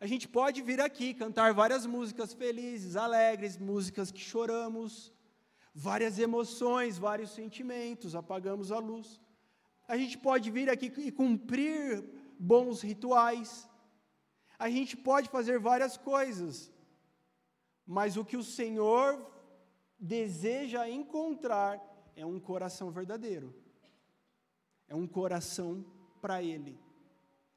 A 0.00 0.06
gente 0.06 0.26
pode 0.26 0.60
vir 0.62 0.80
aqui 0.80 1.14
cantar 1.14 1.54
várias 1.54 1.86
músicas 1.86 2.32
felizes, 2.32 2.96
alegres, 2.96 3.56
músicas 3.56 4.10
que 4.10 4.20
choramos, 4.20 5.12
várias 5.72 6.18
emoções, 6.18 6.98
vários 6.98 7.30
sentimentos, 7.30 8.16
apagamos 8.16 8.72
a 8.72 8.78
luz. 8.78 9.20
A 9.86 9.96
gente 9.96 10.18
pode 10.18 10.50
vir 10.50 10.68
aqui 10.68 10.92
e 10.96 11.12
cumprir 11.12 12.04
bons 12.38 12.82
rituais. 12.82 13.68
A 14.58 14.68
gente 14.68 14.96
pode 14.96 15.28
fazer 15.28 15.58
várias 15.60 15.96
coisas. 15.96 16.72
Mas 17.86 18.16
o 18.16 18.24
que 18.24 18.36
o 18.36 18.42
Senhor 18.42 19.24
deseja 20.02 20.86
encontrar 20.88 21.80
é 22.14 22.26
um 22.26 22.38
coração 22.38 22.90
verdadeiro 22.90 23.62
é 24.92 24.94
um 24.94 25.06
coração 25.06 25.82
para 26.20 26.42
Ele, 26.42 26.78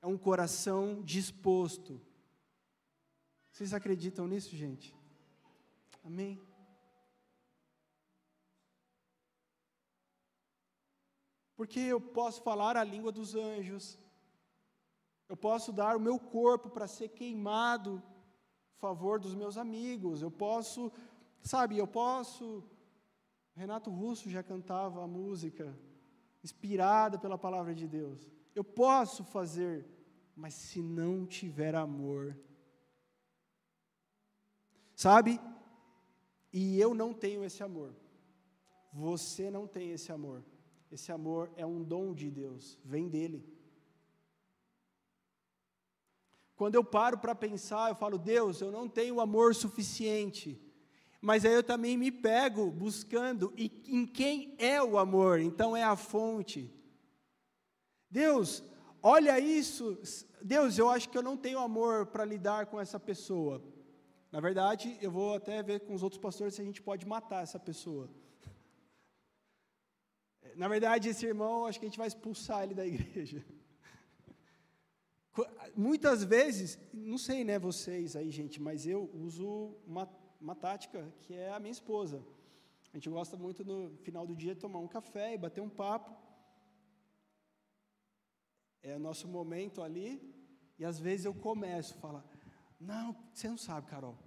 é 0.01 0.07
um 0.07 0.17
coração 0.17 1.03
disposto. 1.03 2.01
Vocês 3.51 3.73
acreditam 3.73 4.25
nisso, 4.25 4.55
gente? 4.55 4.95
Amém? 6.01 6.41
Porque 11.57 11.81
eu 11.81 11.99
posso 11.99 12.41
falar 12.41 12.77
a 12.77 12.85
língua 12.85 13.11
dos 13.11 13.35
anjos, 13.35 13.99
eu 15.27 15.35
posso 15.35 15.73
dar 15.73 15.97
o 15.97 15.99
meu 15.99 16.17
corpo 16.17 16.69
para 16.69 16.87
ser 16.87 17.09
queimado 17.09 18.01
a 18.77 18.79
favor 18.79 19.19
dos 19.19 19.35
meus 19.35 19.57
amigos, 19.57 20.21
eu 20.21 20.31
posso, 20.31 20.89
sabe, 21.45 21.77
eu 21.77 21.87
posso. 21.87 22.63
Renato 23.55 23.89
Russo 23.89 24.29
já 24.29 24.43
cantava 24.43 25.03
a 25.03 25.07
música 25.07 25.77
inspirada 26.43 27.17
pela 27.17 27.37
palavra 27.37 27.73
de 27.73 27.87
Deus. 27.87 28.29
Eu 28.53 28.63
posso 28.63 29.23
fazer, 29.23 29.85
mas 30.35 30.53
se 30.53 30.81
não 30.81 31.25
tiver 31.25 31.73
amor. 31.75 32.37
Sabe? 34.95 35.39
E 36.51 36.79
eu 36.79 36.93
não 36.93 37.13
tenho 37.13 37.43
esse 37.43 37.63
amor. 37.63 37.95
Você 38.91 39.49
não 39.49 39.67
tem 39.67 39.91
esse 39.91 40.11
amor. 40.11 40.43
Esse 40.91 41.11
amor 41.11 41.51
é 41.55 41.65
um 41.65 41.83
dom 41.83 42.13
de 42.13 42.29
Deus, 42.29 42.79
vem 42.83 43.09
dele. 43.09 43.43
Quando 46.55 46.75
eu 46.75 46.83
paro 46.83 47.17
para 47.17 47.35
pensar, 47.35 47.89
eu 47.89 47.95
falo, 47.95 48.17
Deus, 48.17 48.61
eu 48.61 48.71
não 48.71 48.87
tenho 48.87 49.19
amor 49.19 49.53
suficiente 49.53 50.64
mas 51.25 51.43
aí 51.43 51.53
eu 51.53 51.63
também 51.63 51.97
me 51.97 52.11
pego 52.11 52.69
buscando 52.69 53.51
em 53.57 54.05
quem 54.05 54.53
é 54.59 54.79
o 54.79 54.95
amor, 54.95 55.39
então 55.39 55.75
é 55.75 55.83
a 55.83 55.95
fonte. 55.95 56.71
Deus, 58.07 58.63
olha 59.01 59.39
isso, 59.39 59.99
Deus, 60.39 60.77
eu 60.77 60.87
acho 60.87 61.09
que 61.09 61.17
eu 61.17 61.23
não 61.23 61.35
tenho 61.35 61.57
amor 61.57 62.05
para 62.05 62.23
lidar 62.23 62.67
com 62.67 62.79
essa 62.79 62.99
pessoa. 62.99 63.59
Na 64.31 64.39
verdade, 64.39 64.99
eu 65.01 65.09
vou 65.09 65.33
até 65.33 65.63
ver 65.63 65.79
com 65.79 65.95
os 65.95 66.03
outros 66.03 66.21
pastores 66.21 66.53
se 66.53 66.61
a 66.61 66.65
gente 66.65 66.79
pode 66.79 67.07
matar 67.07 67.41
essa 67.41 67.59
pessoa. 67.59 68.07
Na 70.55 70.67
verdade, 70.67 71.09
esse 71.09 71.25
irmão, 71.25 71.65
acho 71.65 71.79
que 71.79 71.87
a 71.87 71.89
gente 71.89 71.97
vai 71.97 72.07
expulsar 72.07 72.61
ele 72.61 72.75
da 72.75 72.85
igreja. 72.93 73.43
Muitas 75.75 76.23
vezes, 76.23 76.77
não 76.93 77.17
sei, 77.17 77.43
né, 77.43 77.57
vocês 77.57 78.15
aí, 78.15 78.29
gente, 78.29 78.61
mas 78.61 78.85
eu 78.85 79.09
uso 79.11 79.75
uma 79.87 80.05
uma 80.39 80.55
tática 80.55 81.13
que 81.21 81.33
é 81.33 81.51
a 81.51 81.59
minha 81.59 81.71
esposa. 81.71 82.23
A 82.91 82.97
gente 82.97 83.09
gosta 83.09 83.35
muito 83.35 83.63
no 83.63 83.95
final 83.97 84.25
do 84.25 84.35
dia 84.35 84.55
tomar 84.55 84.79
um 84.79 84.87
café 84.87 85.33
e 85.33 85.37
bater 85.37 85.61
um 85.61 85.69
papo. 85.69 86.15
É 88.81 88.95
o 88.95 88.99
nosso 88.99 89.27
momento 89.27 89.81
ali. 89.81 90.33
E 90.77 90.85
às 90.85 90.99
vezes 90.99 91.25
eu 91.25 91.33
começo 91.33 91.95
a 91.95 91.97
falar: 91.97 92.25
Não, 92.79 93.15
você 93.33 93.47
não 93.47 93.57
sabe, 93.57 93.87
Carol. 93.87 94.17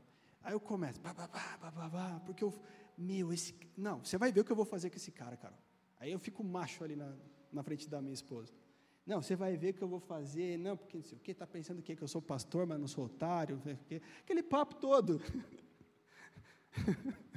Aí 0.43 0.53
eu 0.53 0.61
começo, 0.61 1.01
bah, 1.01 1.15
bah, 1.15 1.29
bah, 1.29 1.71
bah, 1.71 1.89
bah, 1.89 2.23
porque 2.25 2.45
eu, 2.45 2.53
meu, 2.97 3.33
esse. 3.33 3.55
Não, 3.77 4.05
você 4.05 4.17
vai 4.19 4.33
ver 4.33 4.41
o 4.41 4.45
que 4.45 4.53
eu 4.53 4.57
vou 4.57 4.65
fazer 4.65 4.91
com 4.91 4.97
esse 4.97 5.13
cara, 5.13 5.37
Carol. 5.37 5.59
Aí 5.99 6.13
eu 6.13 6.19
fico 6.19 6.45
macho 6.45 6.85
ali 6.85 6.97
na, 6.97 7.17
na 7.53 7.63
frente 7.63 7.89
da 7.89 8.01
minha 8.01 8.15
esposa. 8.15 8.53
Não, 9.07 9.23
você 9.23 9.35
vai 9.35 9.57
ver 9.57 9.71
o 9.71 9.75
que 9.75 9.83
eu 9.83 9.89
vou 9.89 10.01
fazer. 10.01 10.59
Não, 10.59 10.77
porque 10.77 10.97
não 10.97 11.05
sei 11.05 11.17
o 11.17 11.21
que, 11.21 11.31
está 11.31 11.47
pensando 11.47 11.81
que, 11.81 11.97
que 11.97 12.03
eu 12.03 12.09
sou 12.09 12.21
pastor, 12.21 12.67
mas 12.67 12.79
não 12.79 12.87
sou 12.87 13.07
otário. 13.07 13.63
Aquele 14.21 14.43
papo 14.43 14.75
todo. 14.75 15.21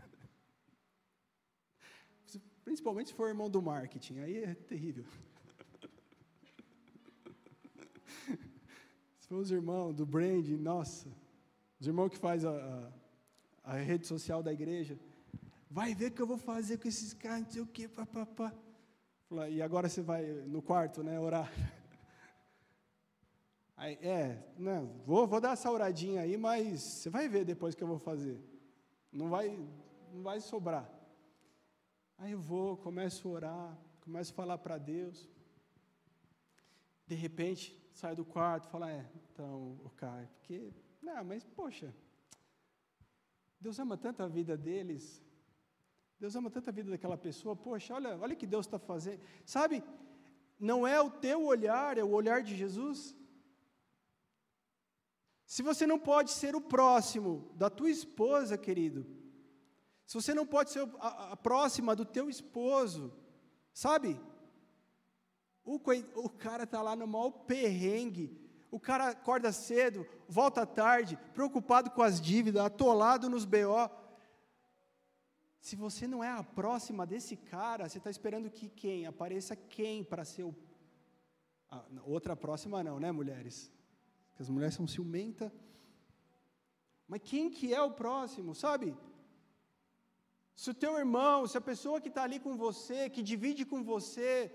Principalmente 2.63 3.09
se 3.09 3.13
for 3.13 3.27
irmão 3.27 3.49
do 3.49 3.61
marketing, 3.61 4.19
aí 4.19 4.43
é 4.43 4.53
terrível. 4.53 5.03
se 9.19 9.27
for 9.27 9.37
os 9.37 9.51
irmãos 9.51 9.93
do 9.93 10.05
branding, 10.05 10.57
nossa, 10.57 11.09
os 11.79 11.87
irmãos 11.87 12.09
que 12.09 12.17
faz 12.17 12.45
a, 12.45 12.91
a, 13.63 13.73
a, 13.73 13.77
rede 13.77 14.07
social 14.07 14.43
da 14.43 14.53
igreja, 14.53 14.97
vai 15.69 15.95
ver 15.95 16.11
o 16.11 16.13
que 16.13 16.21
eu 16.21 16.27
vou 16.27 16.37
fazer 16.37 16.77
com 16.77 16.87
esses 16.87 17.13
caras, 17.13 17.45
não 17.45 17.51
sei 17.51 17.61
o 17.61 17.67
que, 17.67 17.87
papapá. 17.87 18.53
E 19.49 19.61
agora 19.61 19.89
você 19.89 20.01
vai 20.01 20.25
no 20.25 20.61
quarto, 20.61 21.03
né, 21.03 21.19
orar. 21.19 21.51
Aí, 23.77 23.97
é, 24.01 24.37
não, 24.57 24.87
vou, 25.05 25.25
vou 25.25 25.41
dar 25.41 25.53
essa 25.53 25.71
oradinha 25.71 26.21
aí, 26.21 26.37
mas 26.37 26.81
você 26.81 27.09
vai 27.09 27.27
ver 27.27 27.43
depois 27.43 27.73
o 27.73 27.77
que 27.77 27.83
eu 27.83 27.87
vou 27.87 27.97
fazer. 27.97 28.39
Não 29.11 29.29
vai, 29.29 29.49
não 30.13 30.23
vai 30.23 30.39
sobrar. 30.39 30.89
Aí 32.17 32.31
eu 32.31 32.39
vou, 32.39 32.77
começo 32.77 33.27
a 33.27 33.31
orar, 33.31 33.77
começo 34.01 34.31
a 34.31 34.35
falar 34.35 34.57
para 34.57 34.77
Deus. 34.77 35.27
De 37.07 37.15
repente, 37.15 37.77
saio 37.93 38.15
do 38.15 38.25
quarto, 38.25 38.67
falo, 38.69 38.85
é, 38.85 39.05
então, 39.31 39.79
o 39.83 39.89
Caio, 39.95 40.27
porque, 40.27 40.71
não, 41.01 41.23
mas 41.23 41.43
poxa, 41.43 41.93
Deus 43.59 43.77
ama 43.79 43.97
tanto 43.97 44.23
a 44.23 44.27
vida 44.27 44.55
deles, 44.55 45.21
Deus 46.19 46.35
ama 46.35 46.49
tanto 46.49 46.69
a 46.69 46.73
vida 46.73 46.89
daquela 46.91 47.17
pessoa, 47.17 47.55
poxa, 47.55 47.95
olha, 47.95 48.17
olha 48.17 48.33
o 48.33 48.37
que 48.37 48.47
Deus 48.47 48.65
está 48.65 48.79
fazendo. 48.79 49.21
Sabe, 49.45 49.83
não 50.59 50.87
é 50.87 51.01
o 51.01 51.09
teu 51.09 51.43
olhar, 51.43 51.97
é 51.97 52.03
o 52.03 52.11
olhar 52.11 52.43
de 52.43 52.55
Jesus. 52.55 53.15
Se 55.51 55.61
você 55.61 55.85
não 55.85 55.99
pode 55.99 56.31
ser 56.31 56.55
o 56.55 56.61
próximo 56.61 57.51
da 57.55 57.69
tua 57.69 57.89
esposa, 57.89 58.57
querido, 58.57 59.05
se 60.05 60.13
você 60.15 60.33
não 60.33 60.47
pode 60.47 60.71
ser 60.71 60.89
a, 60.97 61.33
a 61.33 61.35
próxima 61.35 61.93
do 61.93 62.05
teu 62.05 62.29
esposo, 62.29 63.13
sabe? 63.73 64.17
O, 65.65 65.75
o 66.15 66.29
cara 66.29 66.63
está 66.63 66.81
lá 66.81 66.95
no 66.95 67.05
maior 67.05 67.31
perrengue, 67.31 68.31
o 68.71 68.79
cara 68.79 69.09
acorda 69.09 69.51
cedo, 69.51 70.07
volta 70.25 70.65
tarde, 70.65 71.19
preocupado 71.33 71.91
com 71.91 72.01
as 72.01 72.21
dívidas, 72.21 72.63
atolado 72.63 73.29
nos 73.29 73.43
BO. 73.43 73.89
Se 75.59 75.75
você 75.75 76.07
não 76.07 76.23
é 76.23 76.31
a 76.31 76.43
próxima 76.43 77.05
desse 77.05 77.35
cara, 77.35 77.89
você 77.89 77.97
está 77.97 78.09
esperando 78.09 78.49
que 78.49 78.69
quem? 78.69 79.05
Apareça 79.05 79.53
quem 79.57 80.01
para 80.01 80.23
ser 80.23 80.43
o. 80.43 80.55
A, 81.69 81.83
outra 82.05 82.37
próxima 82.37 82.81
não, 82.81 83.01
né, 83.01 83.11
mulheres? 83.11 83.69
As 84.41 84.49
mulheres 84.49 84.75
são 84.75 84.87
ciumentas. 84.87 85.51
Mas 87.07 87.21
quem 87.29 87.49
que 87.49 87.73
é 87.73 87.81
o 87.81 87.95
próximo, 88.01 88.53
sabe? 88.55 88.95
Se 90.61 90.69
o 90.69 90.73
teu 90.83 90.97
irmão, 90.97 91.47
se 91.47 91.57
a 91.57 91.67
pessoa 91.71 92.01
que 92.01 92.09
está 92.09 92.23
ali 92.23 92.39
com 92.39 92.55
você, 92.55 93.09
que 93.09 93.23
divide 93.31 93.65
com 93.65 93.83
você, 93.83 94.51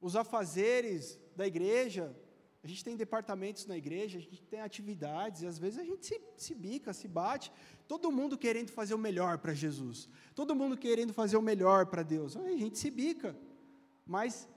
os 0.00 0.16
afazeres 0.16 1.18
da 1.34 1.46
igreja, 1.46 2.04
a 2.62 2.66
gente 2.66 2.84
tem 2.84 2.96
departamentos 2.96 3.66
na 3.66 3.76
igreja, 3.76 4.18
a 4.18 4.22
gente 4.22 4.42
tem 4.46 4.60
atividades, 4.60 5.42
e 5.42 5.46
às 5.46 5.58
vezes 5.58 5.78
a 5.78 5.84
gente 5.84 6.06
se, 6.06 6.20
se 6.36 6.54
bica, 6.54 6.92
se 6.92 7.06
bate, 7.06 7.52
todo 7.86 8.10
mundo 8.10 8.38
querendo 8.38 8.70
fazer 8.70 8.94
o 8.94 8.98
melhor 8.98 9.38
para 9.38 9.52
Jesus, 9.52 10.08
todo 10.34 10.54
mundo 10.54 10.76
querendo 10.76 11.12
fazer 11.12 11.36
o 11.36 11.42
melhor 11.42 11.86
para 11.86 12.02
Deus, 12.02 12.36
a 12.36 12.56
gente 12.56 12.78
se 12.78 12.90
bica, 12.90 13.36
mas 14.06 14.48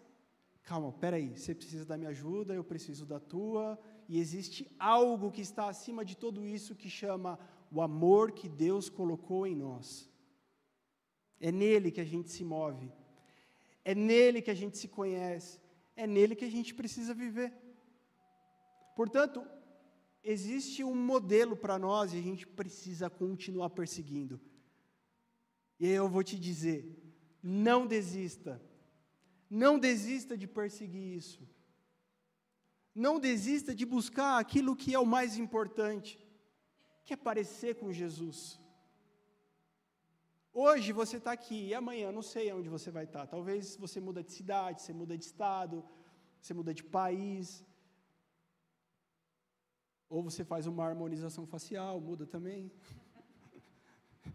calma, 0.67 0.91
peraí, 0.91 1.29
você 1.29 1.55
precisa 1.55 1.85
da 1.85 1.97
minha 1.97 2.09
ajuda, 2.09 2.53
eu 2.53 2.63
preciso 2.71 3.05
da 3.05 3.21
tua, 3.21 3.79
e 4.09 4.19
existe 4.19 4.69
algo 4.77 5.31
que 5.31 5.39
está 5.39 5.69
acima 5.69 6.03
de 6.03 6.15
tudo 6.23 6.45
isso 6.45 6.75
que 6.75 6.89
chama 6.89 7.39
o 7.71 7.81
amor 7.81 8.33
que 8.33 8.49
Deus 8.49 8.89
colocou 8.89 9.47
em 9.47 9.55
nós. 9.55 10.09
É 11.39 11.53
nele 11.53 11.89
que 11.89 12.01
a 12.01 12.09
gente 12.13 12.29
se 12.29 12.43
move, 12.43 12.91
é 13.85 13.95
nele 13.95 14.41
que 14.41 14.51
a 14.51 14.59
gente 14.61 14.77
se 14.77 14.89
conhece, 14.89 15.57
é 15.95 16.05
nele 16.05 16.35
que 16.35 16.43
a 16.43 16.51
gente 16.51 16.73
precisa 16.75 17.13
viver. 17.13 17.53
Portanto, 18.93 19.47
existe 20.21 20.83
um 20.83 20.95
modelo 21.11 21.55
para 21.55 21.79
nós 21.79 22.13
e 22.13 22.17
a 22.17 22.21
gente 22.21 22.45
precisa 22.45 23.09
continuar 23.09 23.69
perseguindo. 23.69 24.37
E 25.79 25.87
eu 25.87 26.09
vou 26.09 26.23
te 26.23 26.37
dizer: 26.37 26.79
não 27.41 27.87
desista, 27.87 28.61
não 29.49 29.79
desista 29.79 30.37
de 30.37 30.47
perseguir 30.47 31.17
isso. 31.17 31.47
Não 32.93 33.19
desista 33.19 33.73
de 33.75 33.85
buscar 33.85 34.39
aquilo 34.39 34.75
que 34.75 34.93
é 34.93 34.99
o 34.99 35.05
mais 35.05 35.37
importante, 35.37 36.19
que 37.05 37.13
é 37.13 37.17
parecer 37.17 37.75
com 37.75 37.93
Jesus. 37.93 38.59
Hoje 40.51 40.91
você 40.91 41.17
está 41.17 41.31
aqui 41.31 41.67
e 41.67 41.73
amanhã 41.75 42.11
não 42.11 42.23
sei 42.23 42.51
onde 42.51 42.67
você 42.67 42.89
vai 42.89 43.03
estar. 43.03 43.19
Tá. 43.19 43.27
Talvez 43.27 43.75
você 43.75 43.99
muda 43.99 44.23
de 44.23 44.31
cidade, 44.31 44.81
você 44.81 44.91
muda 44.91 45.15
de 45.15 45.23
estado, 45.23 45.85
você 46.41 46.53
muda 46.53 46.73
de 46.73 46.83
país. 46.83 47.63
Ou 50.09 50.23
você 50.23 50.43
faz 50.43 50.65
uma 50.65 50.83
harmonização 50.83 51.45
facial, 51.45 52.01
muda 52.01 52.25
também. 52.25 52.71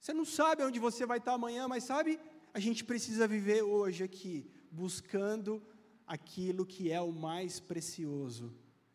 Você 0.00 0.14
não 0.14 0.24
sabe 0.24 0.62
onde 0.62 0.78
você 0.78 1.04
vai 1.04 1.18
estar 1.18 1.32
tá 1.32 1.34
amanhã, 1.34 1.66
mas 1.66 1.82
sabe, 1.82 2.20
a 2.56 2.58
gente 2.58 2.82
precisa 2.82 3.28
viver 3.28 3.60
hoje 3.60 4.02
aqui, 4.02 4.50
buscando 4.70 5.62
aquilo 6.06 6.64
que 6.64 6.90
é 6.90 6.98
o 6.98 7.12
mais 7.12 7.60
precioso, 7.60 8.50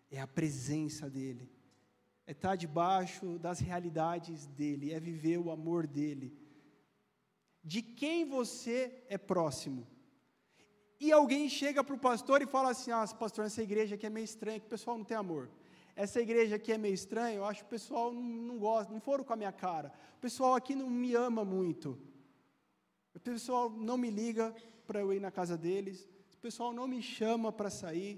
é 0.09 0.19
a 0.19 0.25
presença 0.25 1.07
dEle, 1.07 1.47
é 2.25 2.31
estar 2.31 2.55
debaixo 2.55 3.37
das 3.37 3.59
realidades 3.59 4.47
dEle, 4.47 4.91
é 4.91 4.99
viver 4.99 5.37
o 5.37 5.51
amor 5.51 5.85
dEle. 5.85 6.35
De 7.63 7.83
quem 7.83 8.25
você 8.25 9.03
é 9.07 9.15
próximo? 9.19 9.87
E 10.99 11.11
alguém 11.11 11.47
chega 11.47 11.83
para 11.83 11.93
o 11.93 11.99
pastor 11.99 12.41
e 12.41 12.47
fala 12.47 12.71
assim: 12.71 12.89
Ah, 12.89 13.05
pastor, 13.09 13.45
essa 13.45 13.61
igreja 13.61 13.93
aqui 13.93 14.07
é 14.07 14.09
meio 14.09 14.25
estranha, 14.25 14.59
que 14.59 14.65
o 14.65 14.69
pessoal 14.69 14.97
não 14.97 15.05
tem 15.05 15.15
amor. 15.15 15.51
Essa 15.95 16.19
igreja 16.19 16.55
aqui 16.55 16.71
é 16.71 16.79
meio 16.79 16.95
estranha, 16.95 17.35
eu 17.35 17.45
acho 17.45 17.59
que 17.59 17.67
o 17.67 17.77
pessoal 17.77 18.11
não, 18.11 18.23
não 18.23 18.57
gosta, 18.57 18.91
não 18.91 18.99
foram 18.99 19.23
com 19.23 19.33
a 19.33 19.35
minha 19.35 19.51
cara. 19.51 19.93
O 20.17 20.19
pessoal 20.19 20.55
aqui 20.55 20.73
não 20.73 20.89
me 20.89 21.13
ama 21.13 21.45
muito. 21.45 22.09
O 23.13 23.19
pessoal 23.19 23.69
não 23.69 23.97
me 23.97 24.09
liga 24.09 24.55
para 24.87 24.99
eu 24.99 25.13
ir 25.13 25.19
na 25.19 25.31
casa 25.31 25.57
deles 25.57 26.07
pessoal 26.41 26.73
não 26.73 26.87
me 26.87 27.01
chama 27.01 27.51
para 27.51 27.69
sair, 27.69 28.13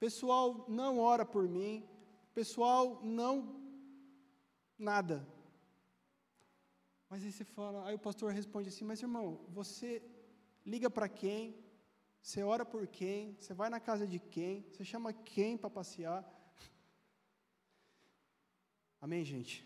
pessoal 0.00 0.64
não 0.66 0.98
ora 0.98 1.24
por 1.26 1.46
mim, 1.46 1.86
pessoal 2.34 3.00
não 3.02 3.32
nada. 4.78 5.26
Mas 7.08 7.22
aí 7.22 7.30
você 7.30 7.44
fala, 7.44 7.86
aí 7.86 7.94
o 7.94 7.98
pastor 8.08 8.32
responde 8.32 8.70
assim: 8.70 8.84
"Mas 8.84 9.02
irmão, 9.02 9.44
você 9.48 10.02
liga 10.64 10.90
para 10.90 11.08
quem? 11.08 11.42
Você 12.20 12.42
ora 12.42 12.64
por 12.64 12.86
quem? 12.88 13.36
Você 13.38 13.54
vai 13.54 13.68
na 13.70 13.78
casa 13.78 14.06
de 14.06 14.18
quem? 14.18 14.66
Você 14.72 14.84
chama 14.84 15.12
quem 15.12 15.56
para 15.56 15.70
passear?" 15.70 16.24
Amém, 19.00 19.24
gente? 19.24 19.64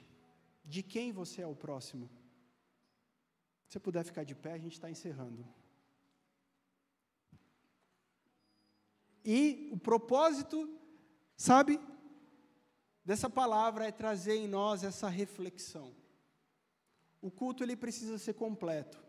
De 0.65 0.83
quem 0.83 1.13
você 1.13 1.43
é 1.43 1.47
o 1.47 1.55
próximo? 1.55 2.11
Se 3.71 3.75
você 3.75 3.79
puder 3.79 4.03
ficar 4.05 4.25
de 4.25 4.35
pé, 4.35 4.55
a 4.55 4.59
gente 4.59 4.73
está 4.73 4.91
encerrando. 4.91 5.47
E 9.25 9.71
o 9.73 9.79
propósito, 9.79 10.69
sabe, 11.37 11.79
dessa 13.05 13.31
palavra 13.31 13.87
é 13.87 13.93
trazer 13.93 14.35
em 14.35 14.49
nós 14.49 14.83
essa 14.83 15.09
reflexão. 15.09 15.95
O 17.23 17.31
culto 17.31 17.63
ele 17.63 17.77
precisa 17.77 18.19
ser 18.19 18.35
completo. 18.35 19.01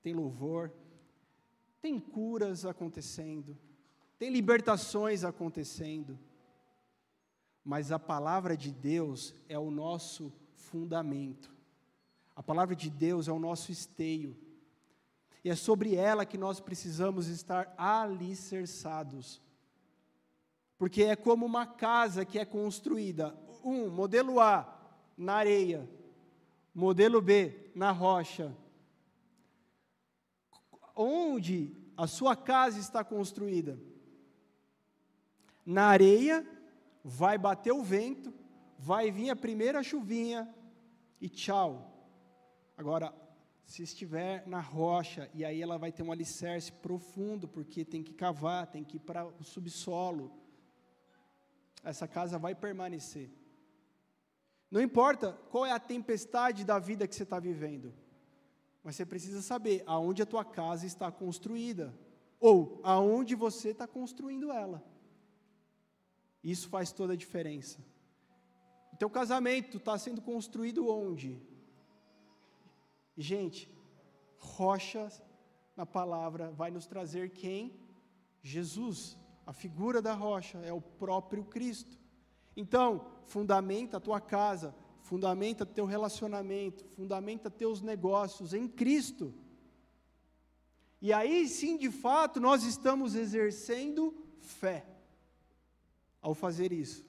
Tem 0.00 0.14
louvor, 0.14 0.72
tem 1.82 2.00
curas 2.00 2.64
acontecendo, 2.64 3.54
tem 4.18 4.30
libertações 4.30 5.24
acontecendo. 5.24 6.18
Mas 7.62 7.92
a 7.92 7.98
palavra 7.98 8.56
de 8.56 8.72
Deus 8.72 9.34
é 9.46 9.58
o 9.58 9.70
nosso 9.70 10.32
fundamento. 10.54 11.57
A 12.38 12.42
palavra 12.42 12.76
de 12.76 12.88
Deus 12.88 13.26
é 13.26 13.32
o 13.32 13.38
nosso 13.40 13.72
esteio. 13.72 14.38
E 15.42 15.50
é 15.50 15.56
sobre 15.56 15.96
ela 15.96 16.24
que 16.24 16.38
nós 16.38 16.60
precisamos 16.60 17.26
estar 17.26 17.74
alicerçados. 17.76 19.42
Porque 20.78 21.02
é 21.02 21.16
como 21.16 21.44
uma 21.44 21.66
casa 21.66 22.24
que 22.24 22.38
é 22.38 22.44
construída, 22.44 23.36
um, 23.64 23.90
modelo 23.90 24.38
A, 24.38 24.72
na 25.16 25.34
areia, 25.34 25.90
modelo 26.72 27.20
B, 27.20 27.72
na 27.74 27.90
rocha. 27.90 28.56
Onde 30.94 31.76
a 31.96 32.06
sua 32.06 32.36
casa 32.36 32.78
está 32.78 33.02
construída? 33.02 33.80
Na 35.66 35.86
areia, 35.86 36.46
vai 37.02 37.36
bater 37.36 37.72
o 37.72 37.82
vento, 37.82 38.32
vai 38.78 39.10
vir 39.10 39.28
a 39.28 39.34
primeira 39.34 39.82
chuvinha 39.82 40.48
e 41.20 41.28
tchau. 41.28 41.97
Agora, 42.78 43.12
se 43.64 43.82
estiver 43.82 44.46
na 44.46 44.60
rocha, 44.60 45.28
e 45.34 45.44
aí 45.44 45.60
ela 45.60 45.76
vai 45.76 45.90
ter 45.90 46.04
um 46.04 46.12
alicerce 46.12 46.70
profundo, 46.70 47.48
porque 47.48 47.84
tem 47.84 48.04
que 48.04 48.14
cavar, 48.14 48.68
tem 48.68 48.84
que 48.84 48.98
ir 48.98 49.00
para 49.00 49.26
o 49.26 49.42
subsolo. 49.42 50.32
Essa 51.82 52.06
casa 52.06 52.38
vai 52.38 52.54
permanecer. 52.54 53.30
Não 54.70 54.80
importa 54.80 55.32
qual 55.50 55.66
é 55.66 55.72
a 55.72 55.80
tempestade 55.80 56.64
da 56.64 56.78
vida 56.78 57.08
que 57.08 57.16
você 57.16 57.24
está 57.24 57.40
vivendo, 57.40 57.92
mas 58.84 58.94
você 58.94 59.04
precisa 59.04 59.42
saber 59.42 59.82
aonde 59.84 60.22
a 60.22 60.26
tua 60.26 60.44
casa 60.44 60.86
está 60.86 61.10
construída, 61.10 61.92
ou 62.38 62.80
aonde 62.84 63.34
você 63.34 63.70
está 63.70 63.88
construindo 63.88 64.52
ela. 64.52 64.84
Isso 66.44 66.68
faz 66.68 66.92
toda 66.92 67.14
a 67.14 67.16
diferença. 67.16 67.84
O 68.92 68.96
teu 68.96 69.10
casamento 69.10 69.78
está 69.78 69.98
sendo 69.98 70.22
construído 70.22 70.88
onde? 70.88 71.42
Gente, 73.20 73.68
rochas 74.36 75.20
na 75.76 75.84
palavra 75.84 76.52
vai 76.52 76.70
nos 76.70 76.86
trazer 76.86 77.30
quem? 77.30 77.76
Jesus. 78.40 79.18
A 79.44 79.52
figura 79.52 80.00
da 80.00 80.14
rocha 80.14 80.58
é 80.58 80.72
o 80.72 80.80
próprio 80.80 81.44
Cristo. 81.44 81.98
Então, 82.56 83.04
fundamenta 83.24 83.96
a 83.96 84.00
tua 84.00 84.20
casa, 84.20 84.72
fundamenta 85.02 85.66
teu 85.66 85.84
relacionamento, 85.84 86.84
fundamenta 86.90 87.50
teus 87.50 87.82
negócios 87.82 88.54
em 88.54 88.68
Cristo. 88.68 89.34
E 91.02 91.12
aí 91.12 91.48
sim, 91.48 91.76
de 91.76 91.90
fato, 91.90 92.38
nós 92.38 92.62
estamos 92.62 93.16
exercendo 93.16 94.14
fé 94.38 94.86
ao 96.22 96.34
fazer 96.34 96.72
isso. 96.72 97.04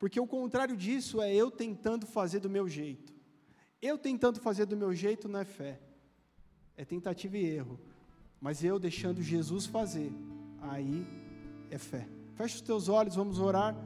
Porque 0.00 0.18
o 0.18 0.26
contrário 0.26 0.76
disso 0.76 1.22
é 1.22 1.32
eu 1.32 1.48
tentando 1.48 2.06
fazer 2.06 2.40
do 2.40 2.50
meu 2.50 2.68
jeito. 2.68 3.17
Eu 3.80 3.96
tentando 3.96 4.40
fazer 4.40 4.66
do 4.66 4.76
meu 4.76 4.92
jeito 4.92 5.28
não 5.28 5.40
é 5.40 5.44
fé, 5.44 5.80
é 6.76 6.84
tentativa 6.84 7.36
e 7.36 7.46
erro. 7.46 7.78
Mas 8.40 8.62
eu 8.62 8.78
deixando 8.78 9.22
Jesus 9.22 9.66
fazer, 9.66 10.12
aí 10.60 11.06
é 11.70 11.78
fé. 11.78 12.08
Feche 12.34 12.56
os 12.56 12.60
teus 12.60 12.88
olhos, 12.88 13.16
vamos 13.16 13.38
orar. 13.40 13.76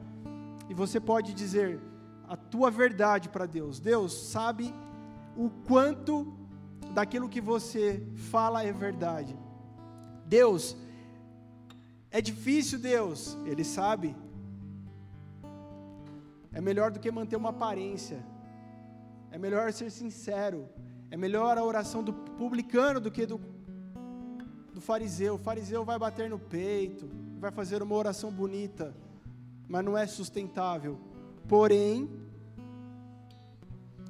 E 0.69 0.75
você 0.75 1.01
pode 1.01 1.33
dizer 1.33 1.81
a 2.29 2.37
tua 2.37 2.71
verdade 2.71 3.29
para 3.29 3.47
Deus. 3.47 3.81
Deus 3.81 4.13
sabe 4.13 4.75
o 5.37 5.51
quanto 5.67 6.33
daquilo 6.95 7.29
que 7.29 7.41
você 7.41 8.03
fala 8.31 8.63
é 8.63 8.73
verdade. 8.73 9.37
Deus, 10.27 10.77
é 12.11 12.21
difícil, 12.21 12.79
Deus, 12.79 13.37
Ele 13.47 13.65
sabe. 13.65 14.15
É 16.53 16.61
melhor 16.61 16.91
do 16.91 17.01
que 17.01 17.11
manter 17.11 17.37
uma 17.37 17.51
aparência. 17.51 18.32
É 19.33 19.39
melhor 19.39 19.73
ser 19.73 19.91
sincero. 19.91 20.69
É 21.11 21.17
melhor 21.17 21.59
a 21.59 21.65
oração 21.65 22.05
do 22.05 22.13
publicano 22.13 23.01
do 23.01 23.11
que 23.11 23.27
do, 23.27 23.41
do 24.73 24.81
fariseu. 24.81 25.35
O 25.35 25.39
fariseu 25.39 25.85
vai 25.85 25.99
bater 25.99 26.31
no 26.31 26.39
peito, 26.39 27.09
vai 27.41 27.51
fazer 27.51 27.83
uma 27.83 27.95
oração 27.95 28.31
bonita, 28.31 28.95
mas 29.67 29.85
não 29.85 29.97
é 29.97 30.07
sustentável. 30.07 30.99
Porém, 31.49 32.09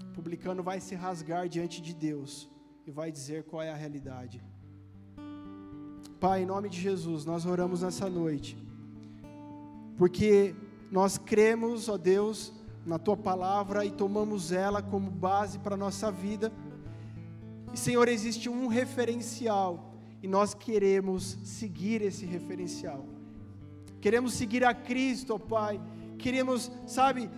o 0.09 0.13
publicano 0.13 0.63
vai 0.63 0.81
se 0.81 0.95
rasgar 0.95 1.49
diante 1.49 1.81
de 1.81 1.95
Deus 1.95 2.49
e 2.87 2.91
vai 2.91 3.11
dizer 3.11 3.45
qual 3.45 3.63
é 3.63 3.71
a 3.71 3.77
realidade. 3.77 4.43
Pai, 6.19 6.43
em 6.43 6.47
nome 6.47 6.69
de 6.69 6.81
Jesus, 6.81 7.25
nós 7.25 7.47
oramos 7.47 7.83
nessa 7.83 8.09
noite, 8.09 8.57
porque 9.97 10.55
nós 10.91 11.19
cremos, 11.19 11.89
ó 11.89 11.97
Deus, 11.97 12.53
na 12.85 12.99
tua 12.99 13.17
palavra 13.17 13.85
e 13.85 13.91
tomamos 13.91 14.53
ela 14.53 14.83
como 14.83 15.11
base 15.11 15.59
para 15.59 15.75
a 15.75 15.79
nossa 15.79 16.11
vida. 16.11 16.53
E, 17.73 17.79
Senhor, 17.79 18.09
existe 18.09 18.49
um 18.49 18.67
referencial 18.67 19.95
e 20.23 20.29
nós 20.29 20.55
queremos 20.55 21.39
seguir 21.45 22.03
esse 22.03 22.25
referencial. 22.25 23.05
Queremos 24.01 24.35
seguir 24.35 24.65
a 24.65 24.75
Cristo, 24.75 25.35
ó 25.35 25.39
Pai. 25.39 25.81
Queremos, 26.19 26.71
sabe, 26.87 27.31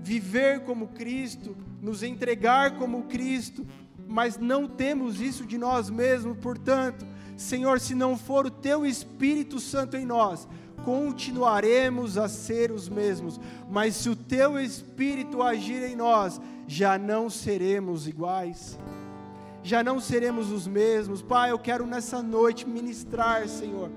viver 0.00 0.60
como 0.64 0.88
Cristo, 0.88 1.56
nos 1.80 2.02
entregar 2.02 2.76
como 2.76 3.04
Cristo, 3.04 3.66
mas 4.06 4.36
não 4.36 4.68
temos 4.68 5.20
isso 5.20 5.46
de 5.46 5.56
nós 5.56 5.88
mesmos, 5.88 6.36
portanto, 6.38 7.06
Senhor, 7.36 7.80
se 7.80 7.94
não 7.94 8.16
for 8.16 8.46
o 8.46 8.50
teu 8.50 8.84
Espírito 8.84 9.58
Santo 9.58 9.96
em 9.96 10.04
nós, 10.04 10.46
continuaremos 10.84 12.18
a 12.18 12.28
ser 12.28 12.70
os 12.70 12.88
mesmos, 12.88 13.40
mas 13.70 13.96
se 13.96 14.08
o 14.08 14.16
teu 14.16 14.58
Espírito 14.58 15.42
agir 15.42 15.82
em 15.82 15.96
nós, 15.96 16.40
já 16.66 16.98
não 16.98 17.28
seremos 17.28 18.06
iguais, 18.06 18.78
já 19.62 19.82
não 19.82 20.00
seremos 20.00 20.50
os 20.50 20.66
mesmos. 20.66 21.22
Pai, 21.22 21.50
eu 21.50 21.58
quero 21.58 21.86
nessa 21.86 22.22
noite 22.22 22.68
ministrar, 22.68 23.48
Senhor, 23.48 23.90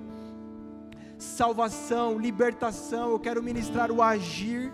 salvação, 1.17 2.19
libertação, 2.19 3.11
eu 3.11 3.19
quero 3.19 3.41
ministrar 3.41 3.91
o 3.91 4.01
agir 4.01 4.71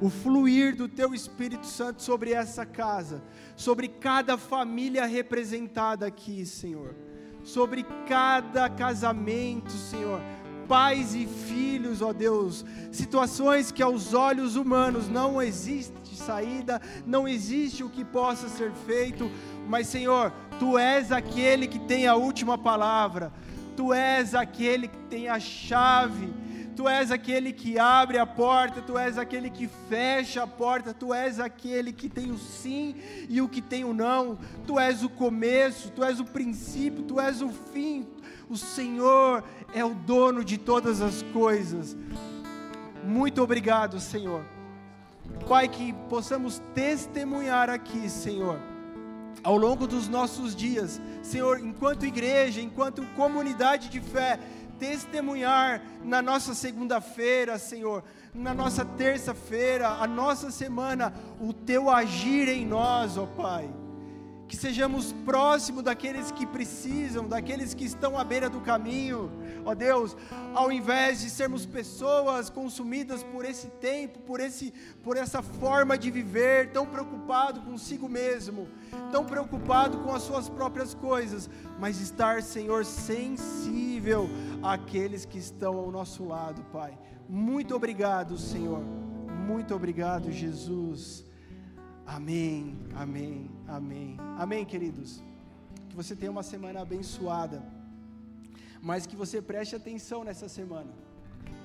o 0.00 0.10
fluir 0.10 0.76
do 0.76 0.88
teu 0.88 1.14
Espírito 1.14 1.66
Santo 1.66 2.02
sobre 2.02 2.32
essa 2.32 2.66
casa, 2.66 3.22
sobre 3.56 3.88
cada 3.88 4.36
família 4.36 5.06
representada 5.06 6.06
aqui, 6.06 6.44
Senhor, 6.44 6.94
sobre 7.42 7.84
cada 8.08 8.68
casamento, 8.68 9.70
Senhor, 9.70 10.20
pais 10.68 11.14
e 11.14 11.26
filhos, 11.26 12.02
ó 12.02 12.12
Deus, 12.12 12.64
situações 12.90 13.70
que 13.70 13.82
aos 13.82 14.14
olhos 14.14 14.56
humanos 14.56 15.08
não 15.08 15.40
existe 15.40 16.16
saída, 16.16 16.80
não 17.06 17.26
existe 17.28 17.84
o 17.84 17.90
que 17.90 18.04
possa 18.04 18.48
ser 18.48 18.72
feito, 18.86 19.30
mas 19.68 19.86
Senhor, 19.86 20.32
tu 20.58 20.78
és 20.78 21.12
aquele 21.12 21.66
que 21.66 21.78
tem 21.78 22.06
a 22.06 22.14
última 22.14 22.56
palavra, 22.56 23.32
tu 23.76 23.92
és 23.92 24.34
aquele 24.34 24.88
que 24.88 24.98
tem 25.08 25.28
a 25.28 25.38
chave 25.38 26.44
Tu 26.74 26.88
és 26.88 27.10
aquele 27.12 27.52
que 27.52 27.78
abre 27.78 28.18
a 28.18 28.26
porta, 28.26 28.82
tu 28.82 28.98
és 28.98 29.16
aquele 29.16 29.48
que 29.48 29.68
fecha 29.88 30.42
a 30.42 30.46
porta, 30.46 30.92
tu 30.92 31.14
és 31.14 31.38
aquele 31.38 31.92
que 31.92 32.08
tem 32.08 32.32
o 32.32 32.38
sim 32.38 32.96
e 33.28 33.40
o 33.40 33.48
que 33.48 33.62
tem 33.62 33.84
o 33.84 33.94
não. 33.94 34.36
Tu 34.66 34.78
és 34.78 35.04
o 35.04 35.08
começo, 35.08 35.90
tu 35.92 36.02
és 36.02 36.18
o 36.18 36.24
princípio, 36.24 37.04
tu 37.04 37.20
és 37.20 37.40
o 37.40 37.48
fim. 37.48 38.06
O 38.48 38.56
Senhor 38.56 39.42
é 39.74 39.84
o 39.84 39.94
dono 39.94 40.44
de 40.44 40.58
todas 40.58 41.00
as 41.00 41.22
coisas. 41.32 41.96
Muito 43.02 43.42
obrigado, 43.42 43.98
Senhor. 44.00 44.44
Pai, 45.48 45.68
que 45.68 45.92
possamos 46.08 46.60
testemunhar 46.74 47.70
aqui, 47.70 48.08
Senhor, 48.08 48.58
ao 49.42 49.56
longo 49.56 49.86
dos 49.86 50.08
nossos 50.08 50.54
dias, 50.54 51.00
Senhor, 51.22 51.58
enquanto 51.58 52.06
igreja, 52.06 52.60
enquanto 52.60 53.04
comunidade 53.14 53.88
de 53.88 54.00
fé, 54.00 54.38
testemunhar 54.78 55.82
na 56.02 56.20
nossa 56.20 56.54
segunda-feira, 56.54 57.58
Senhor, 57.58 58.04
na 58.34 58.52
nossa 58.52 58.84
terça-feira, 58.84 59.88
a 59.88 60.06
nossa 60.06 60.50
semana, 60.50 61.14
o 61.40 61.52
teu 61.52 61.90
agir 61.90 62.48
em 62.48 62.66
nós, 62.66 63.16
ó 63.16 63.26
Pai 63.26 63.83
que 64.46 64.56
sejamos 64.56 65.12
próximos 65.24 65.82
daqueles 65.82 66.30
que 66.30 66.46
precisam, 66.46 67.26
daqueles 67.26 67.72
que 67.72 67.84
estão 67.84 68.18
à 68.18 68.24
beira 68.24 68.48
do 68.48 68.60
caminho, 68.60 69.30
ó 69.64 69.74
Deus, 69.74 70.16
ao 70.54 70.70
invés 70.70 71.20
de 71.20 71.30
sermos 71.30 71.64
pessoas 71.64 72.50
consumidas 72.50 73.22
por 73.22 73.44
esse 73.44 73.68
tempo, 73.68 74.18
por, 74.20 74.40
esse, 74.40 74.72
por 75.02 75.16
essa 75.16 75.42
forma 75.42 75.96
de 75.96 76.10
viver, 76.10 76.70
tão 76.70 76.86
preocupado 76.86 77.62
consigo 77.62 78.08
mesmo, 78.08 78.68
tão 79.10 79.24
preocupado 79.24 79.98
com 79.98 80.14
as 80.14 80.22
suas 80.22 80.48
próprias 80.48 80.94
coisas, 80.94 81.48
mas 81.80 82.00
estar, 82.00 82.42
Senhor, 82.42 82.84
sensível 82.84 84.28
àqueles 84.62 85.24
que 85.24 85.38
estão 85.38 85.76
ao 85.78 85.90
nosso 85.90 86.24
lado, 86.24 86.62
Pai. 86.72 86.98
Muito 87.28 87.74
obrigado, 87.74 88.36
Senhor. 88.36 88.82
Muito 89.46 89.74
obrigado, 89.74 90.30
Jesus. 90.30 91.24
Amém, 92.06 92.76
amém, 92.94 93.50
amém. 93.66 94.16
Amém, 94.38 94.64
queridos. 94.64 95.22
Que 95.88 95.96
você 95.96 96.14
tenha 96.14 96.30
uma 96.30 96.42
semana 96.42 96.80
abençoada, 96.82 97.62
mas 98.82 99.06
que 99.06 99.16
você 99.16 99.40
preste 99.40 99.74
atenção 99.74 100.22
nessa 100.22 100.48
semana. 100.48 100.92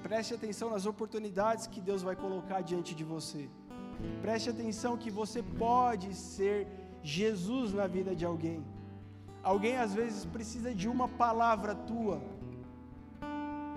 Preste 0.01 0.33
atenção 0.33 0.69
nas 0.69 0.85
oportunidades 0.85 1.67
que 1.67 1.81
Deus 1.81 2.01
vai 2.01 2.15
colocar 2.15 2.61
diante 2.61 2.95
de 2.95 3.03
você. 3.03 3.49
Preste 4.21 4.49
atenção 4.49 4.97
que 4.97 5.11
você 5.11 5.43
pode 5.43 6.13
ser 6.15 6.67
Jesus 7.03 7.73
na 7.73 7.85
vida 7.85 8.15
de 8.15 8.23
alguém. 8.23 8.63
Alguém 9.43 9.77
às 9.77 9.93
vezes 9.93 10.25
precisa 10.25 10.73
de 10.73 10.87
uma 10.87 11.07
palavra 11.07 11.75
tua. 11.75 12.21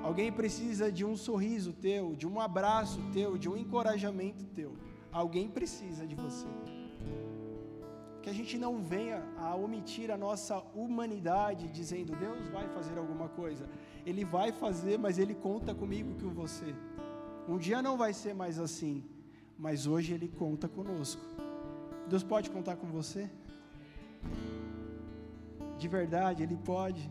Alguém 0.03 0.33
precisa 0.33 0.91
de 0.91 1.05
um 1.05 1.17
sorriso 1.17 1.73
teu, 1.73 2.15
de 2.15 2.27
um 2.27 2.41
abraço 2.41 3.01
teu, 3.13 3.37
de 3.39 3.49
um 3.49 3.57
encorajamento 3.57 4.45
teu. 4.47 4.77
Alguém 5.13 5.49
precisa 5.49 6.07
de 6.07 6.15
você. 6.15 6.47
Que 8.23 8.31
a 8.31 8.33
gente 8.33 8.57
não 8.57 8.83
venha 8.83 9.23
a 9.37 9.55
omitir 9.55 10.11
a 10.11 10.17
nossa 10.17 10.59
humanidade 10.75 11.69
dizendo 11.69 12.17
Deus 12.17 12.49
vai 12.49 12.67
fazer 12.69 12.97
alguma 12.97 13.29
coisa. 13.29 13.69
Ele 14.07 14.25
vai 14.25 14.51
fazer, 14.53 14.99
mas 14.99 15.19
ele 15.19 15.35
conta 15.35 15.75
comigo 15.75 16.15
com 16.21 16.31
você. 16.31 16.75
Um 17.49 17.59
dia 17.59 17.83
não 17.83 17.97
vai 17.97 18.13
ser 18.13 18.35
mais 18.35 18.59
assim, 18.59 19.05
mas 19.59 19.87
hoje 19.87 20.13
ele 20.15 20.29
conta 20.29 20.69
conosco. 20.69 21.23
Deus 22.09 22.23
pode 22.23 22.49
contar 22.51 22.77
com 22.77 22.87
você? 22.87 23.29
De 25.79 25.89
verdade, 25.89 26.43
ele 26.43 26.57
pode. 26.57 27.11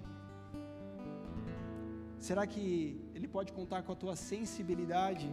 Será 2.17 2.47
que 2.47 2.65
ele 3.13 3.27
pode 3.27 3.51
contar 3.51 3.83
com 3.83 3.91
a 3.91 3.95
tua 3.95 4.15
sensibilidade? 4.15 5.29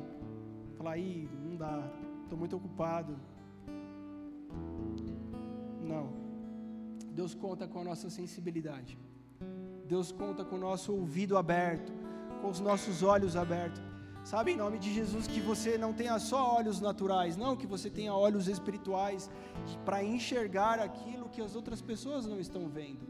Falar 0.76 0.92
aí, 0.92 1.28
não 1.44 1.54
dá, 1.56 1.74
estou 2.28 2.38
muito 2.38 2.56
ocupado. 2.56 3.12
Não. 5.92 6.06
Deus 7.18 7.34
conta 7.34 7.66
com 7.66 7.80
a 7.80 7.84
nossa 7.90 8.08
sensibilidade. 8.10 8.98
Deus 9.86 10.12
conta 10.12 10.44
com 10.44 10.56
o 10.56 10.64
nosso 10.68 10.92
ouvido 10.94 11.36
aberto, 11.38 11.90
com 12.40 12.48
os 12.50 12.60
nossos 12.60 13.02
olhos 13.02 13.34
abertos. 13.34 13.82
Sabe, 14.22 14.52
em 14.52 14.56
nome 14.56 14.78
de 14.78 14.92
Jesus, 14.92 15.26
que 15.26 15.40
você 15.40 15.78
não 15.78 15.92
tenha 15.94 16.18
só 16.18 16.56
olhos 16.56 16.80
naturais, 16.82 17.34
não, 17.34 17.56
que 17.56 17.66
você 17.66 17.88
tenha 17.88 18.14
olhos 18.14 18.46
espirituais 18.46 19.30
para 19.86 20.04
enxergar 20.04 20.78
aquilo 20.78 21.30
que 21.30 21.40
as 21.40 21.56
outras 21.56 21.80
pessoas 21.80 22.26
não 22.26 22.38
estão 22.38 22.68
vendo. 22.68 23.06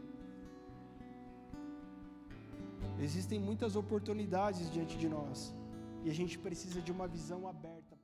Existem 2.97 3.37
muitas 3.37 3.75
oportunidades 3.75 4.71
diante 4.71 4.97
de 4.97 5.09
nós 5.09 5.53
e 6.05 6.09
a 6.09 6.13
gente 6.13 6.39
precisa 6.39 6.81
de 6.81 6.91
uma 6.91 7.07
visão 7.07 7.47
aberta. 7.47 7.98